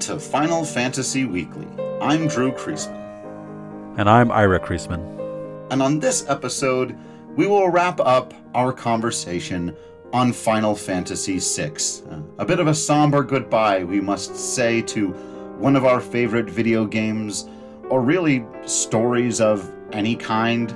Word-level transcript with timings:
To 0.00 0.18
Final 0.18 0.64
Fantasy 0.64 1.26
Weekly. 1.26 1.66
I'm 2.00 2.26
Drew 2.26 2.52
Creasman. 2.52 3.98
And 3.98 4.08
I'm 4.08 4.30
Ira 4.30 4.58
Creasman. 4.58 5.02
And 5.70 5.82
on 5.82 5.98
this 5.98 6.24
episode, 6.26 6.96
we 7.36 7.46
will 7.46 7.68
wrap 7.68 8.00
up 8.00 8.32
our 8.54 8.72
conversation 8.72 9.76
on 10.14 10.32
Final 10.32 10.74
Fantasy 10.74 11.38
VI. 11.38 11.72
Uh, 12.10 12.20
a 12.38 12.46
bit 12.46 12.60
of 12.60 12.66
a 12.66 12.74
somber 12.74 13.22
goodbye, 13.22 13.84
we 13.84 14.00
must 14.00 14.34
say, 14.36 14.80
to 14.82 15.08
one 15.58 15.76
of 15.76 15.84
our 15.84 16.00
favorite 16.00 16.48
video 16.48 16.86
games, 16.86 17.46
or 17.90 18.00
really 18.00 18.46
stories 18.64 19.38
of 19.38 19.70
any 19.92 20.16
kind 20.16 20.74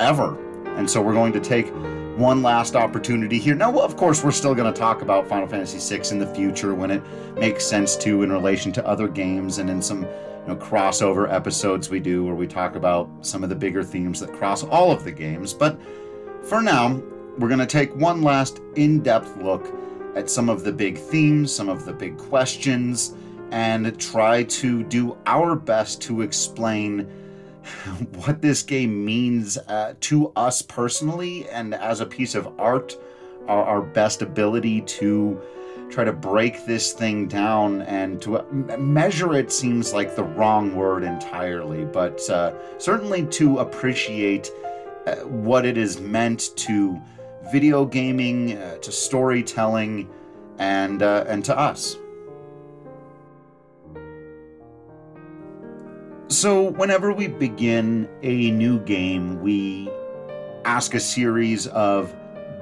ever. 0.00 0.36
And 0.76 0.90
so 0.90 1.00
we're 1.00 1.14
going 1.14 1.32
to 1.34 1.40
take 1.40 1.72
one 2.16 2.42
last 2.42 2.76
opportunity 2.76 3.38
here. 3.38 3.54
Now, 3.54 3.78
of 3.78 3.96
course, 3.96 4.24
we're 4.24 4.30
still 4.30 4.54
going 4.54 4.72
to 4.72 4.78
talk 4.78 5.02
about 5.02 5.28
Final 5.28 5.46
Fantasy 5.46 5.78
VI 5.78 6.02
in 6.10 6.18
the 6.18 6.26
future 6.34 6.74
when 6.74 6.90
it 6.90 7.02
makes 7.34 7.64
sense 7.64 7.94
to 7.96 8.22
in 8.22 8.32
relation 8.32 8.72
to 8.72 8.86
other 8.86 9.06
games 9.06 9.58
and 9.58 9.68
in 9.68 9.82
some 9.82 10.02
you 10.02 10.08
know, 10.46 10.56
crossover 10.56 11.30
episodes 11.30 11.90
we 11.90 12.00
do 12.00 12.24
where 12.24 12.34
we 12.34 12.46
talk 12.46 12.74
about 12.74 13.10
some 13.20 13.42
of 13.42 13.50
the 13.50 13.54
bigger 13.54 13.84
themes 13.84 14.20
that 14.20 14.32
cross 14.32 14.64
all 14.64 14.90
of 14.90 15.04
the 15.04 15.12
games. 15.12 15.52
But 15.52 15.78
for 16.42 16.62
now, 16.62 17.02
we're 17.38 17.48
going 17.48 17.60
to 17.60 17.66
take 17.66 17.94
one 17.94 18.22
last 18.22 18.62
in 18.76 19.02
depth 19.02 19.36
look 19.36 19.66
at 20.14 20.30
some 20.30 20.48
of 20.48 20.64
the 20.64 20.72
big 20.72 20.96
themes, 20.96 21.54
some 21.54 21.68
of 21.68 21.84
the 21.84 21.92
big 21.92 22.16
questions, 22.16 23.14
and 23.50 23.98
try 24.00 24.42
to 24.44 24.82
do 24.84 25.18
our 25.26 25.54
best 25.54 26.00
to 26.02 26.22
explain 26.22 27.06
what 28.24 28.40
this 28.40 28.62
game 28.62 29.04
means 29.04 29.56
uh, 29.56 29.94
to 30.00 30.32
us 30.36 30.62
personally 30.62 31.48
and 31.48 31.74
as 31.74 32.00
a 32.00 32.06
piece 32.06 32.34
of 32.34 32.48
art, 32.58 32.96
our, 33.48 33.64
our, 33.64 33.82
best 33.82 34.22
ability 34.22 34.80
to 34.82 35.40
try 35.90 36.04
to 36.04 36.12
break 36.12 36.66
this 36.66 36.92
thing 36.92 37.28
down 37.28 37.82
and 37.82 38.20
to 38.22 38.38
uh, 38.38 38.76
measure 38.76 39.34
it 39.34 39.52
seems 39.52 39.92
like 39.92 40.16
the 40.16 40.24
wrong 40.24 40.74
word 40.74 41.04
entirely, 41.04 41.84
but 41.84 42.28
uh, 42.28 42.52
certainly 42.78 43.24
to 43.26 43.58
appreciate 43.58 44.50
uh, 45.06 45.16
what 45.26 45.64
it 45.64 45.78
is 45.78 46.00
meant 46.00 46.50
to 46.56 47.00
video 47.52 47.84
gaming, 47.84 48.56
uh, 48.56 48.76
to 48.78 48.90
storytelling, 48.90 50.08
and 50.58 51.02
and 51.02 51.44
to 51.44 51.56
us. 51.56 51.96
So, 56.28 56.72
whenever 56.72 57.12
we 57.12 57.28
begin 57.28 58.08
a 58.22 58.50
new 58.50 58.80
game, 58.80 59.40
we 59.40 59.88
ask 60.64 60.94
a 60.94 61.00
series 61.00 61.68
of 61.68 62.12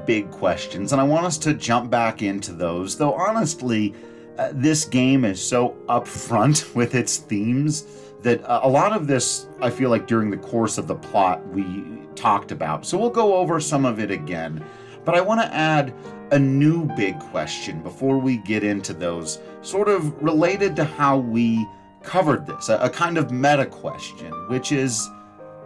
big 0.05 0.31
questions, 0.31 0.93
and 0.93 1.01
I 1.01 1.05
want 1.05 1.25
us 1.25 1.39
to 1.39 1.55
jump 1.55 1.91
back 1.91 2.21
into 2.21 2.53
those. 2.53 2.99
Though, 2.99 3.15
honestly, 3.15 3.95
uh, 4.37 4.51
this 4.53 4.85
game 4.85 5.25
is 5.25 5.43
so 5.43 5.79
upfront 5.89 6.75
with 6.77 6.95
its 6.95 7.17
themes 7.17 7.87
that 8.21 8.45
uh, 8.45 8.61
a 8.65 8.69
lot 8.69 8.93
of 8.93 9.07
this, 9.07 9.47
I 9.63 9.71
feel 9.71 9.89
like, 9.89 10.07
during 10.07 10.31
the 10.31 10.37
course 10.37 10.77
of 10.77 10.87
the 10.87 10.97
plot, 10.97 11.47
we 11.49 11.85
talked 12.17 12.53
about. 12.53 12.85
So, 12.85 12.99
we'll 12.99 13.09
go 13.09 13.35
over 13.35 13.61
some 13.61 13.87
of 13.87 13.99
it 13.99 14.11
again. 14.11 14.63
But 15.07 15.15
I 15.15 15.23
want 15.23 15.41
to 15.41 15.55
add 15.55 15.95
a 16.33 16.39
new 16.39 16.85
big 16.97 17.19
question 17.19 17.83
before 17.83 18.19
we 18.19 18.37
get 18.37 18.63
into 18.63 18.93
those, 18.93 19.39
sort 19.63 19.89
of 19.89 20.23
related 20.23 20.77
to 20.77 20.85
how 20.85 21.17
we 21.17 21.67
covered 22.05 22.47
this, 22.47 22.69
a, 22.69 22.77
a 22.79 22.91
kind 22.91 23.19
of 23.19 23.31
meta 23.31 23.67
question, 23.67 24.33
which 24.49 24.73
is 24.73 25.11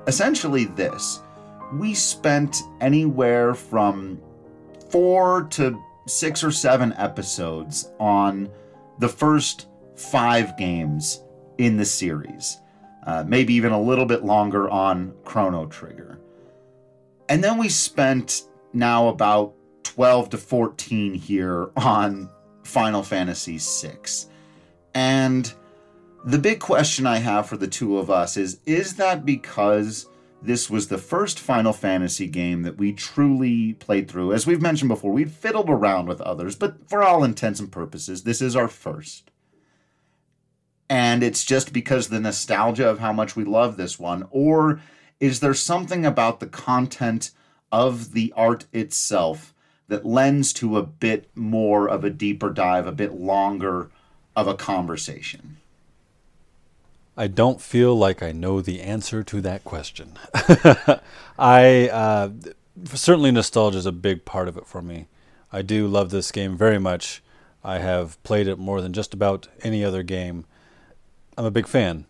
essentially 0.07 0.65
this. 0.65 1.21
We 1.75 1.95
spent 1.95 2.57
anywhere 2.81 3.55
from 3.55 4.21
four 4.91 5.45
to 5.51 5.79
six 6.07 6.43
or 6.43 6.51
seven 6.51 6.95
episodes 6.95 7.91
on 8.01 8.49
the 8.99 9.09
first 9.09 9.69
five 9.97 10.57
games 10.57 11.23
in 11.59 11.77
the 11.77 11.85
series, 11.85 12.59
uh, 13.07 13.25
maybe 13.27 13.53
even 13.55 13.73
a 13.73 13.81
little 13.81 14.07
bit 14.07 14.25
longer 14.25 14.71
on 14.71 15.13
Chrono 15.25 15.67
Trigger. 15.67 16.19
And 17.29 17.45
then 17.45 17.59
we 17.59 17.69
spent 17.69 18.43
now 18.73 19.09
about 19.09 19.55
12 19.85 20.31
to 20.31 20.39
14 20.39 21.15
here 21.15 21.71
on 21.77 22.31
Final 22.65 23.03
Fantasy 23.03 23.59
VI. 23.59 23.99
And 24.95 25.53
the 26.25 26.39
big 26.39 26.61
question 26.61 27.07
I 27.07 27.19
have 27.19 27.49
for 27.49 27.57
the 27.57 27.69
two 27.69 27.99
of 27.99 28.11
us 28.11 28.37
is 28.37 28.61
is 28.67 28.97
that 28.97 29.25
because 29.25 30.09
this 30.43 30.71
was 30.71 30.89
the 30.89 30.99
first 30.99 31.39
Final 31.41 31.73
Fantasy 31.73 32.27
game 32.27 32.63
that 32.63 32.77
we 32.77 32.93
truly 32.93 33.75
played 33.75 34.09
through? 34.11 34.33
As 34.33 34.47
we've 34.47 34.63
mentioned 34.63 34.89
before, 34.89 35.13
we've 35.13 35.33
fiddled 35.33 35.69
around 35.69 36.07
with 36.07 36.21
others, 36.21 36.55
but 36.55 36.89
for 36.89 37.03
all 37.03 37.25
intents 37.25 37.61
and 37.61 37.73
purposes, 37.73 38.23
this 38.23 38.41
is 38.41 38.55
our 38.55 38.69
first. 38.69 39.31
And 40.89 41.23
it's 41.23 41.45
just 41.45 41.73
because 41.73 42.09
the 42.09 42.21
nostalgia 42.21 42.89
of 42.89 42.99
how 42.99 43.13
much 43.13 43.37
we 43.37 43.45
love 43.45 43.77
this 43.77 43.99
one? 43.99 44.27
Or 44.31 44.81
is 45.21 45.41
there 45.41 45.55
something 45.55 46.07
about 46.07 46.41
the 46.41 46.47
content 46.47 47.33
of 47.71 48.13
the 48.13 48.33
art 48.37 48.65
itself 48.73 49.53
that 49.89 50.07
lends 50.07 50.53
to 50.55 50.79
a 50.79 50.83
bit 50.83 51.29
more 51.35 51.89
of 51.89 52.05
a 52.05 52.11
deeper 52.11 52.51
dive, 52.51 52.87
a 52.87 52.93
bit 52.93 53.13
longer 53.13 53.91
of 54.35 54.47
a 54.47 54.55
conversation? 54.55 55.59
I 57.19 57.27
don't 57.27 57.61
feel 57.61 57.97
like 57.97 58.23
I 58.23 58.31
know 58.31 58.61
the 58.61 58.81
answer 58.81 59.25
to 59.25 59.41
that 59.41 59.65
question. 59.65 60.13
I 61.37 61.89
uh, 61.89 62.31
certainly 62.95 63.33
nostalgia 63.33 63.79
is 63.79 63.87
a 63.87 63.93
big 63.93 64.25
part 64.25 64.47
of 64.47 64.57
it 64.57 64.67
for 64.67 64.81
me. 64.81 65.09
I 65.53 65.63
do 65.63 65.89
love 65.89 66.11
this 66.11 66.31
game 66.31 66.57
very 66.57 66.79
much. 66.79 67.21
I 67.65 67.79
have 67.79 68.23
played 68.23 68.47
it 68.47 68.57
more 68.57 68.81
than 68.81 68.93
just 68.93 69.13
about 69.13 69.49
any 69.63 69.85
other 69.85 70.05
game. 70.05 70.45
I'm 71.37 71.45
a 71.45 71.51
big 71.51 71.67
fan. 71.67 72.07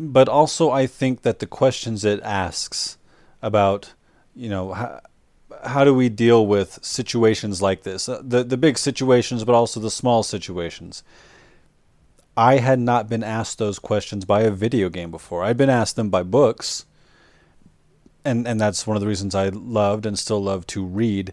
But 0.00 0.30
also, 0.30 0.70
I 0.70 0.86
think 0.86 1.20
that 1.20 1.40
the 1.40 1.46
questions 1.46 2.02
it 2.02 2.22
asks 2.22 2.96
about, 3.42 3.92
you 4.34 4.48
know, 4.48 4.72
how, 4.72 5.00
how 5.64 5.84
do 5.84 5.92
we 5.92 6.08
deal 6.08 6.46
with 6.46 6.78
situations 6.82 7.60
like 7.60 7.82
this? 7.82 8.08
Uh, 8.08 8.22
the 8.24 8.44
the 8.44 8.56
big 8.56 8.78
situations, 8.78 9.44
but 9.44 9.54
also 9.54 9.78
the 9.78 9.90
small 9.90 10.22
situations. 10.22 11.02
I 12.36 12.58
had 12.58 12.78
not 12.78 13.08
been 13.08 13.22
asked 13.22 13.58
those 13.58 13.78
questions 13.78 14.24
by 14.24 14.42
a 14.42 14.50
video 14.50 14.88
game 14.88 15.10
before. 15.10 15.42
I'd 15.42 15.56
been 15.56 15.70
asked 15.70 15.96
them 15.96 16.10
by 16.10 16.22
books. 16.22 16.84
And 18.24 18.46
and 18.46 18.60
that's 18.60 18.86
one 18.86 18.96
of 18.96 19.00
the 19.00 19.06
reasons 19.06 19.34
I 19.34 19.48
loved 19.48 20.04
and 20.04 20.18
still 20.18 20.42
love 20.42 20.66
to 20.68 20.84
read. 20.84 21.32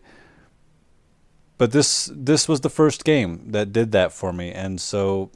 But 1.58 1.72
this 1.72 2.10
this 2.14 2.48
was 2.48 2.62
the 2.62 2.70
first 2.70 3.04
game 3.04 3.52
that 3.52 3.74
did 3.74 3.92
that 3.92 4.14
for 4.14 4.32
me 4.32 4.52
and 4.52 4.80
so 4.80 5.32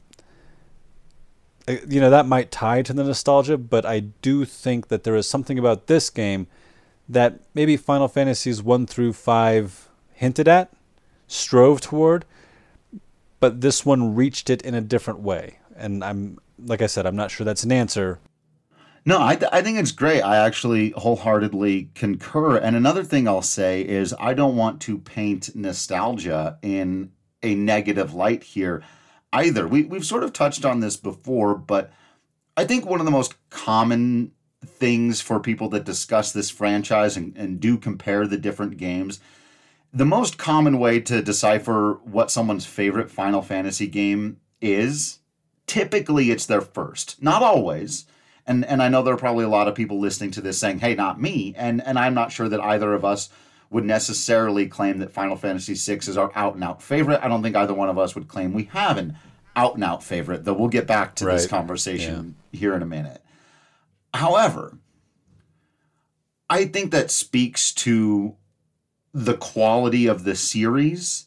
uh, 1.68 1.76
you 1.86 2.00
know 2.00 2.10
that 2.10 2.26
might 2.26 2.50
tie 2.50 2.82
to 2.82 2.92
the 2.92 3.04
nostalgia, 3.04 3.58
but 3.58 3.84
I 3.84 4.00
do 4.00 4.44
think 4.44 4.88
that 4.88 5.04
there 5.04 5.16
is 5.16 5.28
something 5.28 5.58
about 5.58 5.86
this 5.86 6.08
game 6.08 6.46
that 7.08 7.40
maybe 7.54 7.76
Final 7.76 8.08
Fantasies 8.08 8.62
1 8.62 8.86
through 8.86 9.12
5 9.12 9.88
hinted 10.14 10.48
at, 10.48 10.72
strove 11.26 11.80
toward, 11.80 12.24
but 13.40 13.60
this 13.60 13.84
one 13.86 14.14
reached 14.14 14.50
it 14.50 14.62
in 14.62 14.74
a 14.74 14.80
different 14.80 15.20
way. 15.20 15.58
And 15.76 16.02
I'm, 16.02 16.38
like 16.58 16.82
I 16.82 16.86
said, 16.86 17.06
I'm 17.06 17.16
not 17.16 17.30
sure 17.30 17.44
that's 17.44 17.64
an 17.64 17.72
answer. 17.72 18.18
No, 19.04 19.22
I, 19.22 19.36
th- 19.36 19.50
I 19.52 19.62
think 19.62 19.78
it's 19.78 19.92
great. 19.92 20.22
I 20.22 20.36
actually 20.36 20.90
wholeheartedly 20.90 21.90
concur. 21.94 22.56
And 22.56 22.76
another 22.76 23.04
thing 23.04 23.26
I'll 23.26 23.42
say 23.42 23.80
is 23.80 24.14
I 24.18 24.34
don't 24.34 24.56
want 24.56 24.80
to 24.82 24.98
paint 24.98 25.54
nostalgia 25.54 26.58
in 26.62 27.12
a 27.42 27.54
negative 27.54 28.12
light 28.12 28.42
here 28.42 28.82
either. 29.32 29.66
We, 29.66 29.84
we've 29.84 30.04
sort 30.04 30.24
of 30.24 30.32
touched 30.32 30.64
on 30.64 30.80
this 30.80 30.96
before, 30.96 31.54
but 31.54 31.92
I 32.56 32.64
think 32.64 32.84
one 32.84 33.00
of 33.00 33.06
the 33.06 33.12
most 33.12 33.34
common 33.50 34.32
things 34.66 35.20
for 35.20 35.38
people 35.38 35.68
that 35.70 35.84
discuss 35.84 36.32
this 36.32 36.50
franchise 36.50 37.16
and, 37.16 37.36
and 37.36 37.60
do 37.60 37.78
compare 37.78 38.26
the 38.26 38.36
different 38.36 38.76
games 38.76 39.20
the 39.92 40.04
most 40.04 40.38
common 40.38 40.78
way 40.78 41.00
to 41.00 41.22
decipher 41.22 41.98
what 42.04 42.30
someone's 42.30 42.66
favorite 42.66 43.10
Final 43.10 43.42
Fantasy 43.42 43.86
game 43.86 44.40
is, 44.60 45.20
typically 45.66 46.30
it's 46.30 46.46
their 46.46 46.60
first. 46.60 47.22
Not 47.22 47.42
always. 47.42 48.06
And 48.46 48.64
and 48.64 48.82
I 48.82 48.88
know 48.88 49.02
there 49.02 49.14
are 49.14 49.18
probably 49.18 49.44
a 49.44 49.48
lot 49.48 49.68
of 49.68 49.74
people 49.74 50.00
listening 50.00 50.30
to 50.32 50.40
this 50.40 50.58
saying, 50.58 50.78
"Hey, 50.78 50.94
not 50.94 51.20
me." 51.20 51.54
And 51.56 51.82
and 51.84 51.98
I'm 51.98 52.14
not 52.14 52.32
sure 52.32 52.48
that 52.48 52.60
either 52.60 52.94
of 52.94 53.04
us 53.04 53.28
would 53.70 53.84
necessarily 53.84 54.66
claim 54.66 54.98
that 54.98 55.12
Final 55.12 55.36
Fantasy 55.36 55.74
VI 55.74 55.98
is 56.08 56.16
our 56.16 56.32
out 56.34 56.54
and 56.54 56.64
out 56.64 56.82
favorite. 56.82 57.20
I 57.22 57.28
don't 57.28 57.42
think 57.42 57.56
either 57.56 57.74
one 57.74 57.90
of 57.90 57.98
us 57.98 58.14
would 58.14 58.26
claim 58.26 58.54
we 58.54 58.64
have 58.72 58.96
an 58.96 59.18
out 59.54 59.74
and 59.74 59.84
out 59.84 60.02
favorite, 60.02 60.44
though 60.44 60.54
we'll 60.54 60.68
get 60.68 60.86
back 60.86 61.14
to 61.16 61.26
right. 61.26 61.34
this 61.34 61.46
conversation 61.46 62.36
yeah. 62.50 62.60
here 62.60 62.74
in 62.74 62.80
a 62.80 62.86
minute. 62.86 63.22
However, 64.14 64.78
I 66.48 66.64
think 66.64 66.92
that 66.92 67.10
speaks 67.10 67.72
to 67.74 68.36
the 69.12 69.36
quality 69.36 70.06
of 70.06 70.24
the 70.24 70.34
series 70.34 71.26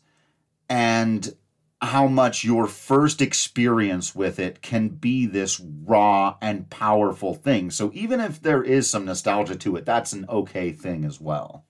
and 0.69 1.35
how 1.81 2.07
much 2.07 2.43
your 2.43 2.67
first 2.67 3.21
experience 3.21 4.13
with 4.15 4.39
it 4.39 4.61
can 4.61 4.87
be 4.87 5.25
this 5.25 5.59
raw 5.59 6.37
and 6.41 6.69
powerful 6.69 7.33
thing. 7.33 7.71
So 7.71 7.91
even 7.93 8.19
if 8.19 8.41
there 8.41 8.63
is 8.63 8.89
some 8.89 9.05
nostalgia 9.05 9.55
to 9.55 9.75
it, 9.77 9.85
that's 9.85 10.13
an 10.13 10.25
okay 10.29 10.71
thing 10.71 11.03
as 11.03 11.19
well. 11.19 11.65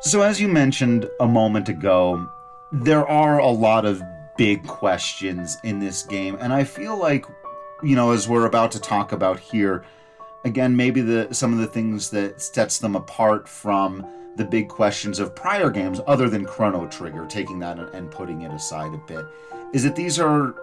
So, 0.00 0.20
as 0.20 0.38
you 0.38 0.48
mentioned 0.48 1.08
a 1.18 1.26
moment 1.26 1.70
ago, 1.70 2.28
there 2.72 3.08
are 3.08 3.38
a 3.38 3.48
lot 3.48 3.86
of 3.86 4.02
big 4.36 4.66
questions 4.66 5.56
in 5.64 5.78
this 5.78 6.02
game, 6.02 6.36
and 6.40 6.52
I 6.52 6.64
feel 6.64 6.96
like, 6.96 7.24
you 7.82 7.96
know, 7.96 8.12
as 8.12 8.28
we're 8.28 8.46
about 8.46 8.72
to 8.72 8.80
talk 8.80 9.12
about 9.12 9.38
here, 9.38 9.84
again, 10.44 10.76
maybe 10.76 11.00
the 11.00 11.32
some 11.32 11.52
of 11.52 11.58
the 11.58 11.66
things 11.66 12.10
that 12.10 12.40
sets 12.40 12.78
them 12.78 12.96
apart 12.96 13.48
from 13.48 14.06
the 14.36 14.44
big 14.44 14.68
questions 14.68 15.20
of 15.20 15.34
prior 15.34 15.70
games, 15.70 16.00
other 16.06 16.28
than 16.28 16.44
Chrono 16.44 16.86
Trigger, 16.86 17.26
taking 17.26 17.58
that 17.60 17.78
and 17.78 18.10
putting 18.10 18.42
it 18.42 18.52
aside 18.52 18.92
a 18.92 18.98
bit, 19.06 19.24
is 19.72 19.84
that 19.84 19.96
these 19.96 20.18
are 20.18 20.54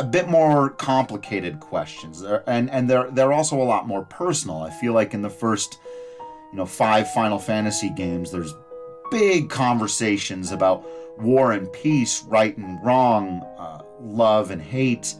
a 0.00 0.04
bit 0.04 0.28
more 0.28 0.70
complicated 0.70 1.60
questions, 1.60 2.22
and 2.46 2.70
and 2.70 2.88
they're 2.88 3.10
they're 3.10 3.32
also 3.32 3.60
a 3.60 3.64
lot 3.64 3.86
more 3.86 4.04
personal. 4.04 4.62
I 4.62 4.70
feel 4.70 4.92
like 4.92 5.12
in 5.14 5.22
the 5.22 5.30
first, 5.30 5.78
you 6.52 6.56
know, 6.56 6.66
five 6.66 7.12
Final 7.12 7.38
Fantasy 7.38 7.90
games, 7.90 8.30
there's 8.30 8.54
big 9.10 9.50
conversations 9.50 10.52
about 10.52 10.86
war 11.20 11.52
and 11.52 11.72
peace, 11.72 12.22
right 12.24 12.56
and 12.56 12.84
wrong, 12.84 13.42
uh, 13.58 13.82
love 14.00 14.50
and 14.50 14.62
hate, 14.62 15.14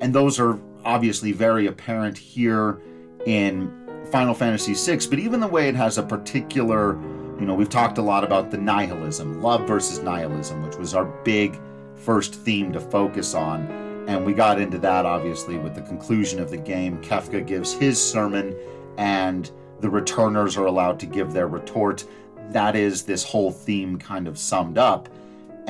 and 0.00 0.14
those 0.14 0.38
are 0.40 0.58
obviously 0.84 1.32
very 1.32 1.66
apparent 1.66 2.16
here 2.16 2.80
in 3.26 3.70
Final 4.10 4.34
Fantasy 4.34 4.74
VI. 4.74 5.06
But 5.08 5.18
even 5.18 5.40
the 5.40 5.46
way 5.46 5.68
it 5.68 5.74
has 5.74 5.98
a 5.98 6.02
particular, 6.02 6.94
you 7.38 7.46
know, 7.46 7.54
we've 7.54 7.68
talked 7.68 7.98
a 7.98 8.02
lot 8.02 8.24
about 8.24 8.50
the 8.50 8.58
nihilism, 8.58 9.42
love 9.42 9.66
versus 9.66 10.00
nihilism, 10.00 10.62
which 10.62 10.76
was 10.76 10.94
our 10.94 11.04
big 11.04 11.58
first 11.94 12.34
theme 12.34 12.72
to 12.72 12.80
focus 12.80 13.34
on. 13.34 13.66
And 14.08 14.24
we 14.24 14.32
got 14.32 14.60
into 14.60 14.78
that 14.78 15.06
obviously 15.06 15.58
with 15.58 15.74
the 15.74 15.82
conclusion 15.82 16.40
of 16.40 16.50
the 16.50 16.56
game. 16.56 17.00
Kefka 17.02 17.46
gives 17.46 17.72
his 17.72 18.02
sermon, 18.02 18.56
and 18.96 19.50
the 19.80 19.90
returners 19.90 20.56
are 20.56 20.66
allowed 20.66 20.98
to 21.00 21.06
give 21.06 21.32
their 21.32 21.46
retort. 21.46 22.04
That 22.50 22.74
is 22.74 23.04
this 23.04 23.22
whole 23.22 23.52
theme 23.52 23.98
kind 23.98 24.26
of 24.26 24.38
summed 24.38 24.78
up. 24.78 25.08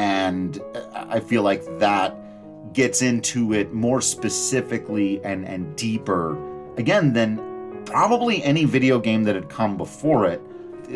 And 0.00 0.58
uh, 0.74 1.04
I 1.10 1.20
feel 1.20 1.42
like 1.42 1.62
that 1.78 2.16
gets 2.72 3.02
into 3.02 3.52
it 3.52 3.74
more 3.74 4.00
specifically 4.00 5.22
and, 5.24 5.46
and 5.46 5.76
deeper, 5.76 6.38
again, 6.78 7.12
than 7.12 7.82
probably 7.84 8.42
any 8.42 8.64
video 8.64 8.98
game 8.98 9.24
that 9.24 9.34
had 9.34 9.50
come 9.50 9.76
before 9.76 10.24
it. 10.24 10.40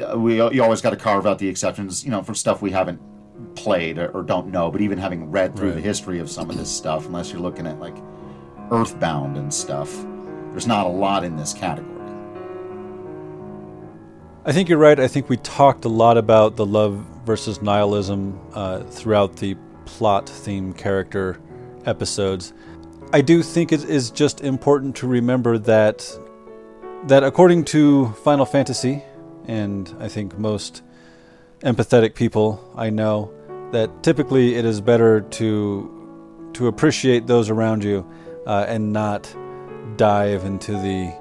Uh, 0.02 0.18
we, 0.18 0.36
you 0.36 0.62
always 0.62 0.80
got 0.80 0.90
to 0.90 0.96
carve 0.96 1.26
out 1.26 1.38
the 1.38 1.46
exceptions, 1.46 2.02
you 2.02 2.10
know, 2.10 2.22
for 2.22 2.32
stuff 2.32 2.62
we 2.62 2.70
haven't 2.70 2.98
played 3.56 3.98
or, 3.98 4.08
or 4.12 4.22
don't 4.22 4.46
know, 4.46 4.70
but 4.70 4.80
even 4.80 4.96
having 4.96 5.30
read 5.30 5.54
through 5.54 5.68
right. 5.68 5.74
the 5.74 5.82
history 5.82 6.18
of 6.18 6.30
some 6.30 6.48
of 6.48 6.56
this 6.56 6.74
stuff, 6.74 7.04
unless 7.04 7.30
you're 7.30 7.42
looking 7.42 7.66
at 7.66 7.78
like 7.78 7.96
Earthbound 8.70 9.36
and 9.36 9.52
stuff, 9.52 9.94
there's 10.50 10.66
not 10.66 10.86
a 10.86 10.88
lot 10.88 11.24
in 11.24 11.36
this 11.36 11.52
category. 11.52 11.90
I 14.46 14.52
think 14.52 14.70
you're 14.70 14.78
right. 14.78 14.98
I 14.98 15.08
think 15.08 15.28
we 15.28 15.36
talked 15.36 15.84
a 15.84 15.90
lot 15.90 16.16
about 16.16 16.56
the 16.56 16.64
love 16.64 17.04
versus 17.24 17.62
nihilism 17.62 18.38
uh, 18.52 18.80
throughout 18.84 19.36
the 19.36 19.56
plot 19.86 20.28
theme 20.28 20.72
character 20.72 21.40
episodes. 21.86 22.52
I 23.12 23.20
do 23.20 23.42
think 23.42 23.72
it 23.72 23.84
is 23.84 24.10
just 24.10 24.40
important 24.40 24.96
to 24.96 25.06
remember 25.06 25.58
that 25.58 26.18
that 27.06 27.22
according 27.22 27.64
to 27.66 28.08
Final 28.24 28.46
Fantasy, 28.46 29.02
and 29.46 29.94
I 30.00 30.08
think 30.08 30.38
most 30.38 30.82
empathetic 31.60 32.14
people 32.14 32.72
I 32.76 32.90
know 32.90 33.32
that 33.72 34.02
typically 34.02 34.54
it 34.54 34.64
is 34.64 34.80
better 34.80 35.20
to 35.20 36.50
to 36.54 36.66
appreciate 36.66 37.26
those 37.26 37.50
around 37.50 37.84
you 37.84 38.08
uh, 38.46 38.66
and 38.68 38.92
not 38.92 39.34
dive 39.96 40.44
into 40.44 40.72
the 40.72 41.12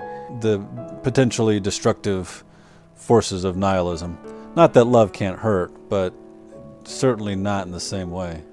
the 0.41 0.59
potentially 1.03 1.59
destructive 1.59 2.44
forces 2.95 3.44
of 3.44 3.55
nihilism. 3.55 4.17
Not 4.55 4.73
that 4.73 4.85
love 4.85 5.13
can't 5.13 5.39
hurt, 5.39 5.71
but 5.89 6.13
certainly 6.83 7.35
not 7.35 7.65
in 7.65 7.71
the 7.71 7.79
same 7.79 8.11
way. 8.11 8.44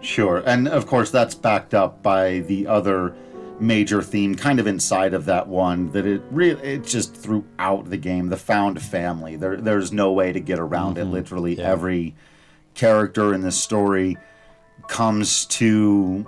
Sure, 0.00 0.42
and 0.44 0.68
of 0.68 0.86
course 0.86 1.10
that's 1.10 1.34
backed 1.34 1.72
up 1.72 2.02
by 2.02 2.40
the 2.40 2.66
other 2.66 3.14
major 3.60 4.02
theme 4.02 4.34
kind 4.34 4.58
of 4.58 4.66
inside 4.66 5.14
of 5.14 5.26
that 5.26 5.46
one 5.46 5.90
that 5.92 6.04
it 6.06 6.20
really 6.30 6.60
it's 6.62 6.90
just 6.90 7.14
throughout 7.14 7.88
the 7.88 7.96
game 7.96 8.28
the 8.28 8.36
found 8.36 8.82
family 8.82 9.36
there 9.36 9.56
there's 9.56 9.92
no 9.92 10.10
way 10.10 10.32
to 10.32 10.40
get 10.40 10.58
around 10.58 10.96
mm-hmm. 10.96 11.08
it 11.08 11.12
literally 11.12 11.56
yeah. 11.56 11.70
every 11.70 12.14
character 12.74 13.32
in 13.32 13.42
this 13.42 13.56
story 13.56 14.16
comes 14.88 15.46
to 15.46 16.26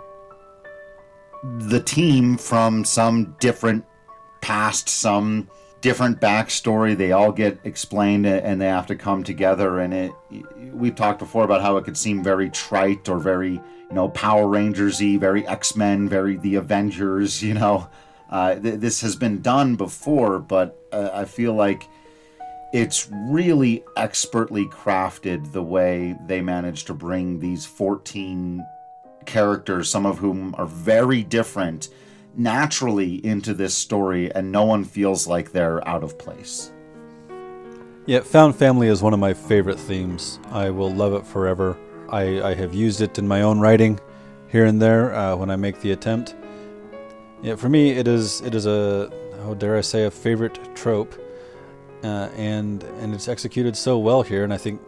the 1.42 1.80
team 1.80 2.36
from 2.36 2.84
some 2.84 3.36
different 3.40 3.84
past 4.40 4.88
some 4.88 5.48
different 5.80 6.20
backstory 6.20 6.96
they 6.96 7.12
all 7.12 7.30
get 7.30 7.58
explained 7.64 8.26
and 8.26 8.60
they 8.60 8.66
have 8.66 8.86
to 8.86 8.96
come 8.96 9.22
together 9.22 9.78
and 9.80 9.94
it 9.94 10.12
we've 10.72 10.96
talked 10.96 11.18
before 11.18 11.44
about 11.44 11.60
how 11.60 11.76
it 11.76 11.84
could 11.84 11.96
seem 11.96 12.24
very 12.24 12.50
trite 12.50 13.08
or 13.08 13.18
very 13.18 13.60
you 13.88 13.94
know, 13.94 14.08
Power 14.08 14.48
Rangers 14.48 15.00
y, 15.00 15.16
very 15.16 15.46
X 15.46 15.76
Men, 15.76 16.08
very 16.08 16.36
the 16.36 16.56
Avengers, 16.56 17.42
you 17.42 17.54
know. 17.54 17.88
Uh, 18.28 18.56
th- 18.56 18.80
this 18.80 19.00
has 19.02 19.14
been 19.14 19.40
done 19.40 19.76
before, 19.76 20.40
but 20.40 20.76
uh, 20.92 21.10
I 21.12 21.24
feel 21.24 21.54
like 21.54 21.88
it's 22.72 23.08
really 23.30 23.84
expertly 23.96 24.66
crafted 24.66 25.52
the 25.52 25.62
way 25.62 26.16
they 26.26 26.40
managed 26.40 26.88
to 26.88 26.94
bring 26.94 27.38
these 27.38 27.64
14 27.64 28.66
characters, 29.24 29.88
some 29.88 30.04
of 30.04 30.18
whom 30.18 30.54
are 30.58 30.66
very 30.66 31.22
different, 31.22 31.88
naturally 32.36 33.24
into 33.24 33.54
this 33.54 33.74
story, 33.74 34.32
and 34.32 34.52
no 34.52 34.64
one 34.64 34.84
feels 34.84 35.26
like 35.26 35.52
they're 35.52 35.86
out 35.88 36.04
of 36.04 36.18
place. 36.18 36.72
Yeah, 38.06 38.20
Found 38.20 38.54
Family 38.54 38.88
is 38.88 39.02
one 39.02 39.12
of 39.12 39.18
my 39.18 39.34
favorite 39.34 39.80
themes. 39.80 40.38
I 40.50 40.70
will 40.70 40.92
love 40.92 41.12
it 41.14 41.26
forever. 41.26 41.76
I, 42.08 42.40
I 42.40 42.54
have 42.54 42.72
used 42.72 43.00
it 43.00 43.18
in 43.18 43.26
my 43.26 43.42
own 43.42 43.58
writing 43.58 43.98
here 44.48 44.64
and 44.64 44.80
there 44.80 45.14
uh, 45.14 45.34
when 45.34 45.50
I 45.50 45.56
make 45.56 45.80
the 45.80 45.90
attempt. 45.90 46.36
Yeah, 47.42 47.56
for 47.56 47.68
me, 47.68 47.90
it 47.90 48.08
is 48.08 48.40
it 48.42 48.54
is 48.54 48.66
a 48.66 49.10
how 49.42 49.54
dare 49.54 49.76
I 49.76 49.80
say 49.80 50.04
a 50.04 50.10
favorite 50.10 50.58
trope, 50.76 51.14
uh, 52.02 52.28
and 52.36 52.82
and 53.00 53.12
it's 53.12 53.28
executed 53.28 53.76
so 53.76 53.98
well 53.98 54.22
here. 54.22 54.44
And 54.44 54.54
I 54.54 54.56
think 54.56 54.80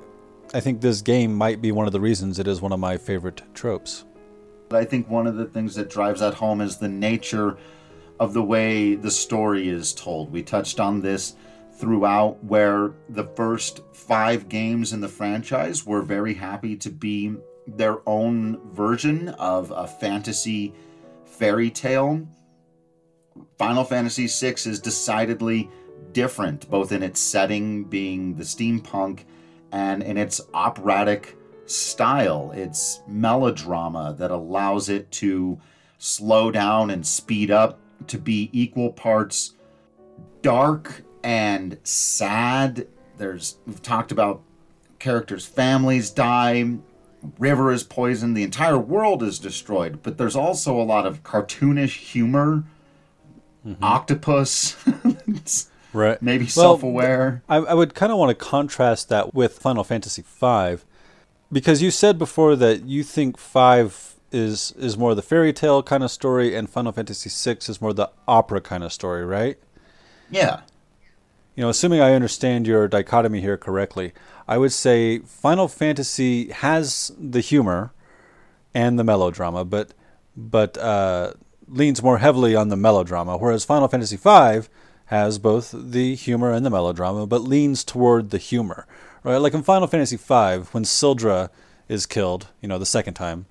I 0.55 0.61
think 0.61 0.81
this 0.81 1.03
game 1.03 1.35
might 1.35 1.61
be 1.61 1.73
one 1.73 1.87
of 1.87 1.93
the 1.93 2.01
reasons 2.01 2.39
it 2.39 2.49
is 2.49 2.61
one 2.61 2.73
of 2.73 2.81
my 2.81 2.97
favorite 2.97 3.43
tropes. 3.53 4.05
I 4.73 4.85
think 4.85 5.09
one 5.09 5.27
of 5.27 5.37
the 5.37 5.47
things 5.47 5.75
that 5.77 5.91
drives 5.91 6.21
that 6.21 6.35
home 6.35 6.61
is 6.61 6.77
the 6.77 6.89
nature 6.89 7.57
of 8.21 8.35
the 8.35 8.43
way 8.43 8.95
the 8.95 9.11
story 9.11 9.69
is 9.69 9.93
told. 9.93 10.33
We 10.33 10.43
touched 10.43 10.81
on 10.81 11.01
this 11.01 11.35
throughout 11.79 12.43
where 12.43 12.93
the 13.09 13.25
first 13.25 13.81
five 13.93 14.49
games 14.49 14.93
in 14.93 15.01
the 15.01 15.09
franchise 15.09 15.87
were 15.87 16.03
very 16.03 16.35
happy 16.35 16.77
to 16.77 16.91
be 16.91 17.35
their 17.67 17.99
own 18.09 18.59
version 18.73 19.29
of 19.31 19.71
a 19.71 19.87
fantasy 19.87 20.75
fairy 21.25 21.71
tale. 21.71 22.27
Final 23.59 23.85
Fantasy 23.85 24.27
VI 24.27 24.55
is 24.69 24.81
decidedly 24.81 25.71
different, 26.13 26.69
both 26.69 26.91
in 26.91 27.03
its 27.03 27.21
setting, 27.21 27.85
being 27.85 28.35
the 28.35 28.43
steampunk, 28.45 29.25
and 29.71 30.03
in 30.03 30.17
its 30.17 30.41
operatic 30.55 31.38
style, 31.71 32.51
its 32.53 33.03
melodrama 33.07 34.15
that 34.19 34.31
allows 34.31 34.89
it 34.89 35.11
to 35.13 35.61
slow 35.99 36.51
down 36.51 36.91
and 36.91 37.07
speed 37.07 37.51
up 37.51 37.79
to 38.07 38.19
be 38.19 38.49
equal 38.53 38.93
parts 38.93 39.55
dark 40.43 41.03
and 41.23 41.79
sad. 41.83 42.87
There's 43.17 43.59
we've 43.67 43.83
talked 43.83 44.13
about 44.13 44.43
characters' 44.99 45.47
families 45.47 46.11
die, 46.11 46.79
river 47.39 47.73
is 47.73 47.83
poisoned, 47.83 48.37
the 48.37 48.43
entire 48.43 48.79
world 48.79 49.23
is 49.23 49.39
destroyed. 49.39 50.01
But 50.03 50.19
there's 50.19 50.37
also 50.37 50.81
a 50.81 50.83
lot 50.83 51.07
of 51.07 51.23
cartoonish 51.23 51.97
humor, 51.99 52.65
mm-hmm. 53.67 53.83
octopus. 53.83 54.77
right. 55.93 56.21
Maybe 56.23 56.45
well, 56.45 56.51
self-aware. 56.51 57.43
I, 57.49 57.57
I 57.57 57.75
would 57.75 57.95
kind 57.95 58.13
of 58.13 58.19
want 58.19 58.31
to 58.31 58.45
contrast 58.45 59.09
that 59.09 59.35
with 59.35 59.59
Final 59.59 59.85
Fantasy 59.85 60.23
V, 60.23 60.79
because 61.51 61.83
you 61.83 61.91
said 61.91 62.19
before 62.19 62.57
that 62.57 62.85
you 62.85 63.03
think 63.03 63.37
five 63.39 64.15
is 64.31 64.73
is 64.79 64.99
more 64.99 65.15
the 65.15 65.23
fairy 65.23 65.53
tale 65.53 65.83
kind 65.83 66.05
of 66.05 66.11
story, 66.11 66.55
and 66.55 66.69
Final 66.69 66.93
Fantasy 66.93 67.31
VI 67.31 67.59
is 67.69 67.81
more 67.81 67.93
the 67.93 68.11
opera 68.27 68.61
kind 68.61 68.85
of 68.85 68.93
story, 68.93 69.25
right? 69.25 69.59
Yeah 70.31 70.61
you 71.59 71.63
know, 71.63 71.71
assuming 71.71 72.01
I 72.01 72.15
understand 72.15 72.69
your 72.69 72.87
dichotomy 72.87 73.41
here 73.41 73.57
correctly, 73.57 74.13
I 74.47 74.59
would 74.59 74.71
say 74.71 75.19
Final 75.19 75.67
Fantasy 75.67 76.51
has 76.51 77.11
the 77.19 77.41
humor 77.41 77.93
and 78.73 78.97
the 78.97 79.03
melodrama, 79.03 79.65
but 79.65 79.93
but 80.37 80.79
uh, 80.79 81.33
leans 81.67 82.01
more 82.01 82.19
heavily 82.19 82.55
on 82.55 82.69
the 82.69 82.77
melodrama, 82.77 83.37
whereas 83.39 83.65
Final 83.65 83.89
Fantasy 83.89 84.17
V 84.17 84.69
has 85.07 85.41
both 85.41 85.75
the 85.77 86.15
humor 86.15 86.53
and 86.53 86.65
the 86.65 86.71
melodrama, 86.71 87.27
but 87.27 87.43
leans 87.43 87.83
toward 87.83 88.31
the 88.31 88.39
humor. 88.39 88.87
Right? 89.29 89.37
Like 89.37 89.53
in 89.53 89.63
Final 89.63 89.87
Fantasy 89.87 90.17
V, 90.17 90.65
when 90.73 90.85
Syldra 90.85 91.51
is 91.87 92.07
killed, 92.07 92.49
you 92.63 92.69
know, 92.69 92.79
the 92.79 92.87
second 92.87 93.15
time, 93.15 93.45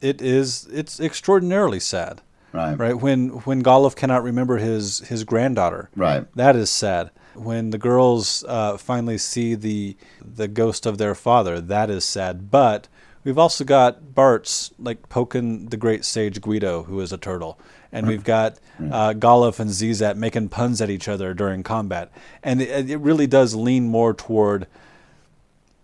it 0.00 0.20
is 0.20 0.68
it's 0.72 0.98
extraordinarily 0.98 1.78
sad. 1.78 2.20
Right. 2.52 2.74
Right. 2.74 2.94
When 2.94 3.28
when 3.44 3.62
Galuf 3.62 3.94
cannot 3.94 4.24
remember 4.24 4.58
his 4.58 4.98
his 5.00 5.22
granddaughter. 5.22 5.90
Right. 5.94 6.26
That 6.34 6.56
is 6.56 6.70
sad. 6.70 7.10
When 7.34 7.70
the 7.70 7.78
girls 7.78 8.44
uh, 8.48 8.76
finally 8.76 9.16
see 9.16 9.54
the 9.54 9.96
the 10.20 10.48
ghost 10.48 10.86
of 10.86 10.98
their 10.98 11.14
father, 11.14 11.60
that 11.60 11.88
is 11.88 12.04
sad. 12.04 12.50
But 12.50 12.88
we've 13.22 13.38
also 13.38 13.64
got 13.64 14.02
Bartz 14.14 14.72
like 14.76 15.08
poking 15.08 15.66
the 15.66 15.76
great 15.76 16.04
sage 16.04 16.40
Ghido, 16.40 16.84
who 16.86 17.00
is 17.00 17.12
a 17.12 17.16
turtle, 17.16 17.60
and 17.92 18.08
we've 18.08 18.24
got 18.24 18.58
uh, 18.80 19.14
Galuf 19.14 19.60
and 19.60 19.70
Xezat 19.70 20.16
making 20.16 20.48
puns 20.48 20.80
at 20.80 20.90
each 20.90 21.08
other 21.08 21.32
during 21.32 21.62
combat, 21.62 22.10
and 22.42 22.60
it, 22.60 22.90
it 22.90 22.98
really 22.98 23.28
does 23.28 23.54
lean 23.54 23.88
more 23.88 24.12
toward 24.12 24.66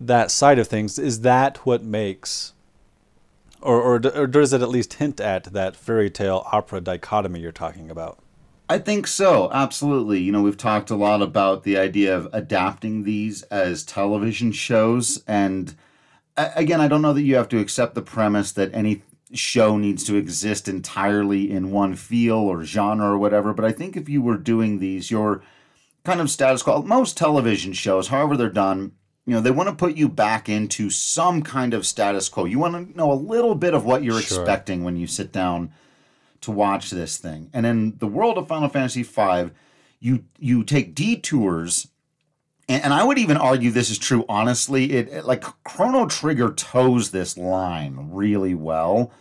that 0.00 0.30
side 0.30 0.58
of 0.58 0.68
things. 0.68 0.98
Is 0.98 1.22
that 1.22 1.58
what 1.66 1.82
makes 1.82 2.52
or, 3.60 3.80
or, 3.80 4.06
or 4.14 4.26
does 4.26 4.52
it 4.52 4.62
at 4.62 4.68
least 4.68 4.94
hint 4.94 5.20
at 5.20 5.44
that 5.44 5.76
fairy 5.76 6.10
tale 6.10 6.46
opera 6.52 6.80
dichotomy 6.80 7.40
you're 7.40 7.52
talking 7.52 7.90
about? 7.90 8.18
I 8.68 8.78
think 8.78 9.06
so, 9.06 9.50
absolutely. 9.52 10.20
You 10.20 10.30
know, 10.30 10.42
we've 10.42 10.56
talked 10.56 10.90
a 10.90 10.96
lot 10.96 11.22
about 11.22 11.64
the 11.64 11.78
idea 11.78 12.14
of 12.16 12.28
adapting 12.32 13.02
these 13.02 13.42
as 13.44 13.82
television 13.82 14.52
shows. 14.52 15.24
And 15.26 15.74
again, 16.36 16.80
I 16.80 16.88
don't 16.88 17.02
know 17.02 17.14
that 17.14 17.22
you 17.22 17.36
have 17.36 17.48
to 17.48 17.58
accept 17.58 17.94
the 17.94 18.02
premise 18.02 18.52
that 18.52 18.74
any 18.74 19.02
show 19.32 19.76
needs 19.78 20.04
to 20.04 20.16
exist 20.16 20.68
entirely 20.68 21.50
in 21.50 21.70
one 21.70 21.94
feel 21.94 22.36
or 22.36 22.62
genre 22.64 23.12
or 23.12 23.18
whatever. 23.18 23.54
But 23.54 23.64
I 23.64 23.72
think 23.72 23.96
if 23.96 24.08
you 24.08 24.20
were 24.20 24.36
doing 24.36 24.78
these, 24.78 25.10
your 25.10 25.42
kind 26.04 26.20
of 26.20 26.30
status 26.30 26.62
quo, 26.62 26.82
most 26.82 27.16
television 27.16 27.72
shows, 27.72 28.08
however 28.08 28.36
they're 28.36 28.50
done, 28.50 28.92
you 29.28 29.34
know 29.34 29.42
they 29.42 29.50
want 29.50 29.68
to 29.68 29.74
put 29.74 29.94
you 29.94 30.08
back 30.08 30.48
into 30.48 30.88
some 30.88 31.42
kind 31.42 31.74
of 31.74 31.86
status 31.86 32.30
quo. 32.30 32.46
You 32.46 32.58
want 32.58 32.94
to 32.94 32.96
know 32.96 33.12
a 33.12 33.14
little 33.14 33.54
bit 33.54 33.74
of 33.74 33.84
what 33.84 34.02
you're 34.02 34.22
sure. 34.22 34.40
expecting 34.40 34.84
when 34.84 34.96
you 34.96 35.06
sit 35.06 35.32
down 35.32 35.70
to 36.40 36.50
watch 36.50 36.90
this 36.90 37.18
thing. 37.18 37.50
And 37.52 37.66
in 37.66 37.98
the 37.98 38.06
world 38.06 38.38
of 38.38 38.48
final 38.48 38.70
fantasy 38.70 39.02
v 39.02 39.50
you 40.00 40.24
you 40.38 40.64
take 40.64 40.94
detours 40.94 41.88
and, 42.70 42.84
and 42.84 42.94
i 42.94 43.04
would 43.04 43.18
even 43.18 43.36
argue 43.36 43.70
this 43.70 43.90
is 43.90 43.98
true 43.98 44.24
honestly. 44.30 44.92
It, 44.92 45.08
it 45.10 45.24
like 45.26 45.44
chrono 45.62 46.06
trigger 46.06 46.50
toes 46.50 47.10
this 47.10 47.36
line 47.36 48.08
really 48.10 48.54
well 48.54 49.12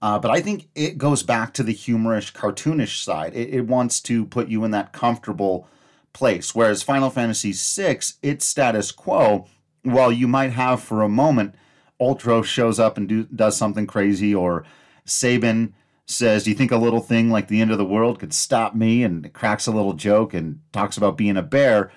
uh, 0.00 0.20
but 0.20 0.30
i 0.30 0.40
think 0.40 0.68
it 0.76 0.98
goes 0.98 1.24
back 1.24 1.52
to 1.54 1.64
the 1.64 1.72
humorous 1.72 2.30
cartoonish 2.30 3.02
side. 3.02 3.34
It, 3.34 3.48
it 3.52 3.62
wants 3.62 4.00
to 4.02 4.24
put 4.24 4.46
you 4.46 4.62
in 4.62 4.70
that 4.70 4.92
comfortable 4.92 5.66
place. 6.12 6.54
Whereas 6.54 6.82
Final 6.82 7.10
Fantasy 7.10 7.52
VI, 7.52 8.00
its 8.22 8.46
status 8.46 8.92
quo, 8.92 9.46
while 9.82 10.12
you 10.12 10.28
might 10.28 10.52
have 10.52 10.82
for 10.82 11.02
a 11.02 11.08
moment 11.08 11.54
Ultros 12.00 12.44
shows 12.44 12.78
up 12.78 12.96
and 12.96 13.08
do, 13.08 13.24
does 13.24 13.56
something 13.56 13.86
crazy, 13.86 14.34
or 14.34 14.64
Sabin 15.04 15.74
says, 16.06 16.44
Do 16.44 16.50
you 16.50 16.56
think 16.56 16.70
a 16.70 16.76
little 16.76 17.00
thing 17.00 17.30
like 17.30 17.48
the 17.48 17.60
end 17.60 17.70
of 17.70 17.78
the 17.78 17.84
world 17.84 18.20
could 18.20 18.32
stop 18.32 18.74
me? 18.74 19.02
and 19.02 19.32
cracks 19.32 19.66
a 19.66 19.72
little 19.72 19.94
joke 19.94 20.34
and 20.34 20.60
talks 20.72 20.96
about 20.96 21.16
being 21.16 21.36
a 21.36 21.42
bear. 21.42 21.90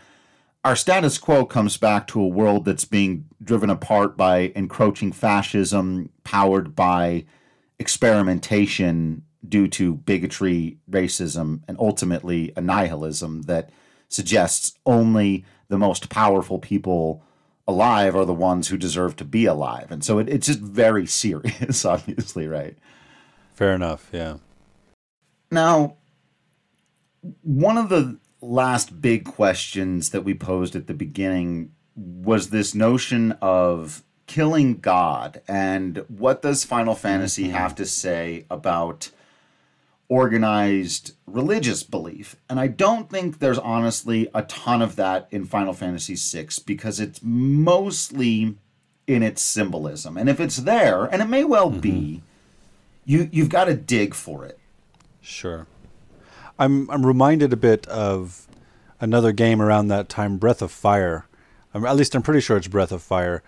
Our 0.63 0.75
status 0.75 1.17
quo 1.17 1.45
comes 1.45 1.77
back 1.77 2.07
to 2.07 2.21
a 2.21 2.27
world 2.27 2.65
that's 2.65 2.85
being 2.85 3.25
driven 3.43 3.69
apart 3.69 4.15
by 4.15 4.51
encroaching 4.55 5.11
fascism, 5.11 6.09
powered 6.23 6.75
by 6.75 7.25
experimentation 7.79 9.23
due 9.47 9.67
to 9.67 9.95
bigotry, 9.95 10.77
racism, 10.89 11.61
and 11.67 11.77
ultimately 11.79 12.53
a 12.55 12.61
nihilism 12.61 13.43
that 13.43 13.71
suggests 14.13 14.73
only 14.85 15.45
the 15.67 15.77
most 15.77 16.09
powerful 16.09 16.59
people 16.59 17.23
alive 17.67 18.15
are 18.15 18.25
the 18.25 18.33
ones 18.33 18.67
who 18.67 18.77
deserve 18.77 19.15
to 19.15 19.25
be 19.25 19.45
alive. 19.45 19.91
And 19.91 20.03
so 20.03 20.19
it, 20.19 20.29
it's 20.29 20.47
just 20.47 20.59
very 20.59 21.05
serious, 21.23 21.85
obviously, 21.93 22.47
right? 22.47 22.77
Fair 23.53 23.73
enough, 23.73 24.09
yeah. 24.11 24.37
Now, 25.51 25.97
one 27.41 27.77
of 27.77 27.89
the 27.89 28.17
last 28.41 29.01
big 29.01 29.25
questions 29.25 30.09
that 30.09 30.23
we 30.23 30.33
posed 30.33 30.75
at 30.75 30.87
the 30.87 30.93
beginning 30.93 31.71
was 31.95 32.49
this 32.49 32.73
notion 32.73 33.33
of 33.41 34.03
killing 34.25 34.77
God. 34.79 35.41
And 35.47 36.05
what 36.07 36.41
does 36.41 36.63
Final 36.63 36.95
Fantasy 36.95 37.45
mm-hmm. 37.45 37.53
have 37.53 37.75
to 37.75 37.85
say 37.85 38.45
about 38.49 39.11
organized 40.11 41.13
religious 41.25 41.83
belief. 41.83 42.35
And 42.49 42.59
I 42.59 42.67
don't 42.67 43.09
think 43.09 43.39
there's 43.39 43.57
honestly 43.57 44.27
a 44.35 44.41
ton 44.43 44.81
of 44.81 44.97
that 44.97 45.29
in 45.31 45.45
Final 45.45 45.71
Fantasy 45.71 46.15
VI 46.15 46.49
because 46.65 46.99
it's 46.99 47.21
mostly 47.23 48.57
in 49.07 49.23
its 49.23 49.41
symbolism. 49.41 50.17
And 50.17 50.27
if 50.27 50.41
it's 50.41 50.57
there, 50.57 51.05
and 51.05 51.21
it 51.21 51.29
may 51.29 51.45
well 51.45 51.71
mm-hmm. 51.71 51.79
be, 51.79 52.23
you 53.05 53.29
you've 53.31 53.47
got 53.47 53.65
to 53.65 53.73
dig 53.73 54.13
for 54.13 54.43
it. 54.43 54.59
Sure. 55.21 55.65
I'm 56.59 56.91
I'm 56.91 57.05
reminded 57.05 57.53
a 57.53 57.57
bit 57.57 57.87
of 57.87 58.47
another 58.99 59.31
game 59.31 59.61
around 59.61 59.87
that 59.87 60.09
time, 60.09 60.37
Breath 60.37 60.61
of 60.61 60.73
Fire. 60.73 61.25
I'm, 61.73 61.85
at 61.85 61.95
least 61.95 62.15
I'm 62.15 62.21
pretty 62.21 62.41
sure 62.41 62.57
it's 62.57 62.67
Breath 62.67 62.91
of 62.91 63.01
Fire. 63.01 63.43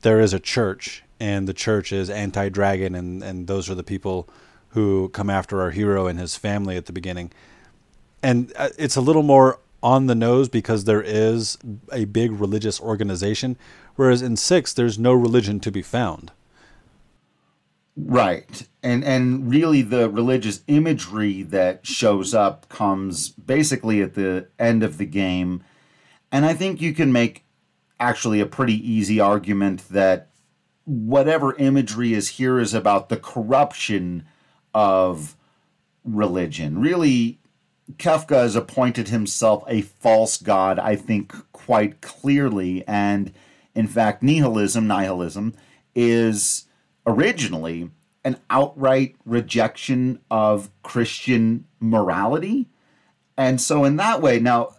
There 0.00 0.18
is 0.18 0.34
a 0.34 0.40
church, 0.40 1.04
and 1.20 1.46
the 1.46 1.54
church 1.54 1.92
is 1.92 2.10
anti-dragon, 2.10 2.96
and 2.96 3.22
and 3.22 3.46
those 3.46 3.70
are 3.70 3.76
the 3.76 3.84
people 3.84 4.28
who 4.72 5.08
come 5.10 5.30
after 5.30 5.60
our 5.60 5.70
hero 5.70 6.06
and 6.06 6.18
his 6.18 6.36
family 6.36 6.76
at 6.76 6.86
the 6.86 6.92
beginning. 6.92 7.30
And 8.22 8.52
uh, 8.56 8.70
it's 8.78 8.96
a 8.96 9.00
little 9.00 9.22
more 9.22 9.58
on 9.82 10.06
the 10.06 10.14
nose 10.14 10.48
because 10.48 10.84
there 10.84 11.02
is 11.02 11.58
a 11.92 12.04
big 12.06 12.32
religious 12.32 12.80
organization, 12.80 13.56
whereas 13.96 14.22
in 14.22 14.36
six, 14.36 14.72
there's 14.72 14.98
no 14.98 15.12
religion 15.12 15.60
to 15.60 15.70
be 15.70 15.82
found. 15.82 16.30
Right. 17.94 18.66
And 18.82 19.04
and 19.04 19.50
really 19.50 19.82
the 19.82 20.08
religious 20.08 20.62
imagery 20.66 21.42
that 21.42 21.86
shows 21.86 22.32
up 22.32 22.68
comes 22.70 23.28
basically 23.28 24.00
at 24.00 24.14
the 24.14 24.48
end 24.58 24.82
of 24.82 24.96
the 24.96 25.04
game. 25.04 25.62
And 26.30 26.46
I 26.46 26.54
think 26.54 26.80
you 26.80 26.94
can 26.94 27.12
make 27.12 27.44
actually 28.00 28.40
a 28.40 28.46
pretty 28.46 28.74
easy 28.90 29.20
argument 29.20 29.88
that 29.90 30.30
whatever 30.84 31.54
imagery 31.56 32.14
is 32.14 32.30
here 32.30 32.58
is 32.58 32.72
about 32.72 33.10
the 33.10 33.18
corruption 33.18 34.24
of 34.74 35.36
religion. 36.04 36.80
Really, 36.80 37.38
Kefka 37.96 38.36
has 38.36 38.56
appointed 38.56 39.08
himself 39.08 39.64
a 39.66 39.82
false 39.82 40.36
god, 40.36 40.78
I 40.78 40.96
think, 40.96 41.34
quite 41.52 42.00
clearly. 42.00 42.86
And 42.86 43.32
in 43.74 43.86
fact, 43.86 44.22
nihilism, 44.22 44.86
nihilism, 44.86 45.54
is 45.94 46.66
originally 47.06 47.90
an 48.24 48.36
outright 48.50 49.16
rejection 49.24 50.20
of 50.30 50.70
Christian 50.82 51.66
morality. 51.80 52.68
And 53.36 53.60
so, 53.60 53.84
in 53.84 53.96
that 53.96 54.22
way, 54.22 54.38
now 54.38 54.76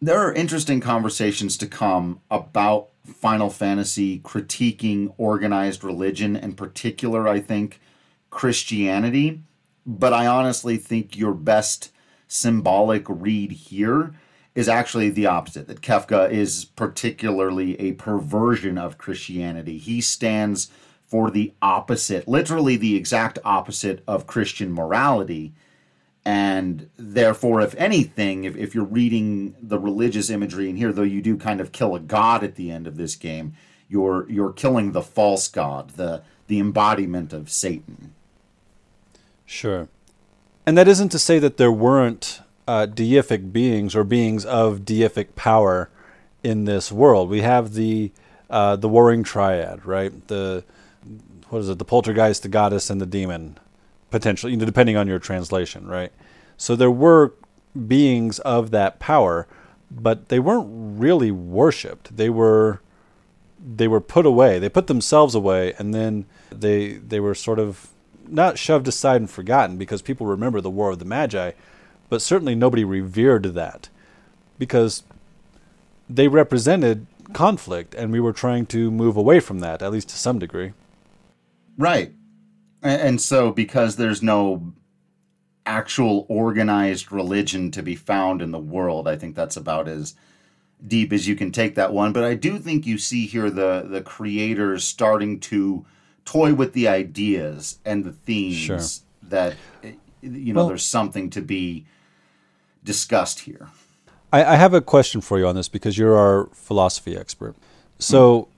there 0.00 0.18
are 0.18 0.32
interesting 0.32 0.80
conversations 0.80 1.56
to 1.58 1.66
come 1.66 2.20
about 2.30 2.88
Final 3.04 3.50
Fantasy 3.50 4.18
critiquing 4.20 5.12
organized 5.18 5.84
religion, 5.84 6.36
in 6.36 6.54
particular, 6.54 7.28
I 7.28 7.40
think 7.40 7.80
Christianity, 8.30 9.42
but 9.84 10.12
I 10.12 10.26
honestly 10.26 10.76
think 10.76 11.16
your 11.16 11.34
best 11.34 11.90
symbolic 12.28 13.04
read 13.08 13.52
here 13.52 14.14
is 14.54 14.68
actually 14.68 15.10
the 15.10 15.26
opposite 15.26 15.66
that 15.68 15.80
Kefka 15.80 16.30
is 16.30 16.64
particularly 16.64 17.80
a 17.80 17.92
perversion 17.92 18.78
of 18.78 18.98
Christianity. 18.98 19.78
He 19.78 20.00
stands 20.00 20.70
for 21.06 21.30
the 21.30 21.52
opposite, 21.60 22.28
literally 22.28 22.76
the 22.76 22.96
exact 22.96 23.38
opposite 23.44 24.02
of 24.06 24.26
Christian 24.26 24.72
morality. 24.72 25.52
And 26.24 26.88
therefore, 26.96 27.60
if 27.62 27.74
anything, 27.76 28.44
if, 28.44 28.56
if 28.56 28.74
you're 28.74 28.84
reading 28.84 29.56
the 29.60 29.78
religious 29.78 30.30
imagery 30.30 30.68
in 30.68 30.76
here, 30.76 30.92
though 30.92 31.02
you 31.02 31.22
do 31.22 31.36
kind 31.36 31.60
of 31.60 31.72
kill 31.72 31.94
a 31.94 32.00
god 32.00 32.44
at 32.44 32.54
the 32.54 32.70
end 32.70 32.86
of 32.86 32.96
this 32.96 33.16
game, 33.16 33.54
you're 33.88 34.30
you're 34.30 34.52
killing 34.52 34.92
the 34.92 35.02
false 35.02 35.48
god, 35.48 35.90
the 35.90 36.22
the 36.46 36.60
embodiment 36.60 37.32
of 37.32 37.50
Satan. 37.50 38.14
Sure. 39.50 39.88
And 40.64 40.78
that 40.78 40.86
isn't 40.86 41.08
to 41.08 41.18
say 41.18 41.40
that 41.40 41.56
there 41.56 41.72
weren't 41.72 42.40
uh, 42.68 42.86
deific 42.86 43.52
beings 43.52 43.96
or 43.96 44.04
beings 44.04 44.44
of 44.46 44.82
deific 44.82 45.34
power 45.34 45.90
in 46.44 46.66
this 46.66 46.92
world. 46.92 47.28
We 47.28 47.40
have 47.40 47.74
the 47.74 48.12
uh, 48.48 48.76
the 48.76 48.88
warring 48.88 49.24
triad, 49.24 49.84
right? 49.84 50.28
The 50.28 50.62
what 51.48 51.58
is 51.58 51.68
it? 51.68 51.80
The 51.80 51.84
poltergeist, 51.84 52.44
the 52.44 52.48
goddess, 52.48 52.90
and 52.90 53.00
the 53.00 53.06
demon, 53.06 53.58
potentially, 54.10 54.54
depending 54.54 54.96
on 54.96 55.08
your 55.08 55.18
translation, 55.18 55.88
right? 55.88 56.12
So 56.56 56.76
there 56.76 56.90
were 56.90 57.34
beings 57.88 58.38
of 58.40 58.70
that 58.70 59.00
power, 59.00 59.48
but 59.90 60.28
they 60.28 60.38
weren't 60.38 60.68
really 60.70 61.32
worshipped. 61.32 62.16
They 62.16 62.30
were 62.30 62.82
they 63.58 63.88
were 63.88 64.00
put 64.00 64.26
away. 64.26 64.60
They 64.60 64.68
put 64.68 64.86
themselves 64.86 65.34
away, 65.34 65.74
and 65.76 65.92
then 65.92 66.26
they 66.52 66.92
they 66.92 67.18
were 67.18 67.34
sort 67.34 67.58
of 67.58 67.88
not 68.30 68.58
shoved 68.58 68.88
aside 68.88 69.20
and 69.20 69.30
forgotten 69.30 69.76
because 69.76 70.02
people 70.02 70.26
remember 70.26 70.60
the 70.60 70.70
War 70.70 70.90
of 70.90 70.98
the 70.98 71.04
Magi, 71.04 71.52
but 72.08 72.22
certainly 72.22 72.54
nobody 72.54 72.84
revered 72.84 73.44
that 73.54 73.88
because 74.58 75.02
they 76.08 76.28
represented 76.28 77.06
conflict 77.32 77.94
and 77.94 78.12
we 78.12 78.20
were 78.20 78.32
trying 78.32 78.66
to 78.66 78.90
move 78.90 79.16
away 79.16 79.40
from 79.40 79.60
that, 79.60 79.82
at 79.82 79.92
least 79.92 80.08
to 80.10 80.16
some 80.16 80.38
degree. 80.38 80.72
Right. 81.78 82.12
And 82.82 83.20
so, 83.20 83.52
because 83.52 83.96
there's 83.96 84.22
no 84.22 84.72
actual 85.66 86.26
organized 86.28 87.12
religion 87.12 87.70
to 87.70 87.82
be 87.82 87.94
found 87.94 88.40
in 88.40 88.50
the 88.50 88.58
world, 88.58 89.06
I 89.06 89.16
think 89.16 89.36
that's 89.36 89.56
about 89.56 89.86
as 89.86 90.14
deep 90.86 91.12
as 91.12 91.28
you 91.28 91.36
can 91.36 91.52
take 91.52 91.74
that 91.74 91.92
one. 91.92 92.12
But 92.12 92.24
I 92.24 92.34
do 92.34 92.58
think 92.58 92.86
you 92.86 92.96
see 92.96 93.26
here 93.26 93.50
the 93.50 93.86
the 93.86 94.00
creators 94.00 94.84
starting 94.84 95.40
to 95.40 95.84
toy 96.24 96.54
with 96.54 96.72
the 96.72 96.88
ideas 96.88 97.78
and 97.84 98.04
the 98.04 98.12
themes 98.12 98.56
Sure. 98.56 98.80
that 99.28 99.54
you 100.22 100.52
know 100.52 100.60
Well- 100.60 100.68
there's 100.68 100.86
something 100.86 101.30
to 101.30 101.40
be 101.40 101.86
discussed 102.84 103.40
here. 103.40 103.68
I, 104.32 104.44
I 104.44 104.56
have 104.56 104.74
a 104.74 104.80
question 104.80 105.20
for 105.20 105.38
you 105.38 105.46
on 105.46 105.54
this 105.56 105.68
because 105.68 105.98
you're 105.98 106.16
our 106.16 106.48
philosophy 106.52 107.16
expert. 107.16 107.56
So, 107.98 108.48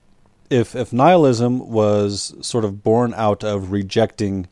if 0.49 0.75
if 0.75 0.93
nihilism 0.93 1.69
was 1.69 2.35
sort 2.41 2.63
of 2.63 2.83
born 2.83 3.13
out 3.15 3.43
of 3.43 3.71
rejecting 3.71 4.47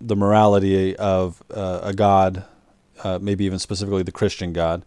the 0.00 0.14
morality 0.16 0.96
of 0.96 1.42
uh, 1.52 1.80
a 1.82 1.92
god, 1.92 2.44
uh, 3.02 3.18
maybe 3.20 3.44
even 3.44 3.58
specifically 3.58 4.02
the 4.02 4.12
Christian 4.12 4.52
God, 4.52 4.82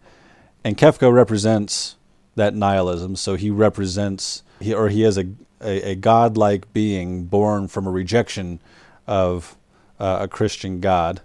and 0.64 0.78
Kefka 0.78 1.12
represents 1.14 1.98
that 2.36 2.56
nihilism, 2.56 3.16
so 3.16 3.36
he 3.36 3.50
represents 3.52 4.42
he 4.60 4.74
or 4.74 4.90
he 4.90 5.04
is 5.04 5.18
a 5.18 5.26
a, 5.64 5.92
a 5.92 5.96
godlike 5.96 6.72
being 6.74 7.26
born 7.26 7.68
from 7.68 7.88
a 7.88 7.92
rejection 7.92 8.60
of 9.08 9.58
uh, 10.00 10.20
a 10.22 10.28
Christian 10.28 10.80
God, 10.80 11.22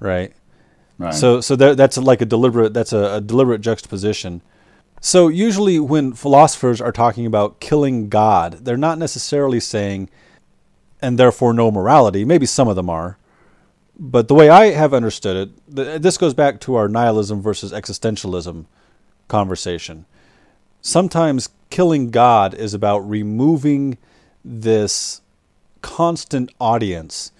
right? 0.00 0.32
Right. 0.98 1.14
So 1.14 1.40
so 1.40 1.56
that, 1.56 1.76
that's 1.76 1.96
like 1.98 2.20
a 2.20 2.26
deliberate 2.26 2.74
that's 2.74 2.92
a, 2.92 3.14
a 3.16 3.20
deliberate 3.20 3.60
juxtaposition. 3.60 4.42
So 5.00 5.26
usually 5.28 5.80
when 5.80 6.12
philosophers 6.12 6.80
are 6.80 6.92
talking 6.92 7.26
about 7.26 7.58
killing 7.58 8.08
God, 8.08 8.64
they're 8.64 8.76
not 8.76 8.98
necessarily 8.98 9.58
saying 9.58 10.08
and 11.00 11.18
therefore 11.18 11.52
no 11.52 11.70
morality. 11.72 12.24
Maybe 12.24 12.46
some 12.46 12.68
of 12.68 12.76
them 12.76 12.88
are. 12.88 13.18
But 13.98 14.28
the 14.28 14.34
way 14.34 14.48
I 14.48 14.66
have 14.66 14.94
understood 14.94 15.36
it, 15.36 15.76
th- 15.76 16.00
this 16.00 16.16
goes 16.16 16.34
back 16.34 16.60
to 16.60 16.76
our 16.76 16.88
nihilism 16.88 17.42
versus 17.42 17.72
existentialism 17.72 18.66
conversation. 19.28 20.06
Sometimes 20.80 21.48
killing 21.72 22.10
God 22.10 22.52
is 22.52 22.74
about 22.74 22.98
removing 22.98 23.96
this 24.44 25.22
constant 25.80 26.52
audience 26.60 27.32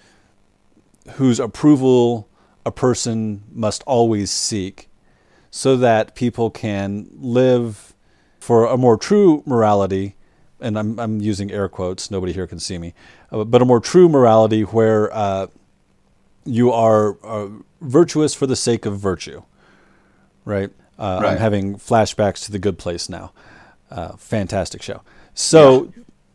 whose 1.17 1.39
approval 1.39 2.27
a 2.65 2.71
person 2.71 3.43
must 3.53 3.83
always 3.87 4.31
seek 4.31 4.89
so 5.51 5.77
that 5.77 6.15
people 6.15 6.49
can 6.49 7.11
live 7.13 7.93
for 8.41 8.65
a 8.65 8.79
more 8.79 8.97
true 8.97 9.43
morality 9.45 10.17
and 10.63 10.79
I'm, 10.79 10.99
I'm 10.99 11.21
using 11.21 11.53
air 11.53 11.69
quotes 11.69 12.11
nobody 12.11 12.33
here 12.33 12.47
can 12.47 12.59
see 12.59 12.79
me 12.79 12.95
uh, 13.31 13.45
but 13.45 13.61
a 13.61 13.67
more 13.67 13.81
true 13.81 14.09
morality 14.09 14.63
where 14.63 15.15
uh, 15.15 15.49
you 16.47 16.73
are 16.73 17.19
uh, 17.23 17.51
virtuous 17.83 18.35
for 18.35 18.47
the 18.47 18.57
sake 18.57 18.87
of 18.87 18.99
virtue 18.99 19.43
right, 20.47 20.71
uh, 20.99 21.21
i'm 21.23 21.37
having 21.37 21.75
flashbacks 21.75 22.47
to 22.47 22.51
the 22.51 22.59
good 22.59 22.79
place 22.79 23.11
now 23.11 23.31
uh, 23.93 24.17
fantastic 24.17 24.83
show 24.83 25.03
so 25.35 25.93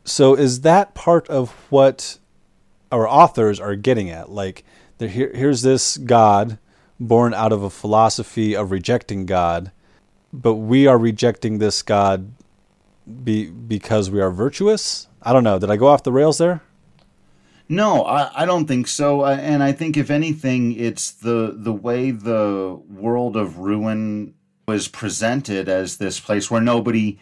so 0.08 0.36
is 0.36 0.62
that 0.62 0.94
part 0.96 1.28
of 1.28 1.52
what 1.70 2.18
our 2.92 3.08
authors 3.08 3.60
are 3.60 3.76
getting 3.76 4.10
at. 4.10 4.30
Like, 4.30 4.64
here, 5.00 5.32
here's 5.34 5.62
this 5.62 5.98
God 5.98 6.58
born 7.00 7.34
out 7.34 7.52
of 7.52 7.62
a 7.62 7.70
philosophy 7.70 8.56
of 8.56 8.72
rejecting 8.72 9.26
God, 9.26 9.72
but 10.34 10.56
we 10.56 10.88
are 10.88 10.98
rejecting 10.98 11.60
this 11.60 11.82
God 11.82 12.32
be, 13.24 13.50
because 13.50 14.10
we 14.10 14.22
are 14.22 14.32
virtuous. 14.32 15.08
I 15.22 15.34
don't 15.34 15.44
know. 15.44 15.60
Did 15.60 15.70
I 15.70 15.78
go 15.78 15.88
off 15.88 16.04
the 16.04 16.12
rails 16.12 16.38
there? 16.38 16.62
No, 17.70 18.04
I, 18.04 18.44
I 18.44 18.46
don't 18.46 18.66
think 18.66 18.88
so. 18.88 19.26
And 19.26 19.62
I 19.62 19.74
think 19.74 19.98
if 19.98 20.10
anything, 20.10 20.72
it's 20.74 21.12
the 21.12 21.54
the 21.58 21.74
way 21.74 22.12
the 22.12 22.80
world 22.90 23.36
of 23.36 23.58
ruin 23.58 24.34
was 24.68 24.88
presented 24.88 25.68
as 25.68 25.98
this 25.98 26.20
place 26.20 26.50
where 26.50 26.62
nobody 26.62 27.20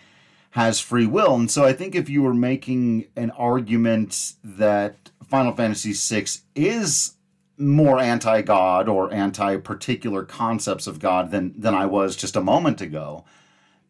has 0.56 0.80
free 0.80 1.06
will. 1.06 1.36
And 1.36 1.52
so 1.52 1.66
I 1.66 1.74
think 1.74 1.96
if 1.96 2.10
you 2.10 2.24
were 2.24 2.34
making 2.34 3.08
an 3.18 3.30
argument 3.32 4.36
that 4.42 5.12
Final 5.22 5.52
Fantasy 5.52 5.92
VI 5.92 6.28
is 6.56 7.16
more 7.58 8.00
anti-God 8.00 8.88
or 8.88 9.14
anti-particular 9.14 10.24
concepts 10.24 10.88
of 10.88 11.00
God 11.00 11.32
than 11.32 11.54
than 11.60 11.76
I 11.76 11.86
was 11.86 12.16
just 12.16 12.38
a 12.38 12.42
moment 12.42 12.80
ago, 12.80 13.26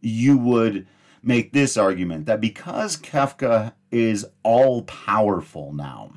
you 0.02 0.40
would 0.40 0.88
make 1.22 1.54
this 1.54 1.78
argument 1.78 2.26
that 2.26 2.42
because 2.42 2.98
Kefka 2.98 3.74
is 3.92 4.26
all 4.42 4.82
powerful 4.84 5.72
now, 5.72 6.14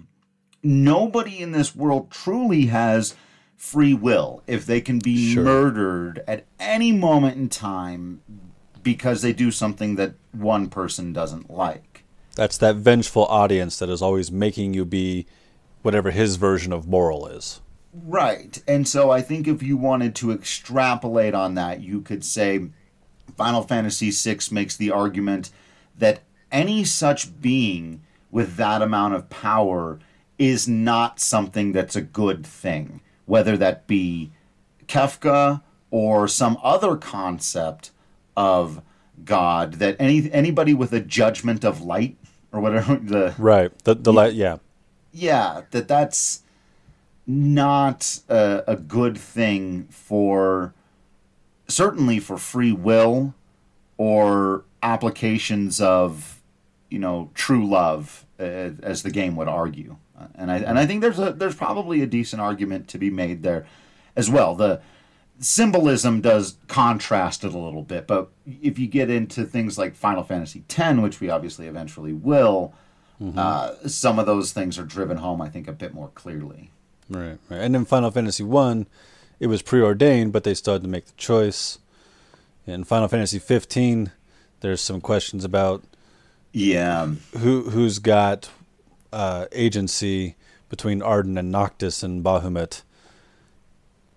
nobody 0.63 1.41
in 1.41 1.53
this 1.53 1.77
world 1.77 2.11
truly 2.11 2.67
has 2.67 3.15
free 3.55 3.93
will 3.93 4.43
if 4.47 4.65
they 4.65 4.81
can 4.81 4.99
be 4.99 5.35
Sure. 5.35 5.45
murdered 5.45 6.23
at 6.27 6.47
any 6.59 6.93
moment 6.93 7.37
in 7.37 7.51
time 7.51 8.23
because 8.89 9.21
they 9.21 9.35
do 9.35 9.51
something 9.51 9.97
that 9.97 10.15
one 10.33 10.67
person 10.67 11.13
doesn't 11.13 11.51
like. 11.51 12.05
That's 12.37 12.57
that 12.57 12.77
vengeful 12.77 13.27
audience 13.27 13.79
that 13.81 13.91
is 13.91 14.01
always 14.01 14.33
making 14.33 14.73
you 14.73 14.87
be 14.87 15.27
whatever 15.83 16.11
his 16.11 16.37
version 16.37 16.73
of 16.73 16.89
moral 16.89 17.27
is. 17.27 17.61
Right. 17.93 18.63
And 18.67 18.89
so 18.89 19.11
I 19.11 19.21
think 19.21 19.47
if 19.47 19.63
you 19.63 19.77
wanted 19.77 20.15
to 20.17 20.33
extrapolate 20.33 21.35
on 21.35 21.55
that, 21.55 21.83
you 21.83 22.01
could 22.01 22.25
say 22.25 22.71
Final 23.37 23.63
Fantasy 23.63 24.11
VI 24.11 24.39
makes 24.53 24.75
the 24.75 24.91
argument 24.91 25.51
that 25.99 26.21
any 26.51 26.83
such 26.83 27.43
being 27.43 28.01
with 28.31 28.57
that 28.57 28.81
amount 28.81 29.13
of 29.13 29.29
power 29.29 29.99
is 30.39 30.67
not 30.67 31.21
something 31.21 31.73
that's 31.73 31.95
a 31.95 32.01
good 32.01 32.47
thing, 32.47 33.03
whether 33.27 33.55
that 33.59 33.87
be 33.87 34.31
Kefka 34.87 35.61
or 35.91 36.27
some 36.27 36.57
other 36.63 36.97
concept 36.97 37.91
of 38.39 38.81
God 39.25 39.75
that 39.75 39.97
any 39.99 40.31
anybody 40.33 40.73
with 40.73 40.93
a 40.93 41.01
judgment 41.01 41.65
of 41.65 41.83
light 41.83 42.17
or 42.53 42.61
whatever 42.61 42.95
the 43.03 43.35
Right. 43.37 43.77
The 43.81 43.97
the 43.97 44.13
la- 44.13 44.25
yeah. 44.27 44.59
yeah, 45.13 45.63
that 45.73 45.89
that's 45.89 46.43
not 47.27 48.21
a, 48.29 48.63
a 48.69 48.77
good 48.77 49.19
thing 49.19 49.89
for 49.91 50.73
certainly 51.67 52.21
for 52.21 52.39
free 52.39 52.73
will 52.73 53.35
or 53.99 54.65
applications 54.83 55.81
of 55.81 56.41
you 56.89 57.01
know 57.01 57.31
true 57.35 57.69
love 57.69 58.25
uh, 58.39 58.71
as 58.83 59.03
the 59.03 59.11
game 59.11 59.35
would 59.35 59.49
argue 59.49 59.97
and 60.37 60.51
I 60.51 60.59
and 60.59 60.79
I 60.79 60.87
think 60.87 61.03
there's 61.03 61.19
a 61.19 61.33
there's 61.33 61.57
probably 61.57 62.01
a 62.01 62.07
decent 62.07 62.41
argument 62.41 62.89
to 62.89 62.99
be 62.99 63.11
made 63.11 63.43
there 63.43 63.67
as 64.17 64.31
well 64.31 64.55
the 64.55 64.81
symbolism 65.41 66.21
does 66.21 66.57
contrast 66.67 67.45
it 67.45 67.55
a 67.55 67.59
little 67.59 67.83
bit 67.83 68.07
but 68.07 68.29
if 68.63 68.79
you 68.79 68.87
get 68.87 69.09
into 69.11 69.45
things 69.45 69.79
like 69.79 69.95
Final 69.95 70.25
Fantasy 70.25 70.65
X 70.69 70.99
which 70.99 71.21
we 71.21 71.31
obviously 71.31 71.67
eventually 71.67 72.13
will 72.13 72.75
uh, 73.37 73.75
some 73.87 74.19
of 74.19 74.27
those 74.27 74.53
things 74.53 74.79
are 74.79 74.85
driven 74.85 75.17
home, 75.17 75.41
I 75.43 75.49
think, 75.49 75.67
a 75.67 75.73
bit 75.73 75.93
more 75.93 76.11
clearly. 76.15 76.71
Right, 77.11 77.39
right. 77.49 77.61
And 77.61 77.75
in 77.75 77.85
Final 77.85 78.11
Fantasy 78.11 78.45
One, 78.45 78.87
it 79.41 79.49
was 79.49 79.63
preordained, 79.63 80.33
but 80.33 80.45
they 80.45 80.55
still 80.55 80.75
had 80.75 80.83
to 80.83 80.89
make 80.89 81.07
the 81.07 81.13
choice. 81.17 81.79
In 82.67 82.85
Final 82.85 83.09
Fantasy 83.09 83.39
15, 83.39 84.13
there's 84.61 84.81
some 84.81 85.01
questions 85.01 85.45
about 85.45 85.83
Yeah, 86.53 87.15
who 87.39 87.71
who's 87.71 87.99
got 87.99 88.51
uh, 89.13 89.47
agency 89.53 90.37
between 90.69 91.01
Ardyn 91.01 91.39
and 91.39 91.51
Noctis 91.51 92.03
and 92.03 92.23
Bahamut. 92.23 92.83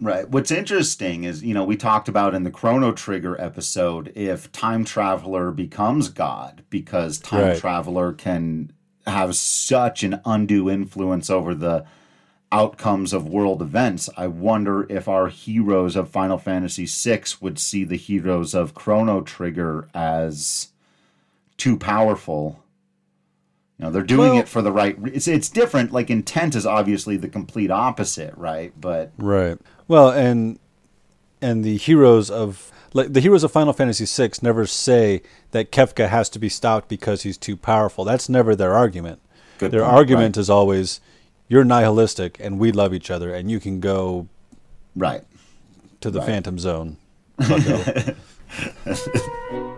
Right. 0.02 0.28
What's 0.28 0.52
interesting 0.52 1.24
is, 1.24 1.44
you 1.44 1.54
know, 1.54 1.64
we 1.64 1.78
talked 1.78 2.10
about 2.10 2.36
in 2.36 2.44
the 2.44 2.52
Chrono 2.52 2.92
Trigger 2.92 3.40
episode 3.40 4.12
if 4.16 4.52
Time 4.52 4.84
Traveler 4.84 5.52
becomes 5.52 6.10
God 6.10 6.64
because 6.70 7.20
Time 7.20 7.42
Right. 7.42 7.58
Traveler 7.58 8.12
can 8.12 8.74
have 9.08 9.36
such 9.36 10.04
an 10.04 10.20
undue 10.26 10.70
influence 10.70 11.30
over 11.30 11.56
the 11.56 11.86
outcomes 12.52 13.14
of 13.14 13.28
world 13.28 13.62
events. 13.62 14.10
I 14.18 14.28
wonder 14.28 14.86
if 14.92 15.08
our 15.08 15.28
heroes 15.28 15.96
of 15.96 16.10
Final 16.10 16.38
Fantasy 16.38 16.86
VI 16.86 17.24
would 17.40 17.58
see 17.58 17.84
the 17.84 17.96
heroes 17.96 18.54
of 18.54 18.74
Chrono 18.74 19.22
Trigger 19.22 19.88
as 19.94 20.70
too 21.58 21.78
powerful. 21.78 22.64
You 23.82 23.88
know, 23.88 23.94
they're 23.94 24.04
doing 24.04 24.34
Well- 24.34 24.42
it 24.42 24.48
for 24.48 24.62
the 24.62 24.72
right. 24.72 24.96
Re- 25.02 25.10
it's 25.12 25.28
it's 25.28 25.50
different. 25.50 25.92
Like 25.92 26.12
intent 26.12 26.54
is 26.54 26.68
obviously 26.68 27.18
the 27.18 27.28
complete 27.28 27.72
opposite, 27.72 28.32
right? 28.38 28.72
But 28.80 29.12
Right. 29.18 29.58
Well, 29.88 30.12
and 30.12 30.60
and 31.42 31.64
the 31.66 31.78
heroes 31.78 32.30
of 32.30 32.72
like 32.94 33.12
the 33.14 33.22
heroes 33.22 33.44
of 33.44 33.52
Final 33.52 33.74
Fantasy 33.74 34.06
VI 34.06 34.34
never 34.44 34.68
say 34.68 35.24
that 35.50 35.72
Kefka 35.72 36.10
has 36.10 36.30
to 36.30 36.38
be 36.38 36.48
stopped 36.48 36.90
because 36.90 37.24
he's 37.24 37.40
too 37.40 37.58
powerful. 37.58 38.06
That's 38.06 38.30
never 38.30 38.56
their 38.56 38.76
argument. 38.76 39.20
Good 39.58 39.72
their 39.72 39.82
point, 39.82 39.94
argument 39.96 40.36
right. 40.38 40.42
is 40.42 40.48
always, 40.52 41.02
"You're 41.48 41.64
nihilistic, 41.64 42.38
and 42.40 42.60
we 42.60 42.72
love 42.72 42.94
each 42.94 43.10
other, 43.10 43.34
and 43.34 43.50
you 43.50 43.60
can 43.60 43.80
go 43.80 44.28
right. 44.96 45.24
to 46.02 46.12
the 46.12 46.20
Right. 46.20 46.28
Phantom 46.28 46.60
Zone." 46.60 46.98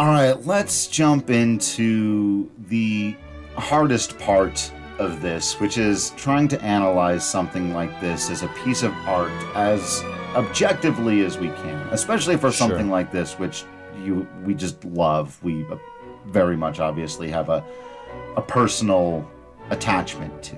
All 0.00 0.06
right, 0.06 0.46
let's 0.46 0.86
jump 0.86 1.28
into 1.28 2.50
the 2.68 3.14
hardest 3.54 4.18
part 4.18 4.72
of 4.98 5.20
this, 5.20 5.60
which 5.60 5.76
is 5.76 6.14
trying 6.16 6.48
to 6.48 6.62
analyze 6.62 7.22
something 7.22 7.74
like 7.74 8.00
this 8.00 8.30
as 8.30 8.42
a 8.42 8.48
piece 8.64 8.82
of 8.82 8.94
art 9.06 9.30
as 9.54 10.02
objectively 10.34 11.22
as 11.22 11.36
we 11.36 11.48
can, 11.48 11.76
especially 11.90 12.38
for 12.38 12.50
something 12.50 12.86
Sure. 12.86 12.90
like 12.90 13.12
this, 13.12 13.38
which 13.38 13.64
you 14.02 14.26
we 14.46 14.54
just 14.54 14.82
love. 14.86 15.38
We 15.42 15.66
uh, 15.66 15.76
very 16.28 16.56
much 16.56 16.80
obviously 16.80 17.28
have 17.28 17.50
a 17.50 17.62
a 18.38 18.40
personal 18.40 19.30
attachment 19.68 20.42
to. 20.44 20.56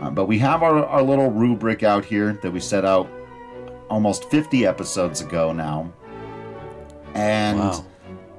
Uh, 0.00 0.10
but 0.10 0.24
we 0.24 0.40
have 0.40 0.64
our, 0.64 0.84
our 0.86 1.02
little 1.04 1.30
rubric 1.30 1.84
out 1.84 2.04
here 2.04 2.32
that 2.42 2.50
we 2.50 2.58
set 2.58 2.84
out 2.84 3.08
almost 3.88 4.28
50 4.28 4.66
episodes 4.66 5.20
ago 5.20 5.52
now. 5.52 5.92
And 7.14 7.60
Wow. 7.60 7.84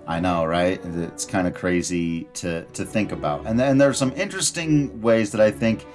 I 0.07 0.19
know, 0.19 0.45
right? 0.45 0.79
It's 0.83 1.25
kind 1.25 1.47
of 1.47 1.53
crazy 1.53 2.27
to 2.35 2.63
to 2.65 2.85
think 2.85 3.11
about. 3.11 3.45
And 3.45 3.59
then 3.59 3.77
there's 3.77 3.97
some 3.97 4.13
interesting 4.13 5.01
ways 5.01 5.31
that 5.31 5.41
I 5.41 5.51
think 5.51 5.85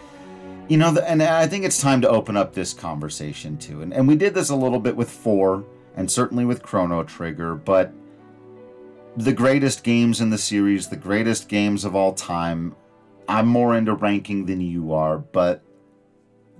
you 0.68 0.76
know, 0.76 0.96
and 0.98 1.20
I 1.20 1.48
think 1.48 1.64
it's 1.64 1.80
time 1.80 2.00
to 2.02 2.08
open 2.08 2.36
up 2.36 2.54
this 2.54 2.72
conversation 2.72 3.56
too. 3.58 3.82
And 3.82 3.92
and 3.92 4.06
we 4.06 4.16
did 4.16 4.34
this 4.34 4.50
a 4.50 4.56
little 4.56 4.80
bit 4.80 4.96
with 4.96 5.10
4 5.10 5.64
and 5.96 6.10
certainly 6.10 6.44
with 6.44 6.62
Chrono 6.62 7.02
Trigger, 7.02 7.54
but 7.54 7.92
the 9.16 9.32
greatest 9.32 9.82
games 9.82 10.20
in 10.20 10.30
the 10.30 10.38
series, 10.38 10.88
the 10.88 10.96
greatest 10.96 11.48
games 11.48 11.84
of 11.84 11.94
all 11.94 12.12
time. 12.12 12.74
I'm 13.28 13.46
more 13.46 13.76
into 13.76 13.94
ranking 13.94 14.46
than 14.46 14.60
you 14.60 14.92
are, 14.92 15.18
but 15.18 15.62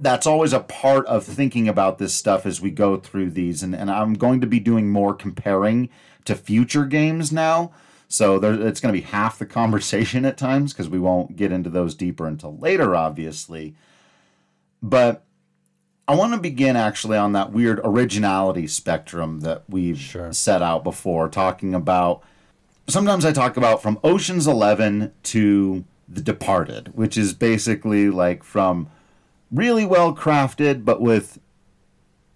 that's 0.00 0.26
always 0.26 0.52
a 0.52 0.60
part 0.60 1.06
of 1.06 1.24
thinking 1.24 1.68
about 1.68 1.98
this 1.98 2.14
stuff 2.14 2.46
as 2.46 2.60
we 2.60 2.70
go 2.70 2.96
through 2.96 3.30
these. 3.30 3.62
And, 3.62 3.74
and 3.74 3.90
I'm 3.90 4.14
going 4.14 4.40
to 4.40 4.46
be 4.46 4.58
doing 4.58 4.90
more 4.90 5.14
comparing 5.14 5.90
to 6.24 6.34
future 6.34 6.86
games 6.86 7.30
now. 7.30 7.70
So 8.08 8.38
there, 8.38 8.54
it's 8.54 8.80
going 8.80 8.94
to 8.94 9.00
be 9.00 9.06
half 9.06 9.38
the 9.38 9.46
conversation 9.60 10.24
at 10.24 10.36
times 10.38 10.72
because 10.72 10.88
we 10.88 10.98
won't 10.98 11.36
get 11.36 11.52
into 11.52 11.70
those 11.70 11.94
deeper 11.94 12.26
until 12.26 12.56
later, 12.56 12.96
obviously. 12.96 13.74
But 14.82 15.24
I 16.08 16.14
want 16.14 16.32
to 16.32 16.40
begin 16.40 16.76
actually 16.76 17.18
on 17.18 17.32
that 17.32 17.52
weird 17.52 17.80
originality 17.84 18.66
spectrum 18.66 19.40
that 19.40 19.64
we've 19.68 19.98
Sure. 19.98 20.32
set 20.32 20.62
out 20.62 20.82
before, 20.82 21.28
talking 21.28 21.74
about. 21.74 22.22
Sometimes 22.88 23.24
I 23.24 23.32
talk 23.32 23.56
about 23.56 23.82
from 23.82 24.00
Ocean's 24.02 24.48
Eleven 24.48 25.12
to 25.24 25.84
The 26.08 26.20
Departed, 26.22 26.90
which 26.96 27.16
is 27.16 27.34
basically 27.34 28.10
like 28.10 28.42
from 28.42 28.88
really 29.50 29.84
well 29.84 30.14
crafted 30.14 30.84
but 30.84 31.00
with 31.00 31.38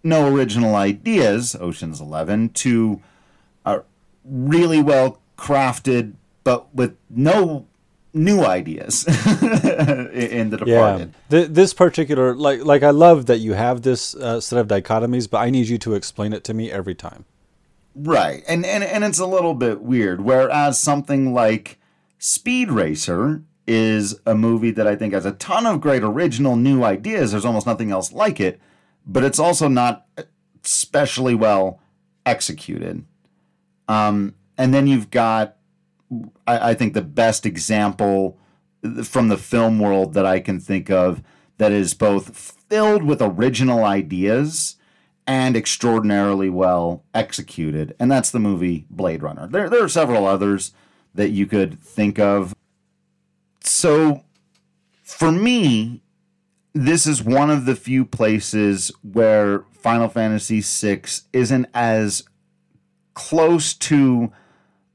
no 0.02 0.32
original 0.32 0.74
ideas, 0.74 1.56
Ocean's 1.58 2.00
Eleven, 2.00 2.50
to 2.50 3.00
a 3.64 3.82
really 4.24 4.82
well 4.82 5.18
crafted 5.38 6.14
but 6.44 6.74
with 6.74 6.96
no 7.08 7.66
new 8.12 8.44
ideas 8.44 9.04
in 9.42 10.50
The 10.50 10.62
Yeah, 10.64 10.74
Departed. 10.74 11.14
Th- 11.30 11.48
this 11.48 11.74
particular 11.74 12.34
like 12.34 12.64
like 12.64 12.82
I 12.82 12.90
love 12.90 13.26
that 13.26 13.38
you 13.38 13.54
have 13.54 13.82
this 13.82 14.14
uh, 14.14 14.40
set 14.40 14.58
of 14.58 14.68
dichotomies, 14.68 15.28
but 15.28 15.38
I 15.38 15.50
need 15.50 15.68
you 15.68 15.78
to 15.78 15.94
explain 15.94 16.32
it 16.32 16.44
to 16.44 16.54
me 16.54 16.70
every 16.70 16.94
time. 16.94 17.24
Right. 17.96 18.42
And, 18.48 18.64
and 18.66 18.84
and 18.84 19.04
it's 19.04 19.18
a 19.18 19.26
little 19.26 19.54
bit 19.54 19.80
weird. 19.80 20.20
Whereas 20.20 20.80
something 20.80 21.32
like 21.32 21.78
Speed 22.18 22.70
Racer 22.70 23.42
is 23.66 24.20
a 24.26 24.34
movie 24.34 24.70
that 24.72 24.86
I 24.86 24.96
think 24.96 25.14
has 25.14 25.24
a 25.24 25.32
ton 25.32 25.66
of 25.66 25.80
great 25.80 26.02
original 26.02 26.56
new 26.56 26.84
ideas. 26.84 27.32
There's 27.32 27.44
almost 27.44 27.66
nothing 27.66 27.90
else 27.90 28.12
like 28.12 28.40
it, 28.40 28.60
but 29.06 29.24
it's 29.24 29.38
also 29.38 29.68
not 29.68 30.06
especially 30.64 31.34
well 31.34 31.80
executed. 32.26 33.04
Um, 33.88 34.34
and 34.56 34.72
then 34.72 34.86
you've 34.86 35.10
got, 35.10 35.56
I, 36.46 36.70
I 36.70 36.74
think, 36.74 36.94
the 36.94 37.02
best 37.02 37.46
example 37.46 38.38
from 39.02 39.28
the 39.28 39.38
film 39.38 39.78
world 39.78 40.14
that 40.14 40.26
I 40.26 40.40
can 40.40 40.60
think 40.60 40.90
of 40.90 41.22
that 41.58 41.72
is 41.72 41.94
both 41.94 42.36
filled 42.68 43.02
with 43.02 43.22
original 43.22 43.84
ideas 43.84 44.76
and 45.26 45.56
extraordinarily 45.56 46.50
well 46.50 47.02
executed, 47.14 47.94
and 47.98 48.10
that's 48.10 48.30
the 48.30 48.40
movie 48.40 48.86
Blade 48.90 49.22
Runner. 49.22 49.46
There, 49.46 49.70
there 49.70 49.82
are 49.82 49.88
several 49.88 50.26
others 50.26 50.72
that 51.14 51.30
you 51.30 51.46
could 51.46 51.80
think 51.80 52.18
of. 52.18 52.53
So, 53.84 54.24
for 55.02 55.30
me, 55.30 56.00
this 56.72 57.06
is 57.06 57.22
one 57.22 57.50
of 57.50 57.66
the 57.66 57.76
few 57.76 58.06
places 58.06 58.90
where 59.02 59.66
Final 59.72 60.08
Fantasy 60.08 60.62
VI 60.62 61.02
isn't 61.34 61.66
as 61.74 62.22
close 63.12 63.74
to 63.74 64.32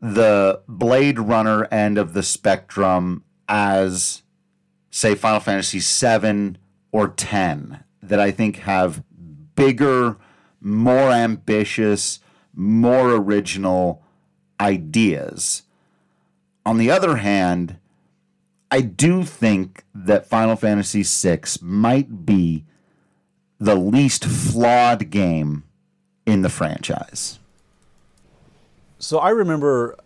the 0.02 0.64
Blade 0.68 1.20
Runner 1.20 1.66
end 1.66 2.00
of 2.00 2.14
the 2.14 2.24
spectrum 2.24 3.24
as, 3.48 4.24
say, 4.90 5.14
Final 5.14 5.40
Fantasy 5.40 5.78
VII 5.80 6.56
or 6.92 7.10
10, 7.10 7.84
that 8.02 8.20
I 8.20 8.32
think 8.32 8.56
have 8.62 9.04
bigger, 9.54 10.18
more 10.60 11.12
ambitious, 11.12 12.22
more 12.56 13.12
original 13.12 14.02
ideas. 14.60 15.62
On 16.66 16.80
the 16.80 16.90
other 16.90 17.18
hand, 17.18 17.79
I 18.72 18.82
do 18.82 19.24
think 19.24 19.84
that 19.96 20.28
Final 20.28 20.56
Fantasy 20.56 21.04
VI 21.04 21.42
might 21.62 22.26
be 22.26 22.66
the 23.60 23.76
least 23.76 24.26
flawed 24.26 25.10
game 25.10 25.64
in 26.26 26.44
the 26.44 26.50
franchise. 26.50 27.40
So 29.00 29.18
I 29.18 29.30
remember 29.30 29.98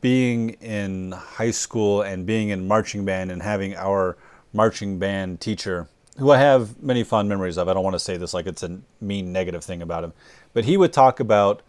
being 0.00 0.50
in 0.60 1.12
high 1.12 1.50
school 1.50 2.02
and 2.02 2.26
being 2.26 2.50
in 2.50 2.68
marching 2.68 3.04
band 3.04 3.30
and 3.30 3.42
having 3.42 3.74
our 3.76 4.16
marching 4.52 4.98
band 4.98 5.40
teacher, 5.40 5.88
who 6.18 6.30
I 6.30 6.38
have 6.38 6.82
many 6.82 7.02
fond 7.04 7.28
memories 7.28 7.56
of. 7.56 7.68
I 7.68 7.74
don't 7.74 7.84
want 7.84 7.94
to 7.94 8.00
say 8.00 8.16
this 8.16 8.34
like 8.34 8.46
it's 8.46 8.62
a 8.62 8.80
mean 9.00 9.32
negative 9.32 9.64
thing 9.64 9.82
about 9.82 10.04
him, 10.04 10.12
but 10.52 10.64
he 10.64 10.76
would 10.76 10.92
talk 10.92 11.18
about 11.20 11.62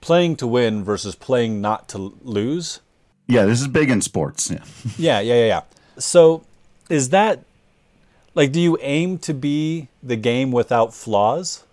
playing 0.00 0.36
to 0.36 0.46
win 0.46 0.84
versus 0.84 1.14
playing 1.14 1.60
not 1.60 1.88
to 1.90 2.18
lose. 2.22 2.80
Yeah, 3.26 3.44
this 3.44 3.60
is 3.60 3.68
big 3.68 3.90
in 3.90 4.00
sports. 4.00 4.50
Yeah. 4.56 4.64
Yeah, 4.96 5.20
yeah, 5.20 5.34
yeah, 5.34 5.46
yeah. 5.46 5.60
So 5.98 6.44
is 6.88 7.10
that 7.10 7.44
like 8.34 8.52
do 8.52 8.60
you 8.60 8.78
aim 8.80 9.18
to 9.18 9.34
be 9.34 9.88
the 10.02 10.16
game 10.16 10.52
without 10.52 10.94
flaws? 10.94 11.64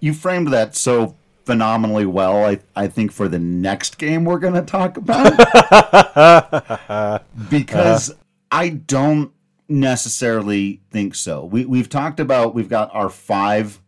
You 0.00 0.12
framed 0.12 0.48
that 0.48 0.74
so 0.74 1.14
phenomenally 1.46 2.04
well, 2.04 2.44
I, 2.44 2.58
I 2.74 2.88
think, 2.88 3.12
for 3.12 3.28
the 3.28 3.38
next 3.38 3.98
game 3.98 4.24
we're 4.24 4.40
going 4.40 4.54
to 4.54 4.62
talk 4.62 4.96
about. 4.96 5.36
because 7.48 8.10
uh-huh. 8.10 8.20
I 8.50 8.68
don't 8.70 9.32
necessarily 9.68 10.80
think 10.90 11.14
so. 11.14 11.44
We, 11.44 11.64
we've 11.64 11.88
talked 11.88 12.20
about, 12.20 12.54
we've 12.54 12.68
got 12.68 12.92
our 12.92 13.08
five 13.08 13.80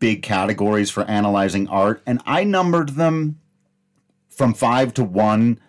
big 0.00 0.22
categories 0.22 0.90
for 0.90 1.04
analyzing 1.04 1.68
art, 1.68 2.02
and 2.04 2.20
I 2.26 2.44
numbered 2.44 2.90
them 2.90 3.38
from 4.28 4.52
five 4.52 4.92
to 4.94 5.04
one 5.04 5.60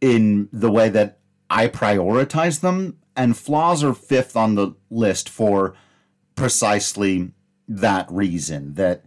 in 0.00 0.48
the 0.50 0.70
way 0.70 0.88
that 0.88 1.18
I 1.54 1.68
prioritize 1.68 2.60
them, 2.60 2.98
and 3.14 3.36
flaws 3.36 3.84
are 3.84 3.94
fifth 3.94 4.36
on 4.36 4.56
the 4.56 4.74
list 4.90 5.28
for 5.28 5.74
precisely 6.34 7.30
that 7.68 8.10
reason 8.10 8.74
that 8.74 9.04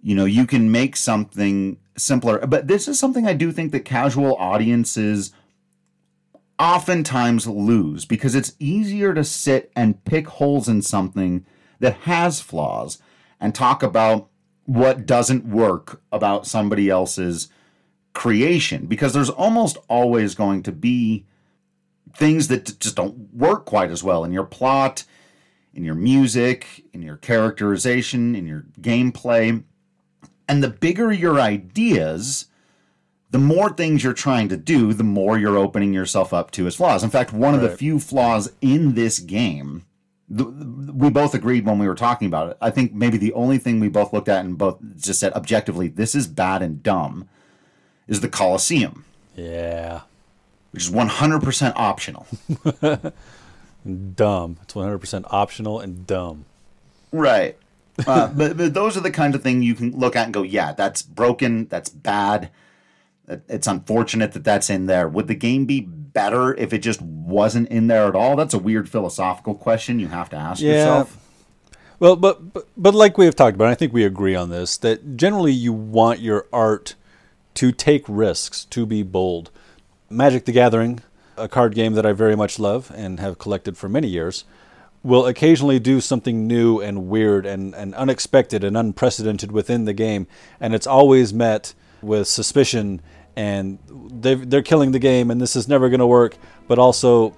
you 0.00 0.14
know 0.14 0.24
you 0.24 0.46
can 0.46 0.70
make 0.70 0.96
something 0.96 1.78
simpler. 1.96 2.38
But 2.46 2.68
this 2.68 2.86
is 2.86 2.98
something 2.98 3.26
i 3.26 3.34
do 3.34 3.50
think 3.50 3.72
that 3.72 3.84
casual 3.84 4.36
audiences 4.36 5.32
oftentimes 6.60 7.46
lose 7.46 8.04
because 8.04 8.34
it's 8.34 8.54
easier 8.60 9.12
to 9.12 9.24
sit 9.24 9.72
and 9.74 10.04
pick 10.04 10.28
holes 10.28 10.68
in 10.68 10.80
something 10.82 11.44
that 11.80 11.94
has 12.02 12.40
flaws 12.40 12.98
and 13.40 13.54
talk 13.54 13.82
about 13.82 14.28
what 14.64 15.06
doesn't 15.06 15.44
work 15.44 16.02
about 16.12 16.46
somebody 16.46 16.88
else's 16.88 17.48
creation 18.12 18.86
because 18.86 19.12
there's 19.12 19.30
almost 19.30 19.76
always 19.88 20.34
going 20.34 20.62
to 20.62 20.70
be 20.70 21.26
things 22.16 22.48
that 22.48 22.78
just 22.80 22.96
don't 22.96 23.32
work 23.34 23.64
quite 23.66 23.90
as 23.90 24.02
well 24.02 24.24
in 24.24 24.32
your 24.32 24.44
plot 24.44 25.04
in 25.74 25.84
your 25.84 25.94
music 25.94 26.84
in 26.92 27.02
your 27.02 27.16
characterization 27.16 28.34
in 28.34 28.46
your 28.46 28.64
gameplay 28.80 29.62
and 30.48 30.64
the 30.64 30.68
bigger 30.68 31.12
your 31.12 31.38
ideas, 31.40 32.46
the 33.30 33.38
more 33.38 33.70
things 33.70 34.02
you're 34.02 34.12
trying 34.12 34.48
to 34.48 34.56
do, 34.56 34.92
the 34.92 35.04
more 35.04 35.38
you're 35.38 35.56
opening 35.56 35.94
yourself 35.94 36.34
up 36.34 36.50
to 36.50 36.66
as 36.66 36.74
flaws. 36.74 37.04
In 37.04 37.10
fact, 37.10 37.32
one 37.32 37.54
of 37.54 37.60
the 37.60 37.68
few 37.76 38.00
flaws 38.00 38.50
in 38.60 38.94
this 38.96 39.20
game, 39.20 39.84
th- 40.36 40.48
we 40.48 41.08
both 41.08 41.34
agreed 41.36 41.64
when 41.66 41.78
we 41.78 41.86
were 41.86 41.94
talking 41.94 42.26
about 42.26 42.50
it. 42.50 42.56
I 42.60 42.70
think 42.70 42.92
maybe 42.92 43.16
the 43.16 43.32
only 43.34 43.58
thing 43.58 43.78
we 43.78 43.88
both 43.88 44.12
looked 44.12 44.28
at 44.28 44.44
and 44.44 44.58
both 44.58 44.78
just 44.96 45.20
said 45.20 45.32
objectively, 45.34 45.86
this 45.86 46.16
is 46.16 46.26
bad 46.26 46.62
and 46.62 46.82
dumb, 46.82 47.28
is 48.08 48.20
the 48.20 48.28
Colosseum, 48.28 49.04
Yeah. 49.36 50.00
Which 50.72 50.84
is 50.84 50.90
100% 50.90 51.72
optional. 51.76 52.26
Dumb. 54.14 54.58
It's 54.62 54.74
100% 54.74 55.24
optional 55.30 55.80
and 55.80 56.06
dumb. 56.06 56.44
Right. 57.12 57.56
Uh, 58.06 58.28
but, 58.34 58.56
but 58.56 58.74
those 58.74 58.96
are 58.96 59.00
the 59.00 59.10
kind 59.10 59.34
of 59.34 59.42
thing 59.42 59.62
you 59.62 59.74
can 59.74 59.98
look 59.98 60.16
at 60.16 60.24
and 60.26 60.34
go, 60.34 60.42
yeah, 60.42 60.72
that's 60.72 61.02
broken, 61.02 61.66
that's 61.68 61.88
bad. 61.88 62.50
It's 63.48 63.66
unfortunate 63.66 64.32
that 64.32 64.44
that's 64.44 64.68
in 64.70 64.86
there. 64.86 65.08
Would 65.08 65.28
the 65.28 65.34
game 65.34 65.64
be 65.64 65.80
better 65.80 66.52
if 66.54 66.72
it 66.72 66.78
just 66.78 67.00
wasn't 67.00 67.68
in 67.68 67.86
there 67.86 68.06
at 68.06 68.16
all? 68.16 68.36
That's 68.36 68.54
a 68.54 68.58
weird 68.58 68.88
philosophical 68.88 69.54
question 69.54 69.98
you 69.98 70.08
have 70.08 70.28
to 70.30 70.36
ask 70.36 70.60
Yeah. 70.60 70.72
yourself. 70.72 71.16
Well, 72.00 72.16
but, 72.16 72.52
but 72.54 72.66
but 72.78 72.94
like 72.94 73.18
we 73.18 73.26
have 73.26 73.36
talked 73.36 73.54
about, 73.54 73.68
I 73.68 73.74
think 73.74 73.92
we 73.92 74.04
agree 74.04 74.34
on 74.34 74.48
this 74.48 74.78
that 74.78 75.16
generally 75.18 75.52
you 75.52 75.72
want 75.72 76.20
your 76.20 76.46
art 76.52 76.94
to 77.54 77.72
take 77.72 78.04
risks, 78.08 78.64
to 78.66 78.86
be 78.86 79.02
bold. 79.02 79.50
Magic 80.12 80.44
the 80.44 80.50
Gathering, 80.50 81.00
a 81.36 81.46
card 81.46 81.72
game 81.72 81.92
that 81.94 82.04
I 82.04 82.12
very 82.12 82.34
much 82.34 82.58
love 82.58 82.90
and 82.96 83.20
have 83.20 83.38
collected 83.38 83.76
for 83.76 83.88
many 83.88 84.08
years, 84.08 84.44
will 85.04 85.24
occasionally 85.24 85.78
do 85.78 86.00
something 86.00 86.48
new 86.48 86.80
and 86.80 87.06
weird 87.06 87.46
and, 87.46 87.72
and 87.76 87.94
unexpected 87.94 88.64
and 88.64 88.76
unprecedented 88.76 89.52
within 89.52 89.84
the 89.84 89.92
game, 89.92 90.26
and 90.58 90.74
it's 90.74 90.86
always 90.86 91.32
met 91.32 91.74
with 92.02 92.26
suspicion 92.26 93.00
and 93.36 93.78
they're, 93.88 94.62
killing 94.62 94.90
the 94.90 94.98
game 94.98 95.30
and 95.30 95.40
this 95.40 95.54
is 95.54 95.68
never 95.68 95.88
going 95.88 96.00
to 96.00 96.06
work, 96.08 96.36
but 96.66 96.76
also 96.76 97.36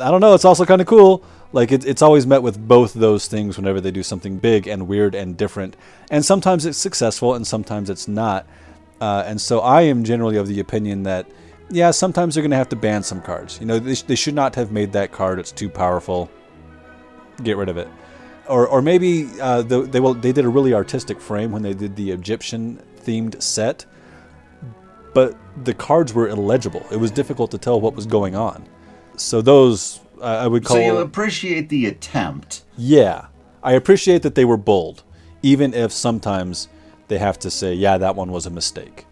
I 0.00 0.10
don't 0.10 0.22
know. 0.22 0.34
It's 0.34 0.44
also 0.44 0.64
kind 0.64 0.80
of 0.80 0.86
cool. 0.86 1.22
Like 1.52 1.70
it, 1.70 1.84
it's 1.84 2.02
always 2.02 2.26
met 2.26 2.42
with 2.42 2.58
both 2.66 2.94
those 2.94 3.28
things 3.28 3.58
whenever 3.58 3.80
they 3.80 3.90
do 3.90 4.02
something 4.02 4.38
big 4.38 4.66
and 4.66 4.88
weird 4.88 5.14
and 5.14 5.36
different. 5.36 5.76
And 6.10 6.24
sometimes 6.24 6.64
it's 6.64 6.78
successful, 6.78 7.34
and 7.34 7.46
sometimes 7.46 7.88
it's 7.90 8.08
not. 8.08 8.46
Uh, 9.00 9.24
and 9.26 9.40
so 9.40 9.60
I 9.60 9.82
am 9.82 10.04
generally 10.04 10.36
of 10.36 10.48
the 10.48 10.60
opinion 10.60 11.02
that, 11.02 11.26
yeah, 11.70 11.90
sometimes 11.90 12.34
they're 12.34 12.42
going 12.42 12.50
to 12.52 12.56
have 12.56 12.68
to 12.70 12.76
ban 12.76 13.02
some 13.02 13.20
cards. 13.20 13.58
You 13.60 13.66
know, 13.66 13.78
they, 13.78 13.94
sh- 13.94 14.02
they 14.02 14.14
should 14.14 14.34
not 14.34 14.54
have 14.54 14.72
made 14.72 14.92
that 14.92 15.12
card. 15.12 15.38
It's 15.38 15.52
too 15.52 15.68
powerful. 15.68 16.30
Get 17.42 17.56
rid 17.56 17.68
of 17.68 17.76
it. 17.76 17.88
Or, 18.48 18.66
or 18.68 18.80
maybe 18.80 19.28
uh, 19.40 19.62
the, 19.62 19.82
they 19.82 19.98
will. 19.98 20.14
They 20.14 20.30
did 20.30 20.44
a 20.44 20.48
really 20.48 20.72
artistic 20.72 21.20
frame 21.20 21.50
when 21.50 21.62
they 21.62 21.74
did 21.74 21.96
the 21.96 22.12
Egyptian 22.12 22.80
themed 23.00 23.42
set, 23.42 23.84
but 25.14 25.36
the 25.64 25.74
cards 25.74 26.14
were 26.14 26.28
illegible. 26.28 26.86
It 26.92 26.98
was 26.98 27.10
difficult 27.10 27.50
to 27.50 27.58
tell 27.58 27.80
what 27.80 27.96
was 27.96 28.06
going 28.06 28.36
on. 28.36 28.68
So 29.16 29.42
those 29.42 29.98
uh, 30.20 30.24
I 30.26 30.46
would 30.46 30.64
call. 30.64 30.76
So 30.76 30.80
you 30.80 30.98
appreciate 30.98 31.70
the 31.70 31.86
attempt. 31.86 32.62
Yeah, 32.78 33.26
I 33.64 33.72
appreciate 33.72 34.22
that 34.22 34.36
they 34.36 34.44
were 34.44 34.56
bold, 34.56 35.02
even 35.42 35.74
if 35.74 35.90
sometimes 35.90 36.68
they 37.08 37.18
have 37.18 37.38
to 37.40 37.50
say, 37.50 37.74
"Yeah, 37.74 37.98
that 37.98 38.16
one 38.16 38.30
was 38.32 38.46
a 38.46 38.50
mistake." 38.50 39.06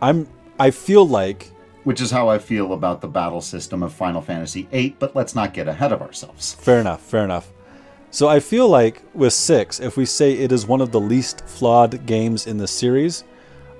I'm. 0.00 0.28
I 0.60 0.70
feel 0.70 1.06
like 1.06 1.52
which 1.84 2.00
is 2.00 2.10
how 2.10 2.28
I 2.28 2.38
feel 2.38 2.74
about 2.74 3.00
the 3.00 3.08
battle 3.08 3.40
system 3.40 3.82
of 3.82 3.94
Final 3.94 4.20
Fantasy 4.20 4.68
VIII, 4.70 4.96
but 4.98 5.16
let's 5.16 5.34
not 5.34 5.54
get 5.54 5.68
ahead 5.68 5.90
of 5.90 6.02
ourselves. 6.02 6.54
fair 6.54 6.80
enough. 6.80 7.00
Fair 7.00 7.24
enough. 7.24 7.50
So 8.10 8.28
I 8.28 8.40
feel 8.40 8.68
like 8.68 9.02
with 9.14 9.32
six, 9.32 9.80
if 9.80 9.96
we 9.96 10.04
say 10.04 10.32
it 10.32 10.50
is 10.50 10.66
one 10.66 10.80
of 10.80 10.92
the 10.92 11.00
least 11.00 11.46
flawed 11.46 12.04
games 12.06 12.46
in 12.46 12.58
the 12.58 12.66
series, 12.66 13.24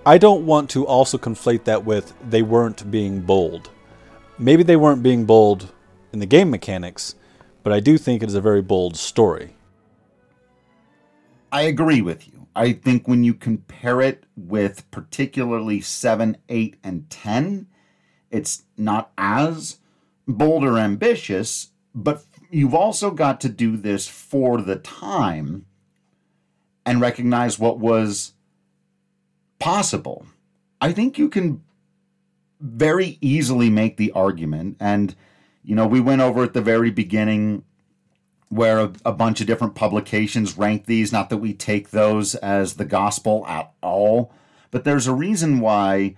I 0.06 0.16
don't 0.16 0.46
want 0.46 0.70
to 0.70 0.86
also 0.86 1.18
conflate 1.18 1.64
that 1.64 1.84
with 1.84 2.14
they 2.30 2.42
weren't 2.42 2.90
being 2.90 3.20
bold. 3.20 3.70
Maybe 4.38 4.62
they 4.62 4.76
weren't 4.76 5.02
being 5.02 5.24
bold 5.24 5.72
in 6.12 6.18
the 6.18 6.26
game 6.26 6.50
mechanics, 6.50 7.14
but 7.62 7.72
I 7.72 7.80
do 7.80 7.98
think 7.98 8.22
it 8.22 8.28
is 8.28 8.34
a 8.34 8.40
very 8.40 8.62
bold 8.62 8.96
story. 8.96 9.54
I 11.50 11.62
agree 11.62 12.00
with 12.00 12.26
you. 12.26 12.37
I 12.58 12.72
think 12.72 13.06
when 13.06 13.22
you 13.22 13.34
compare 13.34 14.00
it 14.00 14.24
with 14.36 14.90
particularly 14.90 15.80
7, 15.80 16.36
8, 16.48 16.76
and 16.82 17.08
10, 17.08 17.68
it's 18.32 18.64
not 18.76 19.12
as 19.16 19.78
bold 20.26 20.64
or 20.64 20.76
ambitious, 20.76 21.70
but 21.94 22.24
you've 22.50 22.74
also 22.74 23.12
got 23.12 23.40
to 23.42 23.48
do 23.48 23.76
this 23.76 24.08
for 24.08 24.60
the 24.60 24.74
time 24.74 25.66
and 26.84 27.00
recognize 27.00 27.60
what 27.60 27.78
was 27.78 28.32
possible. 29.60 30.26
I 30.80 30.90
think 30.90 31.16
you 31.16 31.28
can 31.28 31.62
very 32.60 33.18
easily 33.20 33.70
make 33.70 33.98
the 33.98 34.10
argument, 34.10 34.78
and 34.80 35.14
you 35.62 35.76
know, 35.76 35.86
we 35.86 36.00
went 36.00 36.22
over 36.22 36.42
at 36.42 36.54
the 36.54 36.60
very 36.60 36.90
beginning 36.90 37.62
where 38.48 38.78
a, 38.80 38.92
a 39.04 39.12
bunch 39.12 39.40
of 39.40 39.46
different 39.46 39.74
publications 39.74 40.56
rank 40.56 40.86
these. 40.86 41.12
Not 41.12 41.30
that 41.30 41.38
we 41.38 41.52
take 41.52 41.90
those 41.90 42.34
as 42.36 42.74
the 42.74 42.84
gospel 42.84 43.46
at 43.46 43.72
all, 43.82 44.32
but 44.70 44.84
there's 44.84 45.06
a 45.06 45.14
reason 45.14 45.60
why 45.60 46.14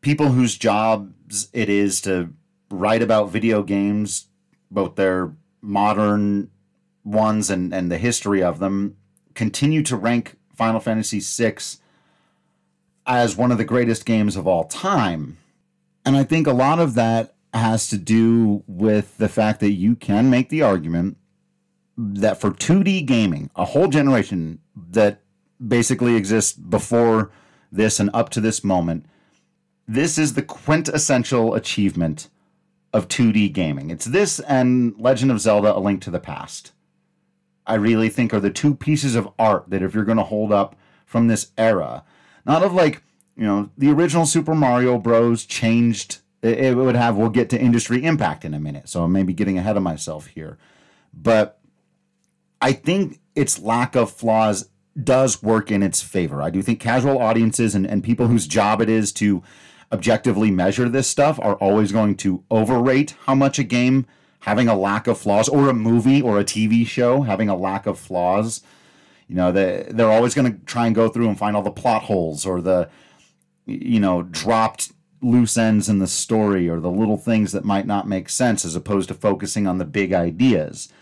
people 0.00 0.32
whose 0.32 0.56
jobs 0.56 1.48
it 1.52 1.68
is 1.68 2.00
to 2.02 2.32
write 2.70 3.02
about 3.02 3.30
video 3.30 3.62
games, 3.62 4.28
both 4.70 4.96
their 4.96 5.32
modern 5.60 6.50
ones 7.04 7.50
and, 7.50 7.72
and 7.72 7.90
the 7.90 7.98
history 7.98 8.42
of 8.42 8.58
them, 8.58 8.96
continue 9.34 9.82
to 9.82 9.96
rank 9.96 10.36
Final 10.54 10.80
Fantasy 10.80 11.20
VI 11.20 11.56
as 13.06 13.36
one 13.36 13.50
of 13.50 13.58
the 13.58 13.64
greatest 13.64 14.04
games 14.04 14.36
of 14.36 14.46
all 14.46 14.64
time. 14.64 15.38
And 16.04 16.16
I 16.16 16.24
think 16.24 16.46
a 16.46 16.52
lot 16.52 16.78
of 16.78 16.94
that 16.94 17.34
has 17.54 17.88
to 17.88 17.98
do 17.98 18.64
with 18.66 19.18
the 19.18 19.28
fact 19.28 19.60
that 19.60 19.72
you 19.72 19.94
can 19.94 20.30
make 20.30 20.48
the 20.48 20.62
argument 20.62 21.16
that 22.02 22.40
for 22.40 22.50
2D 22.50 23.06
gaming, 23.06 23.50
a 23.54 23.64
whole 23.64 23.88
generation 23.88 24.58
that 24.90 25.20
basically 25.64 26.16
exists 26.16 26.52
before 26.52 27.30
this 27.70 28.00
and 28.00 28.10
up 28.12 28.28
to 28.30 28.40
this 28.40 28.64
moment, 28.64 29.06
this 29.86 30.18
is 30.18 30.34
the 30.34 30.42
quintessential 30.42 31.54
achievement 31.54 32.28
of 32.92 33.08
2D 33.08 33.52
gaming. 33.52 33.90
It's 33.90 34.04
this 34.04 34.40
and 34.40 34.94
Legend 34.98 35.30
of 35.30 35.40
Zelda 35.40 35.76
A 35.76 35.78
Link 35.78 36.02
to 36.02 36.10
the 36.10 36.20
Past. 36.20 36.72
I 37.66 37.74
really 37.74 38.08
think 38.08 38.34
are 38.34 38.40
the 38.40 38.50
two 38.50 38.74
pieces 38.74 39.14
of 39.14 39.28
art 39.38 39.66
that 39.68 39.82
if 39.82 39.94
you're 39.94 40.04
going 40.04 40.18
to 40.18 40.24
hold 40.24 40.52
up 40.52 40.76
from 41.06 41.28
this 41.28 41.52
era, 41.56 42.04
not 42.44 42.62
of 42.62 42.74
like, 42.74 43.02
you 43.36 43.46
know, 43.46 43.70
the 43.78 43.90
original 43.90 44.26
Super 44.26 44.54
Mario 44.54 44.98
Bros 44.98 45.46
changed 45.46 46.18
it, 46.42 46.76
would 46.76 46.96
have 46.96 47.16
we'll 47.16 47.28
get 47.28 47.48
to 47.50 47.60
industry 47.60 48.04
impact 48.04 48.44
in 48.44 48.52
a 48.52 48.58
minute. 48.58 48.88
So 48.88 49.04
I'm 49.04 49.12
maybe 49.12 49.32
getting 49.32 49.58
ahead 49.58 49.76
of 49.76 49.82
myself 49.84 50.26
here. 50.26 50.58
But 51.14 51.60
I 52.62 52.72
think 52.72 53.18
its 53.34 53.58
lack 53.58 53.96
of 53.96 54.10
flaws 54.10 54.70
does 55.02 55.42
work 55.42 55.70
in 55.70 55.82
its 55.82 56.00
favor. 56.00 56.40
I 56.40 56.50
do 56.50 56.62
think 56.62 56.78
casual 56.78 57.18
audiences 57.18 57.74
and, 57.74 57.84
and 57.84 58.04
people 58.04 58.28
whose 58.28 58.46
job 58.46 58.80
it 58.80 58.88
is 58.88 59.10
to 59.14 59.42
objectively 59.90 60.50
measure 60.50 60.88
this 60.88 61.08
stuff 61.08 61.40
are 61.42 61.56
always 61.56 61.90
going 61.92 62.16
to 62.16 62.44
overrate 62.50 63.14
how 63.26 63.34
much 63.34 63.58
a 63.58 63.64
game 63.64 64.06
having 64.40 64.68
a 64.68 64.76
lack 64.76 65.06
of 65.06 65.18
flaws 65.18 65.48
or 65.48 65.68
a 65.68 65.74
movie 65.74 66.22
or 66.22 66.38
a 66.38 66.44
TV 66.44 66.86
show 66.86 67.22
having 67.22 67.48
a 67.48 67.56
lack 67.56 67.86
of 67.86 67.98
flaws. 67.98 68.62
You 69.26 69.34
know, 69.34 69.50
they, 69.50 69.86
they're 69.90 70.10
always 70.10 70.34
going 70.34 70.52
to 70.52 70.64
try 70.64 70.86
and 70.86 70.94
go 70.94 71.08
through 71.08 71.28
and 71.28 71.38
find 71.38 71.56
all 71.56 71.62
the 71.62 71.70
plot 71.70 72.02
holes 72.02 72.46
or 72.46 72.60
the, 72.60 72.88
you 73.66 73.98
know, 73.98 74.22
dropped 74.22 74.92
loose 75.20 75.56
ends 75.56 75.88
in 75.88 75.98
the 75.98 76.06
story 76.06 76.68
or 76.68 76.80
the 76.80 76.90
little 76.90 77.16
things 77.16 77.52
that 77.52 77.64
might 77.64 77.86
not 77.86 78.08
make 78.08 78.28
sense 78.28 78.64
as 78.64 78.76
opposed 78.76 79.08
to 79.08 79.14
focusing 79.14 79.66
on 79.66 79.78
the 79.78 79.84
big 79.84 80.12
ideas. 80.12 80.92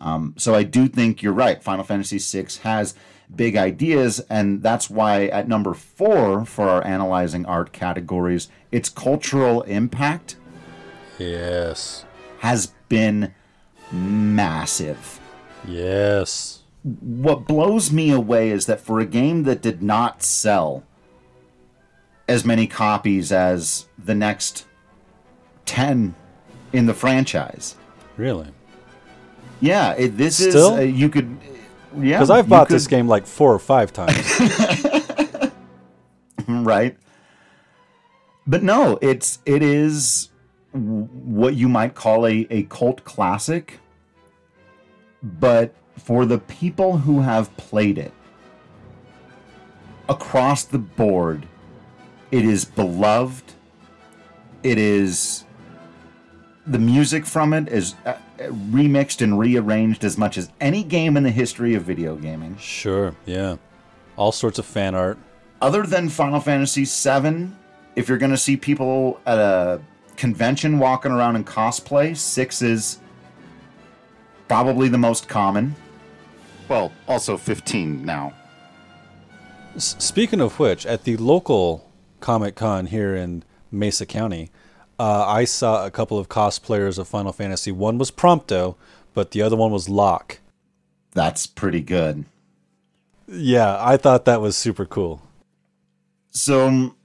Um, 0.00 0.34
so 0.38 0.54
I 0.54 0.62
do 0.62 0.88
think 0.88 1.22
you're 1.22 1.32
right. 1.32 1.62
Final 1.62 1.84
Fantasy 1.84 2.18
VI 2.18 2.46
has 2.62 2.94
big 3.34 3.56
ideas, 3.56 4.20
and 4.30 4.62
that's 4.62 4.88
why 4.90 5.26
at 5.26 5.46
number 5.46 5.74
four 5.74 6.44
for 6.44 6.68
our 6.68 6.84
analyzing 6.86 7.44
art 7.46 7.72
categories, 7.72 8.48
its 8.72 8.88
cultural 8.88 9.62
impact 9.62 10.36
Yes. 11.18 12.04
has 12.38 12.72
been 12.88 13.34
massive. 13.92 15.20
Yes. 15.66 16.62
What 16.82 17.46
blows 17.46 17.92
me 17.92 18.10
away 18.10 18.50
is 18.50 18.66
that 18.66 18.80
for 18.80 19.00
a 19.00 19.06
game 19.06 19.42
that 19.42 19.60
did 19.60 19.82
not 19.82 20.22
sell 20.22 20.82
as 22.26 22.44
many 22.44 22.66
copies 22.66 23.30
as 23.32 23.86
the 24.02 24.14
next 24.14 24.64
10 25.66 26.14
in 26.72 26.86
the 26.86 26.94
franchise. 26.94 27.76
Really? 28.16 28.48
Yeah, 29.60 29.92
it, 29.92 30.16
this 30.16 30.36
Still? 30.36 30.74
is 30.74 30.78
uh, 30.78 30.82
you 30.82 31.08
could 31.08 31.36
yeah 31.98 32.18
Because 32.18 32.30
I've 32.30 32.48
bought 32.48 32.68
this 32.68 32.86
game 32.86 33.08
like 33.08 33.26
four 33.26 33.52
or 33.52 33.58
five 33.58 33.92
times. 33.92 34.40
right 36.48 36.96
but 38.46 38.62
no 38.62 38.98
it's 39.00 39.38
it 39.46 39.62
is 39.62 40.30
what 40.72 41.54
you 41.54 41.68
might 41.68 41.94
call 41.94 42.26
a, 42.26 42.46
a 42.50 42.64
cult 42.64 43.04
classic 43.04 43.78
but 45.22 45.74
for 45.96 46.24
the 46.26 46.38
people 46.38 46.98
who 46.98 47.20
have 47.20 47.54
played 47.56 47.98
it 47.98 48.12
across 50.08 50.64
the 50.64 50.78
board 50.78 51.46
it 52.30 52.44
is 52.44 52.64
beloved 52.64 53.52
it 54.62 54.78
is 54.78 55.44
the 56.66 56.78
music 56.78 57.24
from 57.26 57.52
it 57.52 57.68
is 57.68 57.94
uh, 58.06 58.14
remixed 58.48 59.20
and 59.22 59.38
rearranged 59.38 60.04
as 60.04 60.16
much 60.16 60.38
as 60.38 60.50
any 60.60 60.82
game 60.82 61.16
in 61.16 61.22
the 61.22 61.30
history 61.30 61.74
of 61.74 61.82
video 61.82 62.16
gaming 62.16 62.56
sure. 62.56 63.14
Yeah. 63.26 63.56
All 64.16 64.32
sorts 64.32 64.58
of 64.58 64.66
fan 64.66 64.94
art. 64.94 65.18
other 65.62 65.82
than 65.84 66.08
Final 66.08 66.40
Fantasy 66.40 66.84
VII, 66.84 67.48
if 67.96 68.08
you're 68.08 68.18
going 68.18 68.30
to 68.32 68.38
see 68.38 68.56
people 68.56 69.20
at 69.26 69.38
a 69.38 69.80
convention 70.16 70.78
walking 70.78 71.12
around 71.12 71.36
in 71.36 71.44
cosplay, 71.44 72.16
six 72.16 72.62
is 72.62 72.98
probably 74.48 74.88
the 74.88 74.98
most 74.98 75.28
common. 75.28 75.74
Well, 76.68 76.92
also 77.08 77.36
15 77.36 78.04
now. 78.04 78.32
S- 79.76 79.96
speaking 79.98 80.40
of 80.40 80.58
which, 80.58 80.86
at 80.86 81.04
the 81.04 81.16
local 81.16 81.90
Comic 82.20 82.54
Con 82.56 82.86
here 82.86 83.14
in 83.14 83.42
Mesa 83.70 84.04
County, 84.06 84.50
uh, 85.00 85.24
I 85.26 85.44
saw 85.44 85.86
a 85.86 85.90
couple 85.90 86.18
of 86.18 86.28
cosplayers 86.28 86.98
of 86.98 87.08
Final 87.08 87.32
Fantasy. 87.32 87.72
One 87.72 87.96
was 87.96 88.10
Prompto, 88.10 88.76
but 89.14 89.30
the 89.30 89.40
other 89.40 89.56
one 89.56 89.72
was 89.72 89.88
Locke. 89.88 90.40
That's 91.12 91.46
pretty 91.46 91.80
good. 91.80 92.26
Yeah, 93.26 93.78
I 93.80 93.96
thought 93.96 94.26
that 94.26 94.42
was 94.42 94.58
super 94.58 94.84
cool. 94.84 95.22
So, 96.28 96.68
um, 96.68 96.96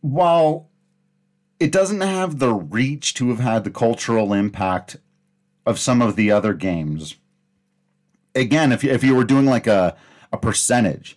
while 0.00 0.68
it 1.60 1.70
doesn't 1.70 2.00
have 2.00 2.40
the 2.40 2.52
reach 2.52 3.14
to 3.14 3.28
have 3.28 3.38
had 3.38 3.62
the 3.62 3.70
cultural 3.70 4.32
impact 4.32 4.96
of 5.64 5.78
some 5.78 6.02
of 6.02 6.16
the 6.16 6.32
other 6.32 6.54
games, 6.54 7.14
again, 8.34 8.72
if 8.72 8.82
you, 8.82 8.90
if 8.90 9.04
you 9.04 9.14
were 9.14 9.22
doing 9.22 9.46
like 9.46 9.68
a, 9.68 9.96
a 10.32 10.38
percentage, 10.38 11.16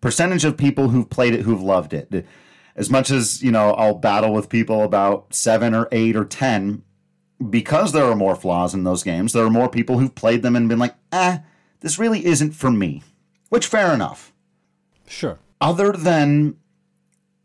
percentage 0.00 0.44
of 0.44 0.56
people 0.56 0.88
who've 0.88 1.08
played 1.08 1.32
it 1.32 1.42
who've 1.42 1.62
loved 1.62 1.94
it, 1.94 2.26
as 2.76 2.90
much 2.90 3.10
as, 3.10 3.42
you 3.42 3.52
know, 3.52 3.72
I'll 3.72 3.94
battle 3.94 4.32
with 4.32 4.48
people 4.48 4.82
about 4.82 5.32
seven 5.34 5.74
or 5.74 5.88
eight 5.92 6.16
or 6.16 6.24
10, 6.24 6.82
because 7.50 7.92
there 7.92 8.04
are 8.04 8.16
more 8.16 8.36
flaws 8.36 8.74
in 8.74 8.84
those 8.84 9.02
games, 9.02 9.32
there 9.32 9.44
are 9.44 9.50
more 9.50 9.68
people 9.68 9.98
who've 9.98 10.14
played 10.14 10.42
them 10.42 10.56
and 10.56 10.68
been 10.68 10.78
like, 10.78 10.94
eh, 11.12 11.38
this 11.80 11.98
really 11.98 12.24
isn't 12.24 12.52
for 12.52 12.70
me. 12.70 13.02
Which, 13.48 13.66
fair 13.66 13.92
enough. 13.92 14.32
Sure. 15.06 15.38
Other 15.60 15.92
than 15.92 16.56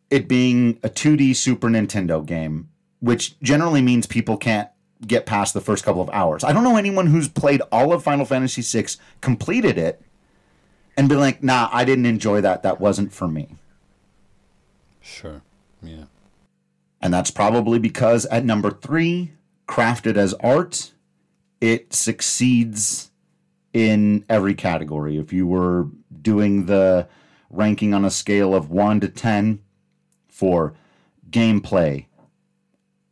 it 0.09 0.27
being 0.27 0.79
a 0.83 0.89
2D 0.89 1.35
Super 1.35 1.67
Nintendo 1.67 2.25
game, 2.25 2.69
which 2.99 3.39
generally 3.39 3.81
means 3.81 4.07
people 4.07 4.37
can't 4.37 4.69
get 5.05 5.25
past 5.25 5.53
the 5.53 5.61
first 5.61 5.83
couple 5.83 6.01
of 6.01 6.09
hours. 6.09 6.43
I 6.43 6.51
don't 6.51 6.63
know 6.63 6.77
anyone 6.77 7.07
who's 7.07 7.29
played 7.29 7.61
all 7.71 7.93
of 7.93 8.03
Final 8.03 8.25
Fantasy 8.25 8.61
VI, 8.61 8.87
completed 9.21 9.77
it, 9.77 10.01
and 10.97 11.07
been 11.07 11.19
like, 11.19 11.41
nah, 11.43 11.69
I 11.71 11.85
didn't 11.85 12.05
enjoy 12.05 12.41
that. 12.41 12.63
That 12.63 12.81
wasn't 12.81 13.13
for 13.13 13.27
me. 13.27 13.55
Sure. 15.01 15.41
Yeah. 15.81 16.05
And 17.01 17.13
that's 17.13 17.31
probably 17.31 17.79
because 17.79 18.25
at 18.25 18.45
number 18.45 18.71
three, 18.71 19.33
crafted 19.67 20.17
as 20.17 20.33
art, 20.35 20.93
it 21.61 21.93
succeeds 21.93 23.11
in 23.73 24.25
every 24.27 24.53
category. 24.53 25.17
If 25.17 25.31
you 25.31 25.47
were 25.47 25.87
doing 26.21 26.65
the 26.65 27.07
ranking 27.49 27.93
on 27.93 28.05
a 28.05 28.11
scale 28.11 28.53
of 28.53 28.69
1 28.69 28.99
to 29.01 29.07
10 29.07 29.59
for 30.27 30.73
gameplay, 31.29 32.05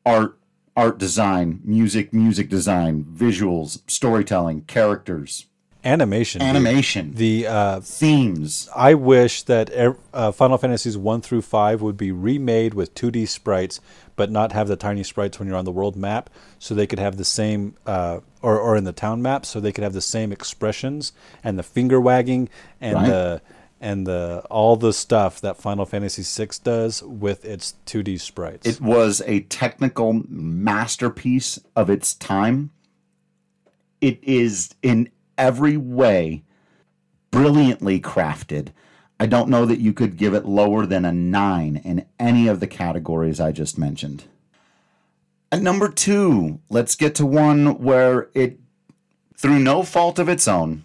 art, 0.05 0.37
art 0.75 0.97
design, 0.97 1.61
music, 1.63 2.13
music 2.13 2.49
design, 2.49 3.03
visuals, 3.03 3.81
storytelling, 3.89 4.61
characters, 4.61 5.47
Animation. 5.87 6.39
dude. 6.39 6.49
animation, 6.49 7.13
The 7.15 7.47
uh, 7.47 7.79
themes. 7.79 8.69
I 8.75 8.93
wish 8.93 9.43
that 9.43 9.69
uh, 10.13 10.31
Final 10.31 10.57
Fantasies 10.57 10.97
one 10.97 11.21
through 11.21 11.41
five 11.43 11.81
would 11.81 11.97
be 11.97 12.11
remade 12.11 12.73
with 12.73 12.93
2D 12.93 13.27
sprites, 13.27 13.79
but 14.15 14.29
not 14.29 14.51
have 14.51 14.67
the 14.67 14.75
tiny 14.75 15.03
sprites 15.03 15.39
when 15.39 15.47
you're 15.47 15.57
on 15.57 15.65
the 15.65 15.71
world 15.71 15.95
map, 15.95 16.29
so 16.59 16.75
they 16.75 16.87
could 16.87 16.99
have 16.99 17.17
the 17.17 17.25
same, 17.25 17.75
uh, 17.85 18.19
or 18.41 18.59
or 18.59 18.75
in 18.75 18.83
the 18.83 18.91
town 18.93 19.21
map, 19.21 19.45
so 19.45 19.59
they 19.59 19.71
could 19.71 19.83
have 19.83 19.93
the 19.93 20.01
same 20.01 20.31
expressions 20.31 21.13
and 21.43 21.57
the 21.57 21.63
finger 21.63 22.01
wagging 22.01 22.49
and 22.81 22.95
Right. 22.95 23.07
the 23.07 23.41
and 23.79 24.07
the 24.07 24.43
all 24.49 24.75
the 24.75 24.91
stuff 24.91 25.39
that 25.41 25.55
Final 25.55 25.85
Fantasy 25.85 26.23
VI 26.23 26.49
does 26.63 27.03
with 27.03 27.45
its 27.45 27.75
2D 27.85 28.19
sprites. 28.19 28.65
It 28.67 28.81
was 28.81 29.21
a 29.27 29.41
technical 29.41 30.23
masterpiece 30.27 31.59
of 31.75 31.89
its 31.89 32.15
time. 32.15 32.71
It 34.01 34.19
is 34.23 34.73
in 34.81 35.09
every 35.37 35.77
way 35.77 36.43
brilliantly 37.31 37.99
crafted. 37.99 38.69
I 39.19 39.25
don't 39.25 39.49
know 39.49 39.65
that 39.65 39.79
you 39.79 39.93
could 39.93 40.17
give 40.17 40.33
it 40.33 40.45
lower 40.45 40.85
than 40.85 41.05
a 41.05 41.11
nine 41.11 41.81
in 41.83 42.05
any 42.19 42.47
of 42.47 42.59
the 42.59 42.67
categories 42.67 43.39
I 43.39 43.51
just 43.51 43.77
mentioned. 43.77 44.25
At 45.51 45.61
number 45.61 45.89
two, 45.89 46.59
let's 46.69 46.95
get 46.95 47.15
to 47.15 47.25
one 47.25 47.79
where 47.79 48.29
it, 48.33 48.59
through 49.37 49.59
no 49.59 49.83
fault 49.83 50.19
of 50.19 50.29
its 50.29 50.47
own, 50.47 50.83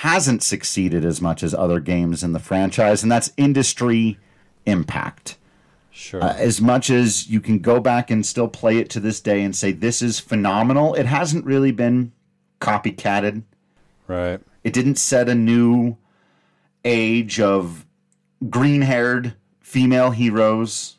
hasn't 0.00 0.42
succeeded 0.42 1.04
as 1.04 1.20
much 1.20 1.42
as 1.42 1.54
other 1.54 1.80
games 1.80 2.22
in 2.22 2.32
the 2.32 2.38
franchise, 2.38 3.02
and 3.02 3.12
that's 3.12 3.32
industry 3.36 4.18
impact 4.64 5.36
sure. 5.92 6.22
uh, 6.22 6.34
as 6.34 6.60
much 6.60 6.90
as 6.90 7.28
you 7.28 7.40
can 7.40 7.58
go 7.58 7.80
back 7.80 8.10
and 8.10 8.26
still 8.26 8.48
play 8.48 8.78
it 8.78 8.90
to 8.90 9.00
this 9.00 9.20
day 9.20 9.42
and 9.42 9.54
say 9.54 9.72
this 9.72 10.02
is 10.02 10.18
phenomenal, 10.18 10.94
it 10.94 11.06
hasn't 11.06 11.44
really 11.44 11.72
been 11.72 12.12
copycatted. 12.62 13.42
right. 14.06 14.40
It 14.64 14.72
didn't 14.72 14.96
set 14.96 15.28
a 15.28 15.34
new 15.34 15.96
age 16.84 17.40
of 17.40 17.84
green 18.48 18.82
haired 18.82 19.34
female 19.60 20.12
heroes 20.12 20.98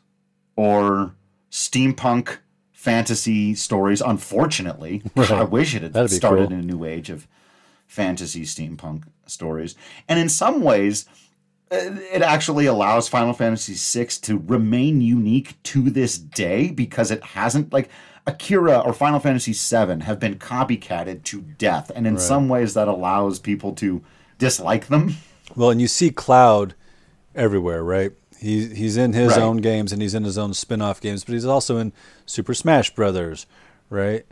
or 0.56 1.14
steampunk 1.50 2.38
fantasy 2.72 3.54
stories, 3.54 4.02
unfortunately. 4.02 5.02
I 5.16 5.44
wish 5.44 5.74
it 5.74 5.82
had 5.94 6.10
started 6.10 6.48
cool. 6.48 6.58
in 6.58 6.60
a 6.60 6.62
new 6.62 6.84
age 6.84 7.08
of 7.08 7.26
fantasy 7.86 8.42
steampunk 8.42 9.04
stories. 9.26 9.74
And 10.08 10.18
in 10.18 10.28
some 10.28 10.60
ways, 10.60 11.06
it 11.70 12.22
actually 12.22 12.66
allows 12.66 13.08
Final 13.08 13.32
Fantasy 13.32 13.74
VI 13.74 14.06
to 14.22 14.38
remain 14.38 15.00
unique 15.00 15.60
to 15.64 15.90
this 15.90 16.18
day 16.18 16.70
because 16.70 17.10
it 17.10 17.22
hasn't 17.22 17.72
like 17.72 17.88
Akira 18.26 18.78
or 18.80 18.92
Final 18.92 19.20
Fantasy 19.20 19.52
VII 19.52 20.02
have 20.04 20.18
been 20.18 20.36
copycatted 20.38 21.24
to 21.24 21.42
death, 21.42 21.90
and 21.94 22.06
in 22.06 22.18
some 22.18 22.48
ways 22.48 22.74
that 22.74 22.88
allows 22.88 23.38
people 23.38 23.72
to 23.74 24.02
dislike 24.38 24.86
them. 24.86 25.16
Well, 25.54 25.70
and 25.70 25.80
you 25.80 25.88
see 25.88 26.10
Cloud 26.10 26.74
everywhere, 27.34 27.84
right? 27.84 28.12
He, 28.40 28.66
he's 28.74 28.96
in 28.96 29.12
his 29.12 29.30
Right. 29.32 29.40
own 29.42 29.58
games 29.58 29.92
and 29.92 30.00
he's 30.02 30.14
in 30.14 30.24
his 30.24 30.36
own 30.38 30.52
spin 30.54 30.82
off 30.82 31.00
games, 31.00 31.24
but 31.24 31.32
he's 31.32 31.44
also 31.44 31.76
in 31.78 31.92
Super 32.26 32.54
Smash 32.54 32.94
Brothers, 32.94 33.46
right? 33.90 34.26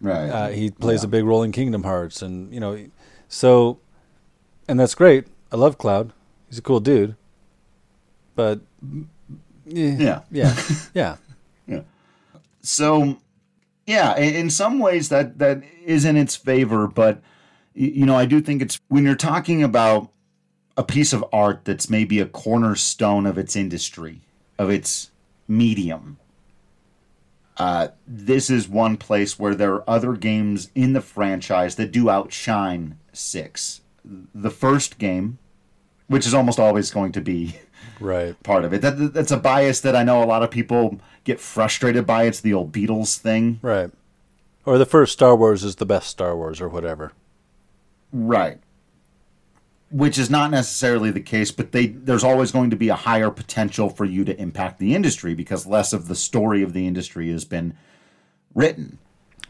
Right. 0.00 0.28
Uh, 0.28 0.48
he 0.48 0.70
plays 0.70 1.02
a 1.04 1.08
big 1.08 1.24
role 1.24 1.42
in 1.42 1.52
Kingdom 1.52 1.82
Hearts, 1.84 2.22
and 2.22 2.52
you 2.52 2.60
know, 2.60 2.78
so, 3.28 3.78
and 4.68 4.78
that's 4.78 4.94
great. 4.94 5.26
I 5.52 5.56
love 5.56 5.76
Cloud. 5.78 6.12
He's 6.48 6.58
a 6.58 6.62
cool 6.62 6.80
dude. 6.80 7.16
But 8.36 8.60
yeah, 9.66 10.20
Yeah. 10.30 10.54
yeah, 10.94 11.16
yeah. 11.66 11.80
So, 12.62 13.18
yeah, 13.88 14.18
in, 14.18 14.50
some 14.50 14.78
ways 14.80 15.08
that 15.08 15.38
that 15.38 15.62
is 15.82 16.04
in 16.04 16.18
its 16.18 16.36
favor, 16.36 16.86
but 16.86 17.22
you 17.72 18.04
know, 18.04 18.16
I 18.16 18.26
do 18.26 18.42
think 18.42 18.60
it's 18.60 18.78
when 18.88 19.02
you're 19.04 19.14
talking 19.14 19.62
about 19.62 20.10
a 20.76 20.84
piece 20.84 21.14
of 21.14 21.24
art 21.32 21.64
that's 21.64 21.88
maybe 21.88 22.20
a 22.20 22.26
cornerstone 22.26 23.24
of 23.24 23.38
its 23.38 23.56
industry, 23.56 24.20
of 24.58 24.68
its 24.68 25.10
medium. 25.48 26.18
Uh, 27.56 27.88
this 28.06 28.50
is 28.50 28.68
one 28.68 28.98
place 28.98 29.38
where 29.38 29.54
there 29.54 29.72
are 29.72 29.88
other 29.88 30.12
games 30.12 30.70
in 30.74 30.92
the 30.92 31.00
franchise 31.00 31.76
that 31.76 31.90
do 31.90 32.10
outshine 32.10 32.98
six. 33.14 33.80
The 34.04 34.50
first 34.50 34.98
game, 34.98 35.38
which 36.08 36.26
is 36.26 36.34
almost 36.34 36.58
always 36.58 36.90
going 36.90 37.12
to 37.12 37.20
be 37.20 37.56
Right. 38.00 38.40
part 38.42 38.64
of 38.64 38.72
it. 38.72 38.82
That, 38.82 39.12
that's 39.12 39.30
a 39.32 39.36
bias 39.36 39.80
that 39.80 39.96
I 39.96 40.02
know 40.02 40.22
a 40.22 40.26
lot 40.26 40.42
of 40.42 40.50
people 40.50 41.00
get 41.24 41.40
frustrated 41.40 42.06
by. 42.06 42.24
It's 42.24 42.40
the 42.40 42.54
old 42.54 42.72
Beatles 42.72 43.16
thing. 43.16 43.58
Right. 43.62 43.90
Or 44.64 44.78
the 44.78 44.86
first 44.86 45.12
Star 45.12 45.34
Wars 45.34 45.64
is 45.64 45.76
the 45.76 45.86
best 45.86 46.08
Star 46.08 46.36
Wars, 46.36 46.60
or 46.60 46.68
whatever. 46.68 47.12
Right. 48.12 48.58
Which 49.90 50.18
is 50.18 50.28
not 50.28 50.50
necessarily 50.50 51.10
the 51.10 51.20
case, 51.20 51.50
but 51.50 51.72
they 51.72 51.86
there's 51.86 52.24
always 52.24 52.52
going 52.52 52.68
to 52.70 52.76
be 52.76 52.90
a 52.90 52.94
higher 52.94 53.30
potential 53.30 53.88
for 53.88 54.04
you 54.04 54.24
to 54.26 54.38
impact 54.38 54.78
the 54.78 54.94
industry 54.94 55.34
because 55.34 55.66
less 55.66 55.94
of 55.94 56.08
the 56.08 56.14
story 56.14 56.62
of 56.62 56.74
the 56.74 56.86
industry 56.86 57.30
has 57.30 57.46
been 57.46 57.74
written. 58.54 58.98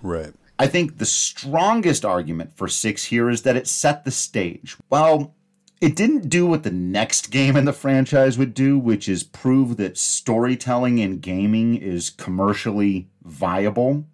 Right. 0.01 0.33
I 0.59 0.68
think 0.68 0.99
the 0.99 1.07
strongest 1.07 2.05
argument 2.05 2.57
for 2.57 2.68
six 2.68 3.05
here 3.05 3.28
is 3.28 3.43
that 3.43 3.57
it 3.57 3.66
set 3.66 4.05
the 4.05 4.11
stage. 4.11 4.76
While 4.89 5.35
it 5.81 5.95
didn't 5.95 6.29
do 6.29 6.47
what 6.47 6.64
the 6.64 6.70
next 6.70 7.31
game 7.31 7.57
in 7.57 7.64
the 7.64 7.72
franchise 7.72 8.37
would 8.37 8.53
do, 8.53 8.79
which 8.79 9.09
is 9.09 9.22
prove 9.22 9.76
that 9.76 9.97
storytelling 9.97 10.99
in 10.99 11.20
gaming 11.20 11.76
is 11.76 12.11
commercially 12.11 13.09
viable, 13.22 14.05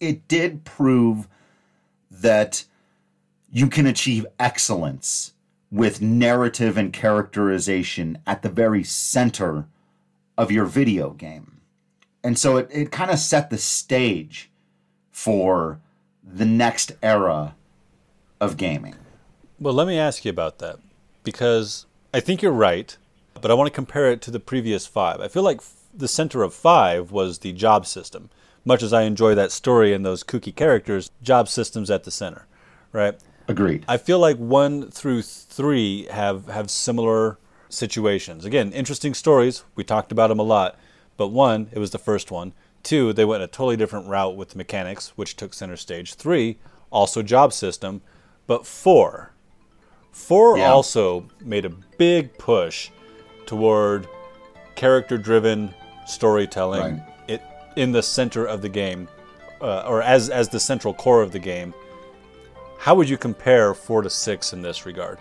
it 0.00 0.26
did 0.28 0.64
prove 0.64 1.28
that 2.10 2.64
you 3.50 3.66
can 3.66 3.86
achieve 3.86 4.26
excellence 4.38 5.34
with 5.70 6.00
narrative 6.00 6.76
and 6.76 6.92
characterization 6.92 8.18
at 8.26 8.42
the 8.42 8.48
very 8.48 8.82
center 8.82 9.66
of 10.38 10.50
your 10.50 10.64
video 10.64 11.10
game. 11.10 11.60
And 12.24 12.38
so 12.38 12.56
it, 12.56 12.68
it 12.70 12.92
kind 12.92 13.10
of 13.10 13.18
set 13.18 13.50
the 13.50 13.58
stage 13.58 14.50
for 15.10 15.80
the 16.22 16.46
next 16.46 16.92
era 17.02 17.54
of 18.40 18.56
gaming. 18.56 18.94
Well, 19.62 19.74
let 19.74 19.86
me 19.86 19.96
ask 19.96 20.24
you 20.24 20.30
about 20.30 20.58
that 20.58 20.80
because 21.22 21.86
I 22.12 22.18
think 22.18 22.42
you're 22.42 22.50
right, 22.50 22.96
but 23.40 23.48
I 23.48 23.54
want 23.54 23.68
to 23.68 23.72
compare 23.72 24.10
it 24.10 24.20
to 24.22 24.32
the 24.32 24.40
previous 24.40 24.88
five. 24.88 25.20
I 25.20 25.28
feel 25.28 25.44
like 25.44 25.58
f- 25.58 25.74
the 25.94 26.08
center 26.08 26.42
of 26.42 26.52
five 26.52 27.12
was 27.12 27.38
the 27.38 27.52
job 27.52 27.86
system. 27.86 28.28
Much 28.64 28.82
as 28.82 28.92
I 28.92 29.02
enjoy 29.02 29.36
that 29.36 29.52
story 29.52 29.92
and 29.92 30.04
those 30.04 30.24
kooky 30.24 30.52
characters, 30.52 31.12
job 31.22 31.48
systems 31.48 31.92
at 31.92 32.02
the 32.02 32.10
center, 32.10 32.48
right? 32.90 33.14
Agreed. 33.46 33.84
I 33.86 33.98
feel 33.98 34.18
like 34.18 34.36
one 34.36 34.90
through 34.90 35.22
three 35.22 36.08
have 36.10 36.46
have 36.48 36.68
similar 36.68 37.38
situations. 37.68 38.44
Again, 38.44 38.72
interesting 38.72 39.14
stories. 39.14 39.62
We 39.76 39.84
talked 39.84 40.10
about 40.10 40.26
them 40.26 40.40
a 40.40 40.42
lot. 40.42 40.76
But 41.16 41.28
one, 41.28 41.68
it 41.70 41.78
was 41.78 41.92
the 41.92 41.98
first 41.98 42.32
one. 42.32 42.52
Two, 42.82 43.12
they 43.12 43.24
went 43.24 43.44
a 43.44 43.46
totally 43.46 43.76
different 43.76 44.08
route 44.08 44.36
with 44.36 44.50
the 44.50 44.58
mechanics, 44.58 45.12
which 45.14 45.36
took 45.36 45.54
center 45.54 45.76
stage. 45.76 46.14
Three, 46.14 46.58
also 46.90 47.22
job 47.22 47.52
system. 47.52 48.02
But 48.48 48.66
four, 48.66 49.32
four 50.12 50.58
Yeah. 50.58 50.70
also 50.70 51.24
made 51.40 51.64
a 51.64 51.70
big 51.70 52.36
push 52.38 52.90
toward 53.46 54.06
character 54.76 55.18
driven 55.18 55.74
storytelling 56.06 56.80
Right. 56.98 57.02
it, 57.28 57.42
in 57.76 57.92
the 57.92 58.02
center 58.02 58.44
of 58.44 58.62
the 58.62 58.68
game, 58.68 59.08
uh, 59.60 59.84
or 59.86 60.02
as, 60.02 60.28
as 60.30 60.48
the 60.48 60.60
central 60.60 60.94
core 60.94 61.22
of 61.22 61.32
the 61.32 61.38
game. 61.38 61.74
How 62.78 62.94
would 62.94 63.08
you 63.08 63.16
compare 63.16 63.74
four 63.74 64.02
to 64.02 64.10
six 64.10 64.52
in 64.52 64.60
this 64.62 64.84
regard? 64.86 65.18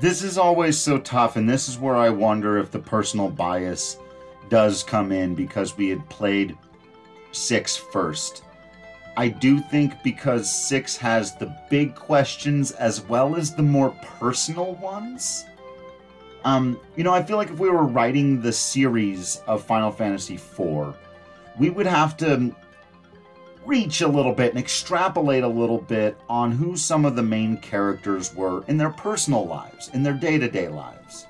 This 0.00 0.22
is 0.22 0.38
always 0.38 0.78
so 0.78 0.98
tough, 0.98 1.36
and 1.36 1.48
this 1.48 1.68
is 1.68 1.78
where 1.78 1.96
I 1.96 2.08
wonder 2.08 2.58
if 2.58 2.70
the 2.70 2.78
personal 2.78 3.28
bias 3.28 3.98
does 4.48 4.82
come 4.82 5.12
in 5.12 5.34
because 5.34 5.76
we 5.76 5.88
had 5.90 6.08
played 6.08 6.56
six 7.32 7.76
first. 7.76 8.42
I 9.18 9.26
do 9.26 9.58
think 9.58 10.00
because 10.04 10.48
six 10.48 10.96
has 10.98 11.34
the 11.34 11.52
big 11.68 11.96
questions 11.96 12.70
as 12.70 13.00
well 13.00 13.34
as 13.34 13.52
the 13.52 13.64
more 13.64 13.90
personal 14.20 14.76
ones. 14.76 15.44
Um, 16.44 16.78
you 16.94 17.02
know, 17.02 17.12
I 17.12 17.24
feel 17.24 17.36
like 17.36 17.50
if 17.50 17.58
we 17.58 17.68
were 17.68 17.82
writing 17.82 18.40
the 18.40 18.52
series 18.52 19.42
of 19.48 19.64
Final 19.64 19.90
Fantasy 19.90 20.36
IV, 20.36 20.94
we 21.58 21.68
would 21.68 21.84
have 21.84 22.16
to 22.18 22.54
reach 23.66 24.02
a 24.02 24.08
little 24.08 24.32
bit 24.32 24.50
and 24.50 24.58
extrapolate 24.60 25.42
a 25.42 25.48
little 25.48 25.78
bit 25.78 26.16
on 26.28 26.52
who 26.52 26.76
some 26.76 27.04
of 27.04 27.16
the 27.16 27.22
main 27.22 27.56
characters 27.56 28.32
were 28.36 28.62
in 28.68 28.76
their 28.76 28.90
personal 28.90 29.44
lives, 29.44 29.90
in 29.94 30.04
their 30.04 30.14
day 30.14 30.38
to 30.38 30.48
day 30.48 30.68
lives. 30.68 31.26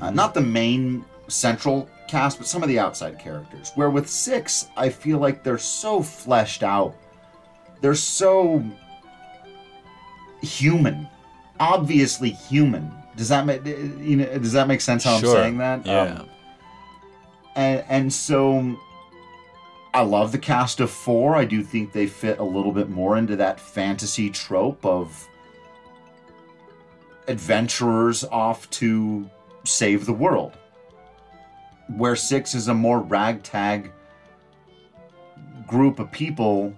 Uh, 0.00 0.10
not 0.12 0.32
the 0.32 0.40
main 0.40 1.04
central 1.28 1.90
cast, 2.08 2.38
but 2.38 2.46
some 2.46 2.62
of 2.62 2.68
the 2.68 2.78
outside 2.78 3.18
characters. 3.18 3.72
Where 3.74 3.90
with 3.90 4.08
six, 4.08 4.68
I 4.76 4.88
feel 4.88 5.18
like 5.18 5.42
they're 5.42 5.58
so 5.58 6.02
fleshed 6.02 6.62
out. 6.62 6.94
They're 7.80 7.94
so 7.94 8.64
human, 10.42 11.08
obviously 11.60 12.30
human. 12.30 12.90
Does 13.16 13.28
that 13.28 13.46
make 13.46 13.64
you 13.64 14.16
know? 14.16 14.38
Does 14.38 14.52
that 14.52 14.68
make 14.68 14.80
sense? 14.80 15.04
How 15.04 15.18
Sure. 15.18 15.36
I'm 15.36 15.42
saying 15.42 15.58
that? 15.58 15.86
Yeah. 15.86 16.02
Um, 16.20 16.28
and 17.54 17.84
and 17.88 18.12
so 18.12 18.76
I 19.94 20.02
love 20.02 20.32
the 20.32 20.38
cast 20.38 20.80
of 20.80 20.90
four. 20.90 21.36
I 21.36 21.44
do 21.46 21.62
think 21.62 21.92
they 21.92 22.06
fit 22.06 22.38
a 22.38 22.44
little 22.44 22.72
bit 22.72 22.90
more 22.90 23.16
into 23.16 23.36
that 23.36 23.58
fantasy 23.58 24.28
trope 24.28 24.84
of 24.84 25.26
adventurers 27.28 28.22
off 28.24 28.68
to 28.70 29.28
save 29.64 30.06
the 30.06 30.12
world. 30.12 30.52
Where 31.88 32.16
six 32.16 32.54
is 32.54 32.68
a 32.68 32.74
more 32.74 33.00
ragtag 33.00 33.92
group 35.66 35.98
of 35.98 36.10
people. 36.10 36.74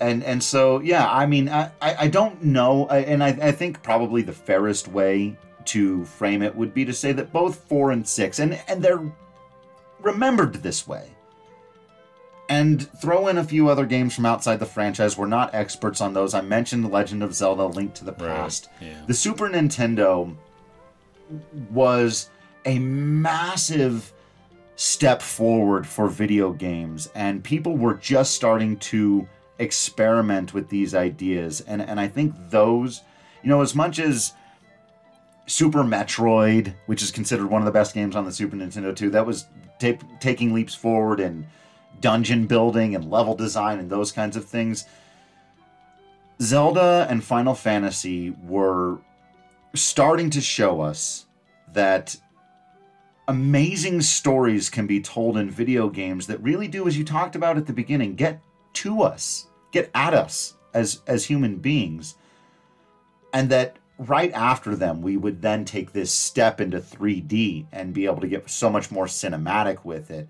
And 0.00 0.22
and 0.24 0.42
so 0.42 0.80
yeah, 0.80 1.08
I 1.10 1.26
mean 1.26 1.48
I, 1.48 1.70
I, 1.80 1.96
I 2.00 2.08
don't 2.08 2.42
know 2.42 2.86
I- 2.88 2.98
and 2.98 3.22
I, 3.22 3.28
I 3.28 3.52
think 3.52 3.82
probably 3.82 4.22
the 4.22 4.32
fairest 4.32 4.88
way 4.88 5.36
to 5.66 6.04
frame 6.04 6.42
it 6.42 6.54
would 6.54 6.74
be 6.74 6.84
to 6.84 6.92
say 6.92 7.12
that 7.12 7.32
both 7.32 7.56
four 7.68 7.90
and 7.92 8.06
six 8.06 8.38
and, 8.38 8.60
and 8.68 8.82
they're 8.82 9.02
remembered 10.00 10.54
this 10.54 10.86
way. 10.86 11.10
And 12.50 12.90
throw 13.00 13.28
in 13.28 13.38
a 13.38 13.44
few 13.44 13.68
other 13.70 13.86
games 13.86 14.14
from 14.14 14.26
outside 14.26 14.58
the 14.58 14.66
franchise. 14.66 15.16
We're 15.16 15.26
not 15.26 15.54
experts 15.54 16.02
on 16.02 16.12
those. 16.12 16.34
I 16.34 16.42
mentioned 16.42 16.84
The 16.84 16.88
Legend 16.88 17.22
of 17.22 17.34
Zelda 17.34 17.64
Link 17.64 17.94
to 17.94 18.04
the 18.04 18.12
Past. 18.12 18.68
Yeah. 18.82 19.00
The 19.06 19.14
Super 19.14 19.48
Nintendo 19.48 20.36
was 21.70 22.28
a 22.66 22.78
massive 22.80 24.12
step 24.76 25.22
forward 25.22 25.86
for 25.86 26.08
video 26.08 26.52
games, 26.52 27.10
and 27.14 27.44
people 27.44 27.76
were 27.76 27.94
just 27.94 28.34
starting 28.34 28.76
to 28.78 29.28
experiment 29.58 30.52
with 30.52 30.68
these 30.68 30.94
ideas. 30.94 31.60
And, 31.62 31.80
and 31.80 32.00
I 32.00 32.08
think 32.08 32.34
those, 32.50 33.02
you 33.42 33.48
know, 33.48 33.62
as 33.62 33.74
much 33.74 33.98
as 33.98 34.32
Super 35.46 35.82
Metroid, 35.82 36.74
which 36.86 37.02
is 37.02 37.10
considered 37.10 37.46
one 37.46 37.60
of 37.62 37.66
the 37.66 37.72
best 37.72 37.94
games 37.94 38.16
on 38.16 38.24
the 38.24 38.32
Super 38.32 38.56
Nintendo 38.56 38.94
too, 38.94 39.10
that 39.10 39.26
was 39.26 39.46
ta- 39.78 39.98
taking 40.20 40.52
leaps 40.52 40.74
forward 40.74 41.20
in 41.20 41.46
dungeon 42.00 42.46
building 42.46 42.94
and 42.94 43.10
level 43.10 43.34
design 43.34 43.78
and 43.78 43.90
those 43.90 44.10
kinds 44.10 44.36
of 44.36 44.44
things. 44.44 44.86
Zelda 46.42 47.06
and 47.08 47.22
Final 47.22 47.54
Fantasy 47.54 48.30
were 48.42 48.98
starting 49.74 50.30
to 50.30 50.40
show 50.40 50.80
us 50.80 51.26
that 51.72 52.16
amazing 53.28 54.02
stories 54.02 54.68
can 54.68 54.86
be 54.86 55.00
told 55.00 55.36
in 55.36 55.50
video 55.50 55.88
games 55.88 56.26
that 56.26 56.42
really 56.42 56.68
do 56.68 56.86
as 56.86 56.98
you 56.98 57.04
talked 57.04 57.34
about 57.34 57.56
at 57.56 57.66
the 57.66 57.72
beginning 57.72 58.14
get 58.14 58.42
to 58.72 59.02
us 59.02 59.46
get 59.72 59.90
at 59.94 60.14
us 60.14 60.54
as 60.72 61.00
as 61.06 61.24
human 61.24 61.56
beings. 61.56 62.16
And 63.32 63.50
that 63.50 63.78
right 63.98 64.32
after 64.32 64.76
them 64.76 65.02
we 65.02 65.16
would 65.16 65.42
then 65.42 65.64
take 65.64 65.92
this 65.92 66.12
step 66.12 66.60
into 66.60 66.80
3D 66.80 67.66
and 67.72 67.94
be 67.94 68.06
able 68.06 68.20
to 68.20 68.28
get 68.28 68.48
so 68.50 68.70
much 68.70 68.90
more 68.90 69.06
cinematic 69.06 69.84
with 69.84 70.10
it. 70.10 70.28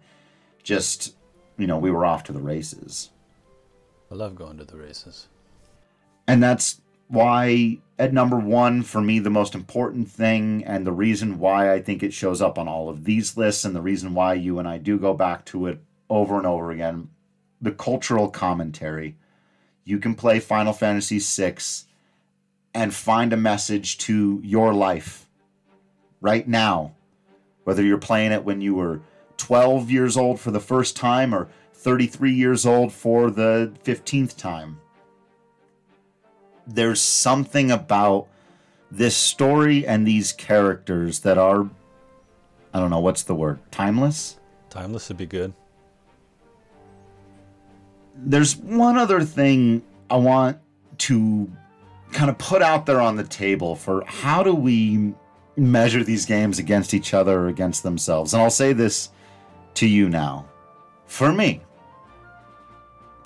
Just 0.62 1.14
you 1.58 1.66
know 1.66 1.78
we 1.78 1.90
were 1.90 2.04
off 2.04 2.24
to 2.24 2.32
the 2.32 2.40
races. 2.40 3.10
I 4.10 4.14
love 4.14 4.34
going 4.34 4.58
to 4.58 4.64
the 4.64 4.76
races. 4.76 5.28
and 6.26 6.42
that's 6.42 6.80
why 7.14 7.78
at 7.98 8.12
number 8.12 8.38
one 8.38 8.82
for 8.82 9.00
me 9.00 9.18
the 9.18 9.30
most 9.30 9.54
important 9.54 10.10
thing 10.10 10.64
and 10.64 10.86
the 10.86 10.92
reason 10.92 11.38
why 11.38 11.72
i 11.72 11.80
think 11.80 12.02
it 12.02 12.12
shows 12.12 12.42
up 12.42 12.58
on 12.58 12.68
all 12.68 12.88
of 12.88 13.04
these 13.04 13.36
lists 13.36 13.64
and 13.64 13.74
the 13.74 13.80
reason 13.80 14.14
why 14.14 14.34
you 14.34 14.58
and 14.58 14.68
i 14.68 14.76
do 14.76 14.98
go 14.98 15.14
back 15.14 15.44
to 15.44 15.66
it 15.66 15.80
over 16.10 16.36
and 16.36 16.46
over 16.46 16.70
again 16.70 17.08
the 17.64 17.72
cultural 17.72 18.28
commentary. 18.28 19.16
You 19.84 19.98
can 19.98 20.14
play 20.14 20.38
final 20.38 20.72
fantasy 20.72 21.18
VI 21.18 21.56
and 22.74 22.94
find 22.94 23.32
a 23.32 23.38
message 23.38 23.98
to 23.98 24.40
your 24.44 24.72
life 24.74 25.26
right 26.20 26.46
now 26.48 26.94
whether 27.64 27.82
you're 27.82 27.98
playing 27.98 28.32
it 28.32 28.44
when 28.44 28.60
you 28.60 28.74
were 28.74 29.00
12 29.38 29.90
years 29.90 30.16
old 30.16 30.38
for 30.38 30.50
the 30.50 30.60
first 30.60 30.96
time 30.96 31.34
or 31.34 31.48
33 31.72 32.32
years 32.32 32.66
old 32.66 32.92
for 32.92 33.30
the 33.30 33.72
15th 33.84 34.36
time 34.36 34.80
there's 36.66 37.00
something 37.00 37.70
about 37.70 38.28
this 38.90 39.16
story 39.16 39.86
and 39.86 40.06
these 40.06 40.32
characters 40.32 41.20
that 41.20 41.38
are 41.38 41.68
I 42.72 42.80
don't 42.80 42.90
know 42.90 43.00
what's 43.00 43.22
the 43.22 43.34
word 43.34 43.60
timeless. 43.70 44.38
Timeless 44.68 45.08
would 45.08 45.16
be 45.16 45.26
good. 45.26 45.54
There's 48.16 48.56
one 48.56 48.96
other 48.96 49.22
thing 49.22 49.82
I 50.10 50.16
want 50.16 50.58
to 50.98 51.50
kind 52.12 52.30
of 52.30 52.38
put 52.38 52.62
out 52.62 52.86
there 52.86 53.00
on 53.00 53.16
the 53.16 53.24
table 53.24 53.76
for 53.76 54.04
how 54.06 54.42
do 54.42 54.54
we 54.54 55.14
measure 55.56 56.02
these 56.02 56.26
games 56.26 56.58
against 56.58 56.94
each 56.94 57.14
other 57.14 57.40
or 57.40 57.48
against 57.48 57.82
themselves. 57.82 58.34
And 58.34 58.42
I'll 58.42 58.50
say 58.50 58.72
this 58.72 59.10
to 59.74 59.86
you 59.86 60.08
now. 60.08 60.48
For 61.06 61.32
me, 61.32 61.60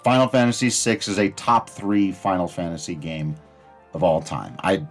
Final 0.05 0.29
Fantasy 0.29 0.69
VI 0.69 0.99
is 0.99 1.19
a 1.19 1.29
top 1.31 1.69
3 1.69 2.13
Final 2.13 2.49
Fantasy 2.49 2.95
game 2.95 3.35
of 3.95 4.03
all 4.03 4.23
time. 4.23 4.57
I 4.63 4.87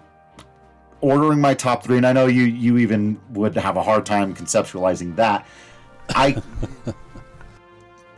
ordering 1.01 1.39
my 1.39 1.53
top 1.53 1.83
3 1.83 1.97
and 1.97 2.07
I 2.07 2.13
know 2.13 2.27
you 2.27 2.43
you 2.43 2.77
even 2.77 3.19
would 3.31 3.55
have 3.55 3.77
a 3.77 3.83
hard 3.83 4.05
time 4.05 4.35
conceptualizing 4.35 5.15
that. 5.15 5.45
I 6.09 6.41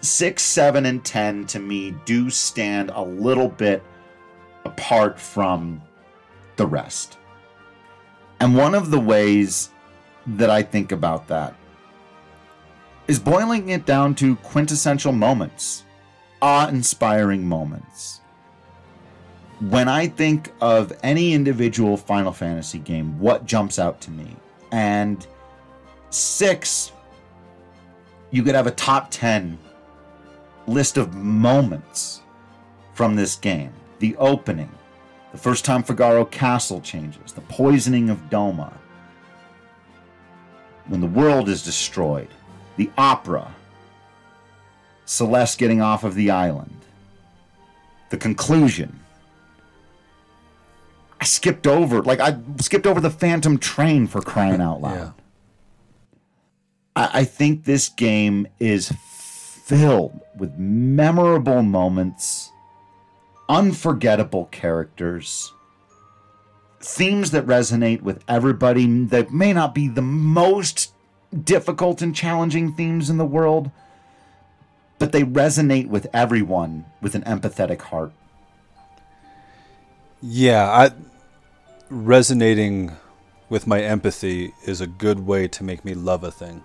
six, 0.02 0.44
seven, 0.44 0.86
and 0.86 1.04
ten 1.04 1.46
to 1.48 1.60
me 1.60 1.92
do 2.06 2.30
stand 2.30 2.92
a 2.94 3.02
little 3.02 3.50
bit 3.50 3.84
apart 4.66 5.20
from 5.20 5.82
the 6.56 6.66
rest. 6.66 7.18
And 8.40 8.56
one 8.56 8.76
of 8.76 8.92
the 8.92 9.00
ways 9.00 9.70
that 10.26 10.50
I 10.50 10.62
think 10.62 10.92
about 10.92 11.28
that 11.28 11.56
is 13.08 13.20
boiling 13.20 13.70
it 13.70 13.86
down 13.86 14.16
to 14.16 14.36
quintessential 14.38 15.12
moments, 15.12 15.84
awe 16.42 16.68
inspiring 16.68 17.48
moments. 17.48 18.22
When 19.60 19.90
I 19.90 20.08
think 20.08 20.54
of 20.62 20.94
any 21.04 21.34
individual 21.34 21.98
Final 21.98 22.32
Fantasy 22.32 22.80
game, 22.80 23.20
what 23.20 23.46
jumps 23.46 23.78
out 23.78 24.00
to 24.02 24.12
me? 24.12 24.36
And 24.72 25.26
six, 26.10 26.92
you 28.32 28.44
could 28.44 28.56
have 28.56 28.68
a 28.68 28.72
top 28.72 29.10
10 29.12 29.58
list 30.68 30.98
of 30.98 31.14
moments 31.14 32.22
from 32.94 33.16
this 33.16 33.36
game. 33.36 33.74
The 34.00 34.16
opening, 34.18 34.70
the 35.32 35.38
first 35.38 35.66
time 35.66 35.84
Figaro 35.84 36.24
Castle 36.24 36.80
changes, 36.80 37.34
the 37.34 37.42
poisoning 37.42 38.10
of 38.10 38.30
Doma, 38.30 38.72
when 40.88 41.02
the 41.02 41.08
world 41.08 41.50
is 41.50 41.64
destroyed, 41.64 42.30
the 42.78 42.90
opera, 42.98 43.54
Celes 45.10 45.55
getting 45.55 45.82
off 45.82 46.03
of 46.03 46.14
the 46.14 46.30
island, 46.30 46.78
the 48.12 48.18
conclusion, 48.18 48.99
I 51.20 51.26
skipped 51.26 51.66
over, 51.66 52.03
like 52.03 52.20
I 52.20 52.38
skipped 52.60 52.86
over 52.86 53.01
the 53.01 53.10
Phantom 53.10 53.57
Train 53.57 54.05
for 54.05 54.22
crying 54.22 54.62
out 54.62 54.82
loud. 54.82 54.93
Yeah. 54.95 55.12
I, 56.95 57.10
I 57.22 57.24
think 57.24 57.64
this 57.64 57.89
game 57.89 58.47
is 58.60 58.93
filled 59.66 60.20
with 60.38 60.60
memorable 60.60 61.64
moments, 61.64 62.51
unforgettable 63.49 64.45
characters, 64.51 65.51
themes 66.82 67.32
that 67.32 67.47
resonate 67.47 68.03
with 68.03 68.24
everybody 68.28 68.86
that 69.05 69.32
may 69.32 69.53
not 69.53 69.74
be 69.74 69.88
the 69.88 70.03
most 70.03 70.93
difficult 71.43 72.03
and 72.03 72.16
challenging 72.16 72.74
themes 72.74 73.10
in 73.10 73.18
the 73.18 73.26
world, 73.26 73.72
but 75.00 75.12
they 75.12 75.24
resonate 75.24 75.88
with 75.88 76.08
everyone 76.14 76.86
with 77.02 77.16
an 77.16 77.24
empathetic 77.24 77.82
heart. 77.82 78.12
Yeah, 80.22 80.70
I 80.70 80.91
resonating 81.89 82.91
with 83.50 83.66
my 83.66 83.82
empathy 83.82 84.54
is 84.66 84.80
a 84.80 84.88
good 84.88 85.26
way 85.26 85.47
to 85.47 85.64
make 85.64 85.84
me 85.84 85.93
love 85.95 86.24
a 86.24 86.32
thing. 86.32 86.64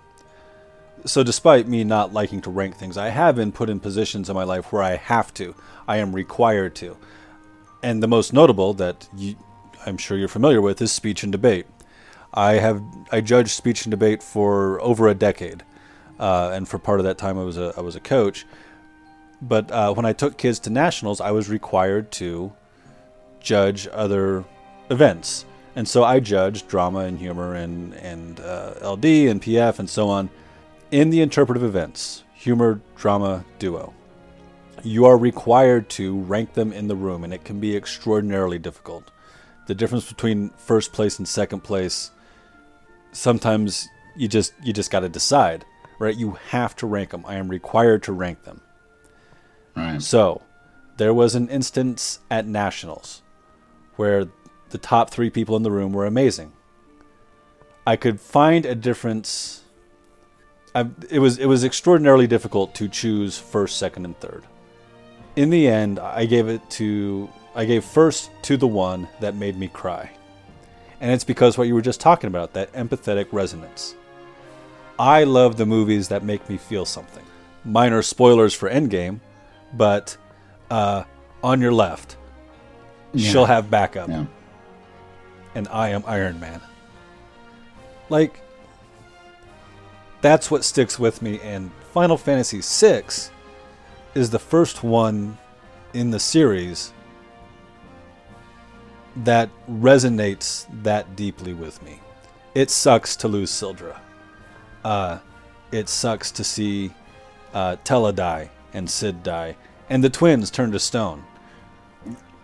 So 1.05 1.23
despite 1.23 1.67
me 1.67 1.83
not 1.83 2.13
liking 2.13 2.41
to 2.41 2.49
rank 2.49 2.75
things, 2.75 2.97
I 2.97 3.09
have 3.09 3.35
been 3.35 3.51
put 3.51 3.69
in 3.69 3.79
positions 3.79 4.29
in 4.29 4.35
my 4.35 4.43
life 4.43 4.71
where 4.71 4.83
I 4.83 4.95
have 4.95 5.33
to. 5.35 5.55
I 5.87 5.97
am 5.97 6.13
required 6.13 6.75
to. 6.75 6.97
And 7.81 8.01
the 8.01 8.07
most 8.07 8.33
notable 8.33 8.73
that 8.75 9.07
you, 9.15 9.35
I'm 9.85 9.97
sure 9.97 10.17
you're 10.17 10.27
familiar 10.27 10.61
with 10.61 10.81
is 10.81 10.91
speech 10.91 11.23
and 11.23 11.31
debate. 11.31 11.67
I 12.33 12.53
have 12.53 12.81
I 13.11 13.21
judged 13.21 13.51
speech 13.51 13.85
and 13.85 13.91
debate 13.91 14.21
for 14.21 14.81
over 14.81 15.07
a 15.07 15.13
decade, 15.13 15.63
uh, 16.19 16.51
and 16.53 16.67
for 16.67 16.79
part 16.79 16.99
of 16.99 17.05
that 17.05 17.17
time 17.17 17.37
I 17.37 17.43
was 17.43 17.57
a 17.57 17.73
I 17.77 17.81
was 17.81 17.95
a 17.95 17.99
coach. 17.99 18.45
But 19.41 19.69
uh, 19.71 19.93
when 19.93 20.05
I 20.05 20.13
took 20.13 20.37
kids 20.37 20.59
to 20.59 20.69
nationals, 20.69 21.19
I 21.19 21.31
was 21.31 21.49
required 21.49 22.11
to 22.13 22.53
judge 23.39 23.87
other 23.91 24.45
events, 24.89 25.45
and 25.75 25.87
so 25.87 26.03
I 26.03 26.19
judged 26.19 26.67
drama 26.67 26.99
and 26.99 27.19
humor 27.19 27.55
and 27.55 27.93
and 27.95 28.39
uh, 28.39 28.75
LD 28.81 29.05
and 29.05 29.41
PF 29.41 29.79
and 29.79 29.89
so 29.89 30.09
on 30.09 30.29
in 30.91 31.09
the 31.09 31.21
interpretive 31.21 31.63
events, 31.63 32.23
humor, 32.33 32.81
drama, 32.95 33.43
duo. 33.59 33.93
You 34.83 35.05
are 35.05 35.17
required 35.17 35.89
to 35.91 36.19
rank 36.21 36.53
them 36.53 36.71
in 36.71 36.87
the 36.87 36.95
room, 36.95 37.23
and 37.23 37.33
it 37.33 37.43
can 37.43 37.59
be 37.59 37.75
extraordinarily 37.75 38.59
difficult. 38.59 39.11
The 39.67 39.75
difference 39.75 40.07
between 40.07 40.51
first 40.57 40.93
place 40.93 41.17
and 41.17 41.27
second 41.27 41.61
place 41.61 42.11
sometimes 43.15 43.87
you 44.15 44.27
just 44.27 44.53
you 44.63 44.73
just 44.73 44.91
got 44.91 45.01
to 45.01 45.09
decide, 45.09 45.65
right? 45.99 46.15
You 46.15 46.37
have 46.49 46.75
to 46.77 46.87
rank 46.87 47.11
them. 47.11 47.25
I 47.25 47.35
am 47.35 47.49
required 47.49 48.03
to 48.03 48.13
rank 48.13 48.43
them. 48.43 48.61
Right. 49.75 50.01
So, 50.01 50.41
there 50.97 51.13
was 51.13 51.35
an 51.35 51.49
instance 51.49 52.19
at 52.31 52.47
nationals 52.47 53.21
where 53.95 54.27
the 54.69 54.77
top 54.77 55.09
3 55.09 55.29
people 55.29 55.55
in 55.55 55.63
the 55.63 55.71
room 55.71 55.93
were 55.93 56.05
amazing. 56.05 56.53
I 57.85 57.95
could 57.95 58.19
find 58.19 58.65
a 58.65 58.75
difference 58.75 59.65
I, 60.75 60.85
it 61.09 61.19
was 61.19 61.37
it 61.39 61.45
was 61.45 61.63
extraordinarily 61.63 62.27
difficult 62.27 62.75
to 62.75 62.89
choose 62.89 63.37
first, 63.37 63.77
second, 63.77 64.03
and 64.03 64.19
third. 64.19 64.43
In 65.37 65.49
the 65.49 65.67
end, 65.67 65.99
I 65.99 66.25
gave 66.25 66.49
it 66.49 66.69
to 66.71 67.29
I 67.55 67.63
gave 67.63 67.85
first 67.85 68.29
to 68.43 68.57
the 68.57 68.67
one 68.67 69.07
that 69.21 69.35
made 69.35 69.57
me 69.57 69.69
cry. 69.69 70.11
And 70.99 71.11
it's 71.11 71.23
because 71.23 71.57
what 71.57 71.67
you 71.67 71.73
were 71.73 71.81
just 71.81 72.01
talking 72.01 72.27
about, 72.27 72.53
that 72.53 72.73
empathetic 72.73 73.27
resonance. 73.31 73.95
I 74.97 75.23
love 75.23 75.57
the 75.57 75.65
movies 75.65 76.07
that 76.09 76.23
make 76.23 76.47
me 76.49 76.57
feel 76.57 76.85
something. 76.85 77.23
Minor 77.63 78.01
spoilers 78.01 78.53
for 78.53 78.69
Endgame, 78.69 79.19
but 79.73 80.15
uh, 80.69 81.03
on 81.43 81.61
your 81.61 81.73
left, 81.73 82.17
Yeah. 83.13 83.31
she'll 83.31 83.45
have 83.45 83.69
backup, 83.69 84.09
Yeah. 84.09 84.25
and 85.55 85.67
I 85.69 85.89
am 85.89 86.03
Iron 86.07 86.39
Man. 86.39 86.61
Like, 88.09 88.39
that's 90.21 90.49
what 90.49 90.63
sticks 90.63 90.97
with 90.99 91.21
me. 91.21 91.39
And 91.41 91.71
Final 91.93 92.17
Fantasy 92.17 92.61
VI 92.61 93.03
is 94.13 94.29
the 94.29 94.39
first 94.39 94.83
one 94.83 95.37
in 95.93 96.11
the 96.11 96.19
series 96.19 96.93
that 99.17 99.49
resonates 99.69 100.65
that 100.83 101.15
deeply 101.15 101.53
with 101.53 101.81
me. 101.83 101.99
It 102.53 102.69
sucks 102.69 103.15
to 103.17 103.27
lose 103.27 103.49
Syldra. 103.51 103.97
Uh, 104.85 105.17
it 105.71 105.89
sucks 105.89 106.29
to 106.29 106.43
see 106.43 106.91
uh, 107.55 107.75
Tellah 107.83 108.13
die 108.13 108.51
and 108.73 108.87
Sid 108.87 109.23
die, 109.23 109.57
and 109.89 110.03
the 110.03 110.09
twins 110.11 110.51
turn 110.51 110.71
to 110.71 110.79
stone. 110.79 111.23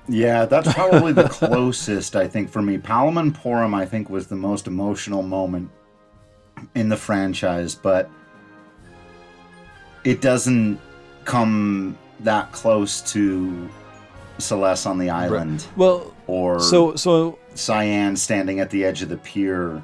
Yeah, 0.09 0.45
that's 0.45 0.73
probably 0.73 1.13
the 1.13 1.29
closest 1.29 2.15
I 2.15 2.27
think 2.27 2.49
for 2.49 2.63
me. 2.63 2.79
Palom 2.79 3.19
and 3.19 3.35
Porom, 3.35 3.75
I 3.75 3.85
think, 3.85 4.09
was 4.09 4.25
the 4.25 4.35
most 4.35 4.65
emotional 4.65 5.21
moment 5.21 5.69
in 6.73 6.89
the 6.89 6.97
franchise, 6.97 7.75
but 7.75 8.09
it 10.03 10.19
doesn't 10.21 10.79
come 11.25 11.95
that 12.21 12.51
close 12.51 13.01
to 13.13 13.69
Celes 14.39 14.87
on 14.87 14.97
the 14.97 15.11
island 15.11 15.67
Well, 15.75 16.13
or 16.25 16.59
so 16.59 16.95
so 16.95 17.37
Cyan 17.53 18.15
standing 18.15 18.59
at 18.59 18.71
the 18.71 18.83
edge 18.83 19.03
of 19.03 19.09
the 19.09 19.17
pier, 19.17 19.83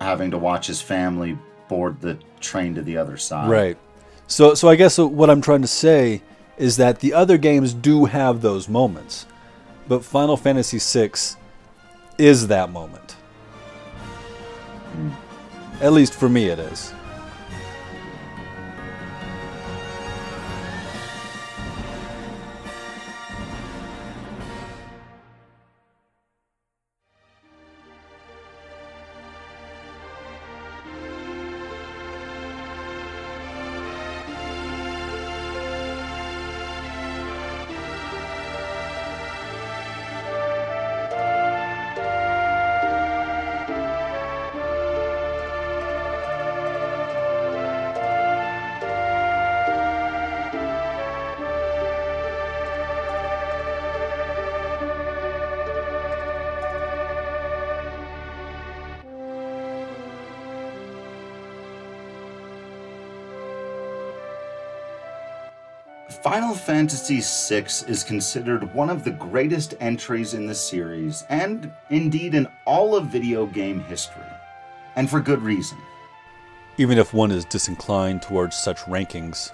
having 0.00 0.30
to 0.30 0.38
watch 0.38 0.66
his 0.66 0.80
family 0.80 1.38
board 1.68 2.00
the 2.00 2.18
train 2.40 2.74
to 2.74 2.82
the 2.82 2.96
other 2.96 3.16
side. 3.16 3.50
Right. 3.50 3.78
So, 4.26 4.54
so 4.54 4.68
I 4.68 4.76
guess 4.76 4.98
what 4.98 5.30
I'm 5.30 5.40
trying 5.40 5.62
to 5.62 5.68
say 5.68 6.22
is 6.56 6.76
that 6.76 7.00
the 7.00 7.14
other 7.14 7.38
games 7.38 7.74
do 7.74 8.04
have 8.04 8.42
those 8.42 8.68
moments, 8.68 9.26
but 9.88 10.04
Final 10.04 10.36
Fantasy 10.36 10.78
VI 10.78 11.12
is 12.18 12.48
that 12.48 12.70
moment. 12.70 13.12
Hmm. 14.92 15.10
At 15.80 15.92
least 15.92 16.14
for 16.14 16.28
me, 16.28 16.46
it 16.46 16.58
is. 16.58 16.92
66 67.10 67.82
is 67.88 68.04
considered 68.04 68.72
one 68.72 68.88
of 68.88 69.02
the 69.02 69.10
greatest 69.10 69.74
entries 69.80 70.34
in 70.34 70.46
the 70.46 70.54
series, 70.54 71.24
and 71.28 71.72
indeed 71.90 72.36
in 72.36 72.46
all 72.66 72.94
of 72.94 73.06
video 73.06 73.46
game 73.46 73.80
history. 73.80 74.22
And 74.94 75.10
for 75.10 75.18
good 75.18 75.42
reason. 75.42 75.76
Even 76.76 76.98
if 76.98 77.12
one 77.12 77.32
is 77.32 77.44
disinclined 77.44 78.22
towards 78.22 78.56
such 78.56 78.78
rankings, 78.82 79.50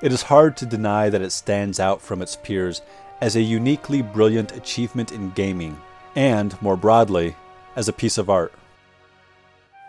it 0.00 0.12
is 0.12 0.22
hard 0.22 0.56
to 0.56 0.64
deny 0.64 1.10
that 1.10 1.20
it 1.20 1.32
stands 1.32 1.78
out 1.78 2.00
from 2.00 2.22
its 2.22 2.36
peers 2.36 2.80
as 3.20 3.36
a 3.36 3.42
uniquely 3.42 4.00
brilliant 4.00 4.56
achievement 4.56 5.12
in 5.12 5.28
gaming, 5.32 5.78
and, 6.16 6.60
more 6.62 6.76
broadly, 6.76 7.36
as 7.76 7.86
a 7.86 7.92
piece 7.92 8.16
of 8.16 8.30
art. 8.30 8.54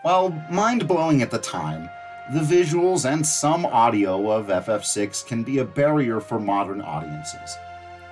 While 0.02 0.28
mind 0.50 0.86
blowing 0.86 1.22
at 1.22 1.30
the 1.30 1.38
time, 1.38 1.88
the 2.32 2.40
visuals 2.40 3.08
and 3.08 3.24
some 3.24 3.64
audio 3.64 4.32
of 4.32 4.48
FF6 4.48 5.26
can 5.26 5.44
be 5.44 5.58
a 5.58 5.64
barrier 5.64 6.20
for 6.20 6.40
modern 6.40 6.80
audiences. 6.80 7.56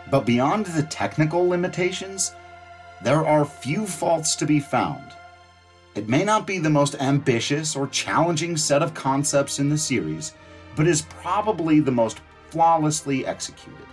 But 0.08 0.24
beyond 0.24 0.66
the 0.66 0.84
technical 0.84 1.48
limitations, 1.48 2.32
there 3.02 3.26
are 3.26 3.44
few 3.44 3.86
faults 3.86 4.36
to 4.36 4.46
be 4.46 4.60
found. 4.60 5.02
It 5.96 6.08
may 6.08 6.24
not 6.24 6.46
be 6.46 6.58
the 6.58 6.70
most 6.70 6.94
ambitious 7.00 7.74
or 7.74 7.88
challenging 7.88 8.56
set 8.56 8.82
of 8.82 8.94
concepts 8.94 9.58
in 9.58 9.68
the 9.68 9.78
series, 9.78 10.32
but 10.76 10.86
is 10.86 11.02
probably 11.02 11.80
the 11.80 11.90
most 11.90 12.20
flawlessly 12.50 13.26
executed. 13.26 13.86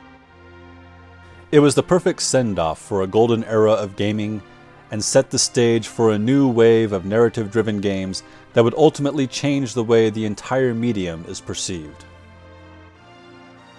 It 1.51 1.59
was 1.59 1.73
the 1.73 1.83
perfect 1.83 2.21
send 2.21 2.59
off 2.59 2.79
for 2.79 3.01
a 3.01 3.07
golden 3.07 3.43
era 3.45 3.71
of 3.71 3.95
gaming 3.95 4.43
and 4.91 5.03
set 5.03 5.29
the 5.29 5.39
stage 5.39 5.87
for 5.87 6.11
a 6.11 6.19
new 6.19 6.47
wave 6.47 6.91
of 6.91 7.05
narrative 7.05 7.49
driven 7.49 7.81
games 7.81 8.23
that 8.53 8.63
would 8.63 8.73
ultimately 8.75 9.27
change 9.27 9.73
the 9.73 9.83
way 9.83 10.09
the 10.09 10.25
entire 10.25 10.73
medium 10.73 11.25
is 11.27 11.39
perceived. 11.39 12.05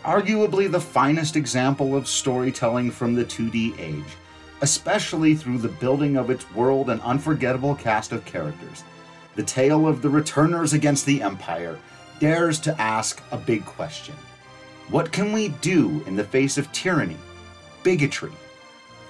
Arguably 0.05 0.71
the 0.71 0.81
finest 0.81 1.37
example 1.37 1.95
of 1.95 2.09
storytelling 2.09 2.91
from 2.91 3.15
the 3.15 3.25
2D 3.25 3.79
age, 3.79 4.17
especially 4.61 5.35
through 5.35 5.59
the 5.59 5.69
building 5.69 6.17
of 6.17 6.31
its 6.31 6.51
world 6.53 6.91
and 6.91 7.01
unforgettable 7.03 7.75
cast 7.75 8.13
of 8.13 8.25
characters. 8.25 8.83
The 9.37 9.43
tale 9.43 9.87
of 9.87 10.03
the 10.03 10.11
returners 10.11 10.73
against 10.73 11.07
the 11.07 11.23
Empire 11.23 11.79
dares 12.19 12.59
to 12.61 12.81
ask 12.81 13.23
a 13.31 13.37
big 13.37 13.65
question 13.65 14.15
What 14.89 15.13
can 15.13 15.33
we 15.33 15.49
do 15.61 16.03
in 16.07 16.17
the 16.17 16.25
face 16.25 16.59
of 16.59 16.71
tyranny, 16.73 17.17
bigotry, 17.83 18.33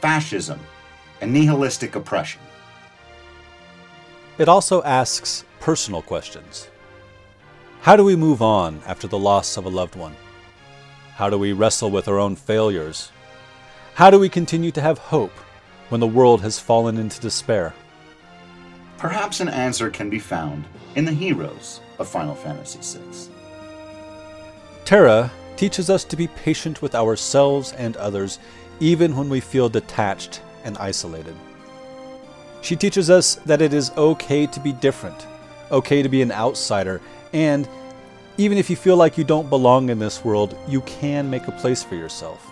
fascism, 0.01 0.61
and 1.21 1.33
nihilistic 1.33 1.97
oppression? 1.97 2.41
It 4.39 4.49
also 4.49 4.83
asks 4.83 5.45
personal 5.63 6.03
questions. 6.03 6.69
How 7.83 7.95
do 7.95 8.03
we 8.03 8.17
move 8.17 8.43
on 8.43 8.83
after 8.85 9.07
the 9.07 9.19
loss 9.19 9.57
of 9.57 9.65
a 9.65 9.69
loved 9.69 9.95
one? 9.95 10.17
How 11.15 11.31
do 11.31 11.39
we 11.39 11.53
wrestle 11.53 11.89
with 11.89 12.09
our 12.09 12.19
own 12.19 12.35
failures? 12.35 13.13
How 13.95 14.11
do 14.11 14.19
we 14.19 14.29
continue 14.29 14.73
to 14.73 14.81
have 14.81 14.99
hope 14.99 15.31
when 15.89 16.01
the 16.01 16.15
world 16.19 16.41
has 16.43 16.59
fallen 16.59 16.99
into 16.99 17.21
despair? 17.21 17.75
Perhaps 18.99 19.39
an 19.39 19.49
answer 19.49 19.89
can 19.89 20.11
be 20.11 20.19
found 20.19 20.65
in 20.97 21.05
the 21.05 21.13
heroes 21.13 21.81
of 22.01 22.09
Final 22.09 22.35
Fantasy 22.35 22.99
VI. 22.99 23.31
Terra 24.85 25.31
teaches 25.55 25.89
us 25.89 26.03
to 26.03 26.17
be 26.17 26.27
patient 26.27 26.83
with 26.83 26.97
ourselves 26.97 27.71
and 27.75 27.97
others, 27.99 28.41
even 28.81 29.17
when 29.17 29.29
we 29.29 29.39
feel 29.39 29.69
detached 29.69 30.43
and 30.65 30.77
isolated. 30.79 31.37
She 32.63 32.75
teaches 32.75 33.11
us 33.11 33.37
that 33.47 33.63
it 33.63 33.73
is 33.73 33.93
okay 33.97 34.47
to 34.49 34.59
be 34.59 34.73
different, 34.73 35.29
okay 35.73 36.03
to 36.03 36.09
be 36.09 36.23
an 36.23 36.31
outsider, 36.31 37.01
and 37.33 37.69
even 38.39 38.59
if 38.59 38.71
you 38.71 38.77
feel 38.77 38.97
like 38.97 39.19
you 39.19 39.25
don't 39.25 39.51
belong 39.51 39.89
in 39.89 39.99
this 39.99 40.25
world, 40.25 40.57
you 40.69 40.81
can 40.83 41.29
make 41.29 41.49
a 41.49 41.53
place 41.53 41.83
for 41.83 41.97
yourself. 41.97 42.51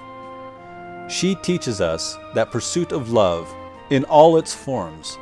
She 1.09 1.35
teaches 1.37 1.81
us 1.81 2.17
that 2.35 2.51
pursuit 2.51 2.93
of 2.93 3.11
love, 3.11 3.53
in 3.91 4.05
all 4.05 4.37
its 4.37 4.55
forms, 4.55 5.19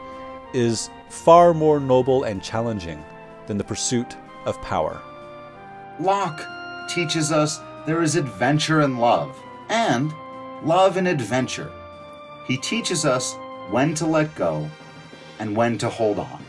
is 0.53 0.91
far 1.09 1.55
more 1.55 1.81
noble 1.81 2.25
and 2.25 2.43
challenging 2.43 3.03
than 3.47 3.57
the 3.57 3.65
pursuit 3.65 4.17
of 4.45 4.61
power. 4.63 5.01
Locke 6.01 6.47
teaches 6.89 7.33
us 7.33 7.61
there 7.87 8.03
is 8.03 8.17
adventure 8.17 8.83
in 8.83 8.99
love, 8.99 9.35
and 9.71 10.13
love 10.63 10.97
in 10.97 11.07
adventure. 11.07 11.71
He 12.47 12.59
teaches 12.59 13.05
us 13.05 13.35
when 13.71 13.95
to 13.95 14.07
let 14.07 14.35
go 14.35 14.69
and 15.39 15.57
when 15.57 15.79
to 15.79 15.89
hold 15.89 16.19
on. 16.19 16.45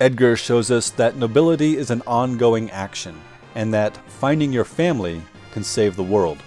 Edgar 0.00 0.34
shows 0.34 0.70
us 0.70 0.88
that 0.92 1.16
nobility 1.16 1.76
is 1.76 1.90
an 1.90 2.02
ongoing 2.06 2.70
action, 2.70 3.20
and 3.54 3.74
that 3.74 3.98
finding 4.08 4.50
your 4.50 4.64
family 4.64 5.20
can 5.52 5.62
save 5.62 5.94
the 5.94 6.02
world. 6.02 6.38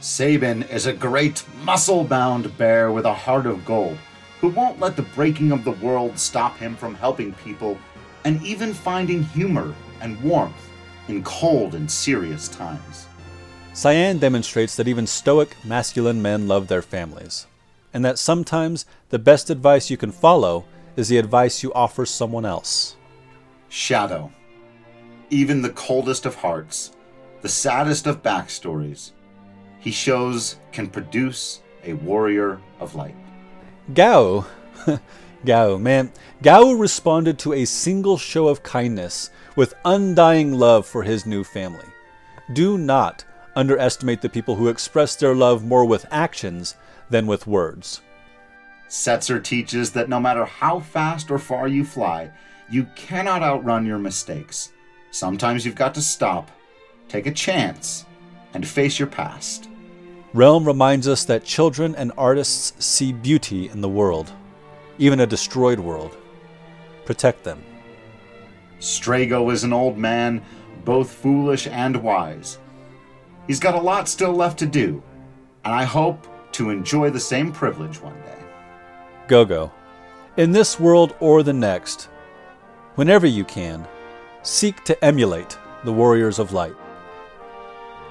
Sabin 0.00 0.64
is 0.64 0.86
a 0.86 0.92
great, 0.92 1.44
muscle 1.62 2.02
bound 2.02 2.58
bear 2.58 2.90
with 2.90 3.04
a 3.04 3.14
heart 3.14 3.46
of 3.46 3.64
gold 3.64 3.96
who 4.40 4.48
won't 4.48 4.80
let 4.80 4.96
the 4.96 5.02
breaking 5.02 5.52
of 5.52 5.62
the 5.62 5.70
world 5.70 6.18
stop 6.18 6.56
him 6.56 6.74
from 6.74 6.96
helping 6.96 7.32
people 7.34 7.78
and 8.24 8.42
even 8.42 8.74
finding 8.74 9.22
humor 9.22 9.72
and 10.00 10.20
warmth 10.20 10.68
in 11.06 11.22
cold 11.22 11.76
and 11.76 11.88
serious 11.88 12.48
times. 12.48 13.06
Cyan 13.72 14.18
demonstrates 14.18 14.74
that 14.74 14.88
even 14.88 15.06
stoic, 15.06 15.56
masculine 15.64 16.20
men 16.20 16.48
love 16.48 16.66
their 16.66 16.82
families, 16.82 17.46
and 17.94 18.04
that 18.04 18.18
sometimes 18.18 18.84
the 19.10 19.18
best 19.20 19.48
advice 19.48 19.90
you 19.90 19.96
can 19.96 20.10
follow 20.10 20.64
is 20.96 21.08
the 21.08 21.18
advice 21.18 21.62
you 21.62 21.72
offer 21.72 22.04
someone 22.06 22.44
else. 22.44 22.96
Shadow. 23.68 24.30
Even 25.30 25.62
the 25.62 25.70
coldest 25.70 26.26
of 26.26 26.34
hearts, 26.34 26.92
the 27.40 27.48
saddest 27.48 28.06
of 28.06 28.22
backstories, 28.22 29.12
he 29.78 29.90
shows 29.90 30.56
can 30.70 30.88
produce 30.88 31.60
a 31.84 31.94
warrior 31.94 32.60
of 32.80 32.94
light. 32.94 33.16
Gau, 33.94 34.46
Gau, 35.44 35.76
man, 35.76 36.12
Gau 36.42 36.72
responded 36.72 37.38
to 37.40 37.52
a 37.52 37.64
single 37.64 38.16
show 38.16 38.46
of 38.46 38.62
kindness 38.62 39.30
with 39.56 39.74
undying 39.84 40.52
love 40.52 40.86
for 40.86 41.02
his 41.02 41.26
new 41.26 41.42
family. 41.42 41.86
Do 42.52 42.78
not 42.78 43.24
underestimate 43.56 44.22
the 44.22 44.28
people 44.28 44.56
who 44.56 44.68
express 44.68 45.16
their 45.16 45.34
love 45.34 45.64
more 45.64 45.84
with 45.84 46.06
actions 46.10 46.76
than 47.10 47.26
with 47.26 47.46
words. 47.46 48.00
Setzer 48.92 49.42
teaches 49.42 49.92
that 49.92 50.10
no 50.10 50.20
matter 50.20 50.44
how 50.44 50.78
fast 50.78 51.30
or 51.30 51.38
far 51.38 51.66
you 51.66 51.82
fly, 51.82 52.30
you 52.70 52.86
cannot 52.94 53.42
outrun 53.42 53.86
your 53.86 53.96
mistakes. 53.96 54.70
Sometimes 55.10 55.64
you've 55.64 55.74
got 55.74 55.94
to 55.94 56.02
stop, 56.02 56.50
take 57.08 57.26
a 57.26 57.32
chance, 57.32 58.04
and 58.52 58.68
face 58.68 58.98
your 58.98 59.08
past. 59.08 59.70
Relm 60.34 60.66
reminds 60.66 61.08
us 61.08 61.24
that 61.24 61.42
children 61.42 61.94
and 61.94 62.12
artists 62.18 62.74
see 62.84 63.14
beauty 63.14 63.70
in 63.70 63.80
the 63.80 63.88
world, 63.88 64.30
even 64.98 65.20
a 65.20 65.26
destroyed 65.26 65.80
world. 65.80 66.14
Protect 67.06 67.44
them. 67.44 67.64
Strago 68.78 69.50
is 69.50 69.64
an 69.64 69.72
old 69.72 69.96
man, 69.96 70.42
both 70.84 71.10
foolish 71.10 71.66
and 71.66 71.96
wise. 71.96 72.58
He's 73.46 73.60
got 73.60 73.74
a 73.74 73.80
lot 73.80 74.06
still 74.06 74.34
left 74.34 74.58
to 74.58 74.66
do, 74.66 75.02
and 75.64 75.72
I 75.72 75.84
hope 75.84 76.26
to 76.52 76.68
enjoy 76.68 77.08
the 77.08 77.18
same 77.18 77.52
privilege 77.52 77.98
one 77.98 78.20
day. 78.20 78.41
Gogo. 79.32 79.72
In 80.36 80.52
this 80.52 80.78
world 80.78 81.16
or 81.18 81.42
the 81.42 81.54
next, 81.54 82.10
whenever 82.96 83.26
you 83.26 83.46
can, 83.46 83.88
seek 84.42 84.84
to 84.84 85.02
emulate 85.02 85.56
the 85.84 85.92
warriors 85.92 86.38
of 86.38 86.52
light. 86.52 86.74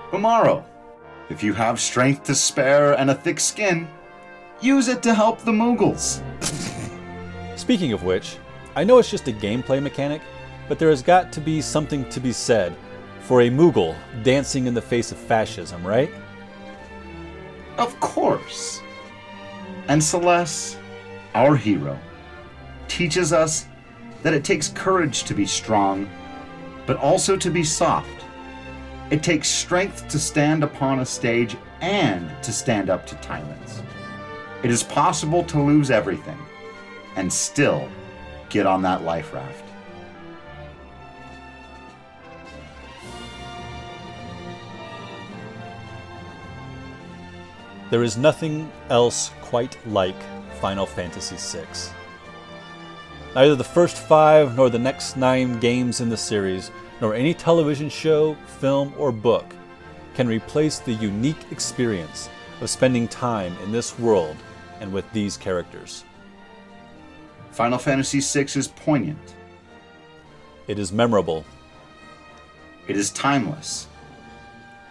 Umaro. 0.10 0.64
If 1.30 1.44
you 1.44 1.54
have 1.54 1.80
strength 1.80 2.24
to 2.24 2.34
spare 2.34 2.94
and 2.94 3.12
a 3.12 3.14
thick 3.14 3.40
skin, 3.40 3.88
use 4.62 4.88
it 4.88 5.04
to 5.04 5.14
help 5.14 5.42
the 5.42 5.52
Moogles. 5.52 6.24
Speaking 7.56 7.94
of 7.94 8.02
which, 8.02 8.38
I 8.76 8.84
know 8.84 8.98
it's 8.98 9.12
just 9.12 9.28
a 9.28 9.32
gameplay 9.32 9.80
mechanic, 9.80 10.24
but 10.68 10.80
there 10.80 10.90
has 10.90 11.04
got 11.04 11.32
to 11.34 11.40
be 11.40 11.62
something 11.62 12.10
to 12.10 12.20
be 12.20 12.32
said 12.32 12.76
for 13.20 13.42
a 13.42 13.50
Moogle 13.52 13.96
dancing 14.24 14.66
in 14.66 14.74
the 14.74 14.82
face 14.82 15.12
of 15.12 15.20
fascism, 15.20 15.86
right? 15.86 16.10
Of 17.78 18.00
course. 18.00 18.82
And 19.88 20.04
Celes, 20.04 20.78
our 21.34 21.56
hero, 21.56 22.00
teaches 22.88 23.34
us 23.34 23.66
that 24.24 24.34
it 24.34 24.44
takes 24.44 24.70
courage 24.70 25.24
to 25.24 25.34
be 25.34 25.46
strong, 25.46 26.10
but 26.86 26.98
also 26.98 27.38
to 27.38 27.50
be 27.50 27.64
soft. 27.64 28.26
It 29.10 29.24
takes 29.24 29.48
strength 29.48 30.08
to 30.10 30.20
stand 30.20 30.64
upon 30.64 31.00
a 31.00 31.06
stage 31.06 31.58
and 31.82 32.32
to 32.44 32.54
stand 32.54 32.90
up 32.90 33.06
to 33.08 33.16
tyrants. 33.16 33.82
It 34.64 34.70
is 34.70 34.84
possible 34.84 35.44
to 35.46 35.62
lose 35.62 35.90
everything 35.90 36.38
and 37.16 37.32
still 37.32 37.90
get 38.50 38.66
on 38.66 38.82
that 38.84 39.04
life 39.04 39.34
raft. 39.34 39.66
There 47.90 48.04
is 48.04 48.16
nothing 48.16 48.72
else 48.90 49.32
quite 49.42 49.76
like 49.86 50.16
Final 50.62 50.86
Fantasy 50.86 51.36
VI. 51.38 51.66
Neither 53.34 53.56
the 53.56 53.64
first 53.64 53.98
five 53.98 54.56
nor 54.56 54.70
the 54.70 54.78
next 54.78 55.18
nine 55.18 55.60
games 55.60 56.02
in 56.02 56.10
the 56.10 56.18
series 56.18 56.70
nor 57.02 57.16
any 57.16 57.34
television 57.34 57.90
show, 57.90 58.36
film, 58.60 58.94
or 58.98 59.12
book 59.12 59.46
can 60.14 60.28
replace 60.28 60.78
the 60.78 60.94
unique 60.94 61.52
experience 61.52 62.30
of 62.62 62.70
spending 62.70 63.08
time 63.08 63.58
in 63.64 63.72
this 63.72 63.98
world 63.98 64.38
and 64.82 64.94
with 64.94 65.12
these 65.14 65.36
characters. 65.36 66.04
Final 67.52 67.80
Fantasy 67.80 68.20
VI 68.20 68.60
is 68.60 68.68
poignant. 68.68 69.36
It 70.68 70.78
is 70.78 70.92
memorable. 70.92 71.44
It 72.88 72.98
is 72.98 73.10
timeless. 73.10 73.88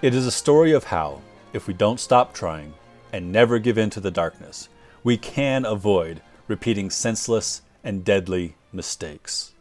It 0.03 0.15
is 0.15 0.27
a 0.27 0.33
story 0.33 0.73
of 0.73 0.85
how, 0.85 1.21
if 1.53 1.69
we 1.69 1.75
don't 1.75 2.01
stop 2.01 2.35
trying 2.35 2.73
and 3.13 3.31
never 3.31 3.59
give 3.59 3.79
in 3.79 3.91
to 3.91 4.01
the 4.01 4.11
darkness, 4.11 4.70
we 5.03 5.17
can 5.17 5.65
avoid 5.65 6.23
repeating 6.49 6.91
senseless 6.91 7.63
and 7.83 8.05
deadly 8.05 8.57
mistakes. 8.73 9.53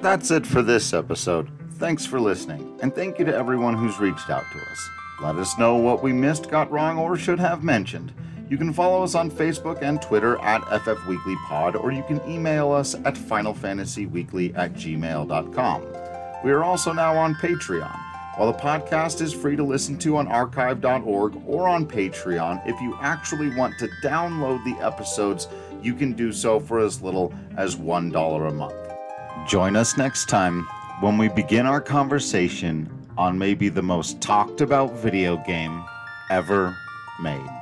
That's 0.00 0.32
it 0.32 0.44
for 0.44 0.62
this 0.62 0.92
episode. 0.92 1.48
Thanks 1.74 2.04
for 2.04 2.20
listening, 2.20 2.78
and 2.82 2.92
thank 2.92 3.20
you 3.20 3.24
to 3.24 3.34
everyone 3.34 3.74
who's 3.74 4.00
reached 4.00 4.30
out 4.30 4.44
to 4.52 4.58
us. 4.58 4.90
Let 5.20 5.36
us 5.36 5.56
know 5.58 5.76
what 5.76 6.02
we 6.02 6.12
missed, 6.12 6.50
got 6.50 6.70
wrong, 6.72 6.98
or 6.98 7.16
should 7.16 7.38
have 7.38 7.62
mentioned. 7.62 8.12
You 8.52 8.58
can 8.58 8.74
follow 8.74 9.02
us 9.02 9.14
on 9.14 9.30
Facebook 9.30 9.80
and 9.80 10.02
Twitter 10.02 10.36
at 10.42 10.60
FFWeeklyPod, 10.64 11.82
or 11.82 11.90
you 11.90 12.02
can 12.02 12.20
email 12.28 12.70
us 12.70 12.94
at 12.94 13.14
FinalFantasyWeekly 13.14 14.54
at 14.54 14.74
gmail.com. 14.74 15.86
We 16.44 16.50
are 16.50 16.62
also 16.62 16.92
now 16.92 17.16
on 17.16 17.34
Patreon. 17.36 17.98
While 18.36 18.52
the 18.52 18.58
podcast 18.58 19.22
is 19.22 19.32
free 19.32 19.56
to 19.56 19.62
listen 19.62 19.96
to 20.00 20.18
on 20.18 20.28
archive.org 20.28 21.42
or 21.46 21.66
on 21.66 21.86
Patreon, 21.86 22.68
if 22.68 22.78
you 22.82 22.94
actually 23.00 23.56
want 23.56 23.78
to 23.78 23.88
download 24.04 24.62
the 24.66 24.78
episodes 24.84 25.48
you 25.82 25.94
can 25.94 26.12
do 26.12 26.30
so 26.30 26.60
for 26.60 26.78
as 26.78 27.00
little 27.00 27.32
as 27.56 27.76
$1 27.76 28.48
a 28.48 28.52
month. 28.52 28.74
Join 29.48 29.76
us 29.76 29.96
next 29.96 30.28
time 30.28 30.68
when 31.00 31.16
we 31.16 31.28
begin 31.30 31.64
our 31.64 31.80
conversation 31.80 32.86
on 33.16 33.38
maybe 33.38 33.70
the 33.70 33.80
most 33.82 34.20
talked 34.20 34.60
about 34.60 34.92
video 34.98 35.38
game 35.46 35.82
ever 36.28 36.76
made. 37.18 37.61